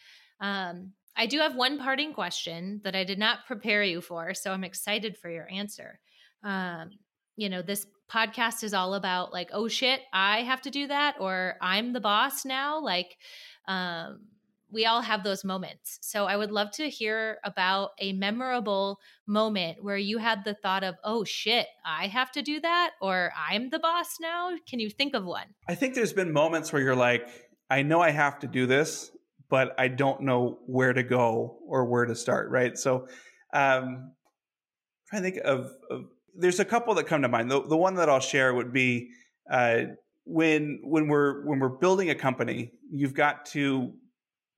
Um, 0.41 0.91
I 1.17 1.27
do 1.27 1.39
have 1.39 1.55
one 1.55 1.79
parting 1.79 2.13
question 2.13 2.81
that 2.85 2.95
I 2.95 3.05
did 3.05 3.19
not 3.19 3.47
prepare 3.47 3.83
you 3.83 4.01
for, 4.01 4.35
so 4.35 4.53
I'm 4.53 4.65
excited 4.65 5.17
for 5.17 5.31
your 5.31 5.49
answer. 5.51 5.99
Um, 6.43 6.91
you 7.37 7.49
know, 7.49 7.63
this 7.63 7.87
podcast 8.11 8.65
is 8.65 8.75
all 8.75 8.95
about 8.95 9.33
like, 9.33 9.51
oh 9.53 9.69
shit, 9.69 10.01
I 10.13 10.43
have 10.43 10.63
to 10.63 10.71
do 10.71 10.87
that, 10.89 11.17
or 11.21 11.57
I'm 11.61 11.93
the 11.93 12.01
boss 12.01 12.45
now. 12.45 12.81
Like, 12.81 13.17
um, 13.69 14.21
we 14.73 14.87
all 14.87 15.03
have 15.03 15.25
those 15.25 15.45
moments. 15.45 15.99
So 16.03 16.27
I 16.27 16.37
would 16.37 16.53
love 16.53 16.71
to 16.73 16.89
hear 16.89 17.39
about 17.45 17.91
a 17.99 18.13
memorable 18.13 19.01
moment 19.27 19.83
where 19.83 19.97
you 19.97 20.19
had 20.19 20.45
the 20.45 20.55
thought 20.55 20.85
of, 20.85 20.95
oh 21.03 21.25
shit, 21.25 21.67
I 21.85 22.07
have 22.07 22.31
to 22.33 22.43
do 22.43 22.61
that, 22.61 22.93
or 23.01 23.33
I'm 23.37 23.71
the 23.71 23.81
boss 23.81 24.17
now. 24.21 24.53
Can 24.69 24.79
you 24.79 24.89
think 24.89 25.15
of 25.15 25.25
one? 25.25 25.47
I 25.69 25.75
think 25.75 25.95
there's 25.95 26.13
been 26.13 26.33
moments 26.33 26.73
where 26.73 26.81
you're 26.81 26.95
like, 26.95 27.29
I 27.69 27.83
know 27.83 28.01
I 28.01 28.11
have 28.11 28.39
to 28.41 28.47
do 28.47 28.67
this, 28.67 29.11
but 29.51 29.75
I 29.79 29.89
don't 29.89 30.23
know 30.23 30.61
where 30.67 30.93
to 30.93 31.03
go 31.03 31.59
or 31.67 31.85
where 31.85 32.07
to 32.07 32.15
start, 32.15 32.51
right? 32.51 32.79
So, 32.79 33.09
um, 33.53 34.13
to 35.13 35.21
think 35.21 35.39
of, 35.45 35.73
of 35.91 36.05
there's 36.37 36.61
a 36.61 36.65
couple 36.65 36.95
that 36.95 37.07
come 37.07 37.23
to 37.23 37.29
mind. 37.29 37.51
The, 37.51 37.63
the 37.67 37.77
one 37.77 37.97
that 37.97 38.09
I'll 38.09 38.21
share 38.21 38.55
would 38.55 38.73
be 38.73 39.11
uh, 39.51 39.83
when 40.25 40.81
when 40.85 41.09
we're 41.09 41.45
when 41.45 41.59
we're 41.59 41.69
building 41.69 42.11
a 42.11 42.15
company, 42.15 42.73
you've 42.91 43.15
got 43.15 43.47
to 43.47 43.93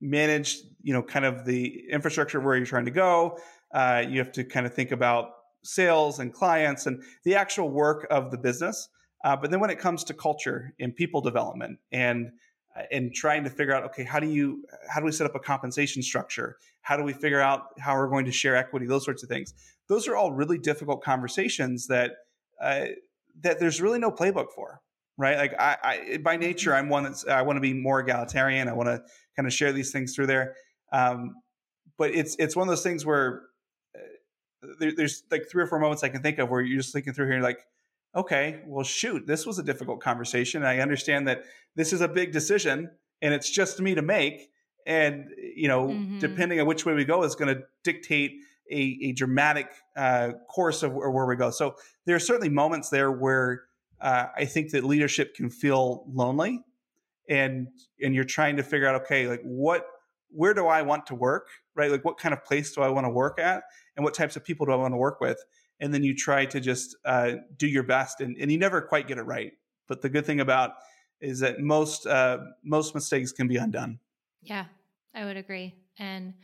manage, 0.01 0.59
you 0.82 0.93
know, 0.93 1.03
kind 1.03 1.24
of 1.24 1.45
the 1.45 1.84
infrastructure 1.90 2.40
where 2.40 2.57
you're 2.57 2.66
trying 2.66 2.84
to 2.84 2.90
go. 2.90 3.38
Uh, 3.74 4.05
you 4.07 4.18
have 4.18 4.32
to 4.32 4.45
kind 4.45 4.66
of 4.66 4.74
think 4.74 4.93
about 4.93 5.30
sales 5.64 6.18
and 6.18 6.34
clients 6.34 6.86
and 6.86 7.03
the 7.24 7.34
actual 7.36 7.70
work 7.70 8.07
of 8.11 8.30
the 8.30 8.36
business. 8.36 8.88
Uh, 9.24 9.36
but 9.36 9.51
then 9.51 9.61
when 9.61 9.70
it 9.70 9.78
comes 9.78 10.03
to 10.05 10.12
culture 10.12 10.74
and 10.80 10.95
people 10.97 11.20
development 11.20 11.78
and 11.93 12.30
and 12.91 13.14
trying 13.14 13.45
to 13.45 13.51
figure 13.51 13.75
out 13.75 13.85
okay 13.85 14.05
how 14.05 14.18
do 14.18 14.29
you 14.29 14.64
how 14.89 15.01
do 15.01 15.07
we 15.07 15.12
set 15.12 15.27
up 15.27 15.35
a 15.35 15.41
compensation 15.41 16.03
structure? 16.03 16.57
How 16.83 16.97
do 16.97 17.05
we 17.05 17.12
figure 17.12 17.41
out 17.41 17.66
how 17.79 17.95
we're 17.97 18.09
going 18.09 18.25
to 18.25 18.33
share 18.33 18.57
equity? 18.57 18.87
Those 18.87 19.05
sorts 19.05 19.23
of 19.23 19.29
things. 19.29 19.55
Those 19.89 20.09
are 20.09 20.16
all 20.16 20.33
really 20.33 20.59
difficult 20.59 21.03
conversations 21.03 21.87
that 21.89 22.12
uh, 22.61 22.87
that 23.41 23.59
there's 23.61 23.81
really 23.81 23.99
no 23.99 24.11
playbook 24.11 24.47
for 24.55 24.81
right? 25.18 25.37
Like 25.37 25.55
I, 25.61 25.77
I 25.83 26.16
by 26.18 26.37
nature 26.37 26.75
i'm 26.75 26.89
one 26.89 27.05
that's 27.05 27.27
i 27.27 27.43
want 27.43 27.59
to 27.59 27.61
be 27.61 27.75
more 27.75 28.01
egalitarian. 28.01 28.66
I 28.66 28.73
want 28.73 28.89
to 28.89 29.03
kind 29.37 29.47
of 29.47 29.53
share 29.53 29.73
these 29.73 29.93
things 29.93 30.14
through 30.14 30.27
there. 30.27 30.55
Um, 30.91 31.35
but 31.99 32.14
it's 32.14 32.37
it's 32.39 32.57
one 32.57 32.66
of 32.66 32.73
those 32.73 32.83
things 32.83 33.05
where 33.05 33.43
uh, 33.95 34.68
there, 34.79 34.93
there's 34.97 35.23
like 35.31 35.45
three 35.51 35.62
or 35.62 35.66
four 35.66 35.79
moments 35.79 36.03
i 36.03 36.09
can 36.09 36.23
think 36.23 36.39
of 36.39 36.51
where 36.51 36.61
you're 36.61 36.81
just 36.81 36.93
thinking 36.93 37.12
through 37.12 37.27
here 37.27 37.41
like 37.41 37.59
okay 38.14 38.60
well 38.66 38.84
shoot 38.84 39.26
this 39.26 39.46
was 39.46 39.58
a 39.58 39.62
difficult 39.62 40.00
conversation 40.00 40.64
i 40.64 40.78
understand 40.78 41.26
that 41.26 41.42
this 41.76 41.92
is 41.92 42.00
a 42.00 42.08
big 42.08 42.32
decision 42.32 42.90
and 43.20 43.32
it's 43.32 43.50
just 43.50 43.80
me 43.80 43.94
to 43.94 44.02
make 44.02 44.50
and 44.86 45.30
you 45.56 45.68
know 45.68 45.88
mm-hmm. 45.88 46.18
depending 46.18 46.60
on 46.60 46.66
which 46.66 46.84
way 46.84 46.94
we 46.94 47.04
go 47.04 47.22
is 47.22 47.34
going 47.34 47.54
to 47.54 47.62
dictate 47.84 48.32
a, 48.70 48.98
a 49.02 49.12
dramatic 49.12 49.68
uh, 49.96 50.30
course 50.48 50.82
of 50.82 50.92
where 50.94 51.26
we 51.26 51.36
go. 51.36 51.50
So 51.50 51.74
there 52.06 52.16
are 52.16 52.20
certainly 52.20 52.48
moments 52.48 52.88
there 52.88 53.10
where 53.10 53.64
uh, 54.00 54.26
i 54.36 54.44
think 54.44 54.70
that 54.72 54.82
leadership 54.82 55.34
can 55.34 55.48
feel 55.48 56.04
lonely 56.12 56.60
and 57.28 57.68
and 58.00 58.14
you're 58.14 58.24
trying 58.24 58.56
to 58.56 58.62
figure 58.62 58.88
out 58.88 59.02
okay 59.02 59.28
like 59.28 59.40
what 59.44 59.86
where 60.30 60.54
do 60.54 60.66
i 60.66 60.82
want 60.82 61.06
to 61.06 61.14
work 61.14 61.48
right? 61.74 61.90
Like 61.90 62.04
what 62.04 62.18
kind 62.18 62.34
of 62.34 62.44
place 62.44 62.74
do 62.74 62.82
i 62.82 62.88
want 62.88 63.06
to 63.06 63.10
work 63.10 63.38
at 63.38 63.62
and 63.96 64.04
what 64.04 64.14
types 64.14 64.36
of 64.36 64.44
people 64.44 64.66
do 64.66 64.72
i 64.72 64.76
want 64.76 64.92
to 64.92 64.98
work 64.98 65.20
with 65.20 65.42
and 65.83 65.93
then 65.93 66.03
you 66.03 66.16
try 66.16 66.47
to 66.47 66.61
just 66.61 66.97
uh, 67.05 67.33
do 67.59 67.66
your 67.66 67.83
best 67.83 68.22
and, 68.22 68.37
and 68.39 68.51
you 68.51 68.57
never 68.57 68.80
quite 68.80 69.07
get 69.07 69.18
it 69.18 69.24
right 69.24 69.53
but 69.87 70.01
the 70.01 70.09
good 70.09 70.24
thing 70.24 70.41
about 70.41 70.72
is 71.22 71.39
that 71.41 71.61
most 71.61 72.07
uh, 72.07 72.39
most 72.64 72.95
mistakes 72.95 73.33
can 73.33 73.47
be 73.47 73.57
undone. 73.57 73.99
Yeah, 74.43 74.64
I 75.14 75.24
would 75.24 75.37
agree. 75.37 75.74
And 75.99 76.35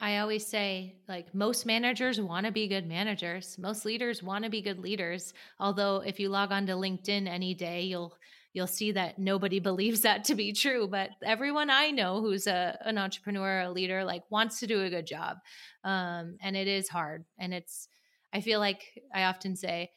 I 0.00 0.18
always 0.18 0.46
say, 0.46 0.96
like, 1.08 1.34
most 1.34 1.66
managers 1.66 2.20
want 2.20 2.46
to 2.46 2.52
be 2.52 2.68
good 2.68 2.86
managers. 2.86 3.58
Most 3.58 3.84
leaders 3.84 4.22
want 4.22 4.44
to 4.44 4.50
be 4.50 4.62
good 4.62 4.78
leaders. 4.78 5.34
Although, 5.58 6.02
if 6.06 6.20
you 6.20 6.28
log 6.28 6.52
on 6.52 6.66
to 6.66 6.74
LinkedIn 6.74 7.26
any 7.26 7.54
day, 7.54 7.82
you'll 7.82 8.14
you'll 8.52 8.66
see 8.66 8.92
that 8.92 9.18
nobody 9.18 9.58
believes 9.70 10.02
that 10.02 10.24
to 10.24 10.34
be 10.34 10.52
true. 10.52 10.86
But 10.86 11.10
everyone 11.24 11.68
I 11.68 11.90
know 11.90 12.20
who's 12.20 12.46
a 12.46 12.78
an 12.84 12.96
entrepreneur, 12.96 13.62
a 13.62 13.70
leader, 13.70 14.04
like 14.04 14.22
wants 14.30 14.60
to 14.60 14.66
do 14.68 14.84
a 14.84 14.90
good 14.90 15.06
job, 15.06 15.38
um, 15.82 16.36
and 16.40 16.56
it 16.56 16.68
is 16.68 16.88
hard. 16.88 17.24
And 17.38 17.52
it's, 17.52 17.88
I 18.32 18.40
feel 18.40 18.60
like 18.60 18.82
I 19.14 19.24
often 19.24 19.56
say, 19.56 19.90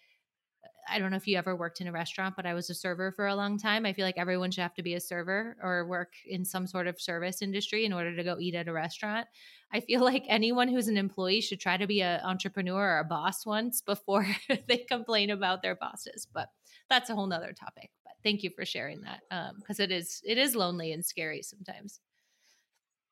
I 0.89 0.99
don't 0.99 1.11
know 1.11 1.17
if 1.17 1.27
you 1.27 1.37
ever 1.37 1.55
worked 1.55 1.81
in 1.81 1.87
a 1.87 1.91
restaurant, 1.91 2.35
but 2.35 2.45
I 2.45 2.53
was 2.53 2.69
a 2.69 2.75
server 2.75 3.11
for 3.11 3.27
a 3.27 3.35
long 3.35 3.57
time. 3.57 3.85
I 3.85 3.93
feel 3.93 4.05
like 4.05 4.17
everyone 4.17 4.51
should 4.51 4.61
have 4.61 4.73
to 4.75 4.83
be 4.83 4.95
a 4.95 4.99
server 4.99 5.55
or 5.61 5.85
work 5.85 6.13
in 6.25 6.43
some 6.43 6.67
sort 6.67 6.87
of 6.87 6.99
service 6.99 7.41
industry 7.41 7.85
in 7.85 7.93
order 7.93 8.15
to 8.15 8.23
go 8.23 8.37
eat 8.39 8.55
at 8.55 8.67
a 8.67 8.73
restaurant. 8.73 9.27
I 9.71 9.79
feel 9.79 10.01
like 10.03 10.25
anyone 10.27 10.67
who's 10.67 10.87
an 10.87 10.97
employee 10.97 11.41
should 11.41 11.59
try 11.59 11.77
to 11.77 11.87
be 11.87 12.01
an 12.01 12.21
entrepreneur 12.21 12.95
or 12.95 12.99
a 12.99 13.03
boss 13.03 13.45
once 13.45 13.81
before 13.81 14.27
they 14.67 14.77
complain 14.77 15.29
about 15.29 15.61
their 15.61 15.75
bosses. 15.75 16.27
But 16.31 16.49
that's 16.89 17.09
a 17.09 17.15
whole 17.15 17.27
nother 17.27 17.53
topic. 17.53 17.91
But 18.03 18.13
thank 18.23 18.43
you 18.43 18.49
for 18.49 18.65
sharing 18.65 19.01
that 19.01 19.21
because 19.59 19.79
um, 19.79 19.83
it 19.83 19.91
is 19.91 20.21
it 20.25 20.37
is 20.37 20.55
lonely 20.55 20.91
and 20.91 21.05
scary 21.05 21.41
sometimes, 21.41 21.99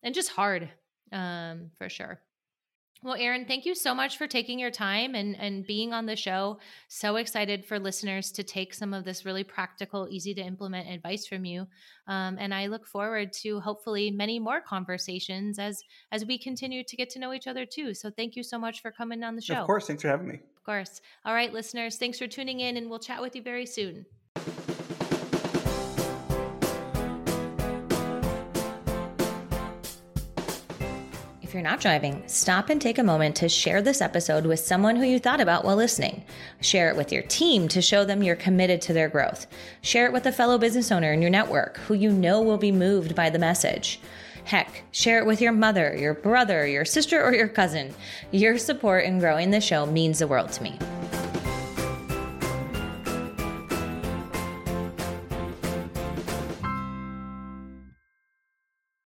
and 0.04 0.16
just 0.16 0.30
hard 0.30 0.70
um, 1.12 1.72
for 1.78 1.90
sure. 1.90 2.20
Well, 3.02 3.16
Aaron, 3.18 3.46
thank 3.46 3.66
you 3.66 3.76
so 3.76 3.96
much 3.96 4.18
for 4.18 4.28
taking 4.28 4.60
your 4.60 4.72
time 4.72 5.16
and, 5.16 5.40
and 5.40 5.66
being 5.66 5.94
on 5.94 6.06
the 6.06 6.18
show. 6.18 6.60
So 6.90 7.16
excited 7.16 7.64
for 7.64 7.80
listeners 7.80 8.30
to 8.34 8.44
take 8.44 8.74
some 8.74 8.94
of 8.94 9.06
this 9.06 9.24
really 9.24 9.46
practical, 9.46 10.10
easy 10.10 10.34
to 10.34 10.42
implement 10.42 10.90
advice 10.90 11.26
from 11.26 11.46
you. 11.46 11.66
Um, 12.08 12.36
and 12.38 12.54
I 12.54 12.68
look 12.68 12.86
forward 12.86 13.32
to 13.42 13.62
hopefully 13.62 14.12
many 14.12 14.38
more 14.38 14.60
conversations 14.60 15.60
as 15.60 15.82
as 16.12 16.26
we 16.26 16.38
continue 16.38 16.84
to 16.84 16.96
get 16.98 17.10
to 17.12 17.20
know 17.20 17.32
each 17.32 17.48
other 17.48 17.66
too. 17.66 17.94
So 17.94 18.10
thank 18.10 18.36
you 18.36 18.44
so 18.44 18.60
much 18.60 18.82
for 18.82 18.92
coming 18.92 19.24
on 19.24 19.36
the 19.36 19.42
show. 19.42 19.56
Of 19.56 19.66
course. 19.66 19.88
Thanks 19.88 20.02
for 20.02 20.10
having 20.10 20.28
me. 20.28 20.36
Of 20.36 20.64
course. 20.66 21.00
All 21.24 21.34
right, 21.34 21.54
listeners, 21.54 21.96
thanks 21.96 22.20
for 22.20 22.28
tuning 22.28 22.60
in, 22.60 22.76
and 22.76 22.90
we'll 22.90 23.00
chat 23.00 23.22
with 23.22 23.34
you 23.34 23.42
very 23.42 23.66
soon. 23.66 24.06
You're 31.60 31.70
not 31.70 31.82
driving, 31.82 32.24
stop 32.26 32.70
and 32.70 32.82
take 32.82 32.98
a 32.98 33.04
moment 33.04 33.36
to 33.36 33.50
share 33.50 33.82
this 33.82 34.00
episode 34.00 34.46
with 34.46 34.62
someone 34.62 34.96
who 34.96 35.04
you 35.04 35.20
thought 35.20 35.42
about 35.42 35.66
while 35.66 35.76
listening. 35.76 36.24
Share 36.62 36.90
it 36.90 36.96
with 36.96 37.12
your 37.12 37.24
team 37.24 37.68
to 37.68 37.82
show 37.82 38.06
them 38.06 38.24
you're 38.24 38.38
committed 38.38 38.82
to 38.84 38.94
their 38.94 39.10
growth. 39.10 39.46
Share 39.82 40.06
it 40.06 40.14
with 40.14 40.26
a 40.26 40.32
fellow 40.32 40.58
business 40.58 40.90
owner 40.90 41.12
in 41.12 41.22
your 41.22 41.30
network 41.30 41.76
who 41.80 41.96
you 41.96 42.14
know 42.14 42.42
will 42.42 42.58
be 42.58 42.72
moved 42.72 43.14
by 43.14 43.30
the 43.30 43.40
message. 43.40 44.00
Heck, 44.46 44.84
share 44.92 45.20
it 45.20 45.26
with 45.26 45.42
your 45.42 45.52
mother, 45.52 45.94
your 45.98 46.14
brother, 46.14 46.66
your 46.66 46.86
sister, 46.86 47.22
or 47.22 47.36
your 47.36 47.50
cousin. 47.50 47.94
Your 48.32 48.58
support 48.58 49.04
in 49.04 49.20
growing 49.20 49.52
the 49.52 49.60
show 49.60 49.86
means 49.86 50.20
the 50.20 50.28
world 50.28 50.54
to 50.54 50.64
me. 50.64 50.80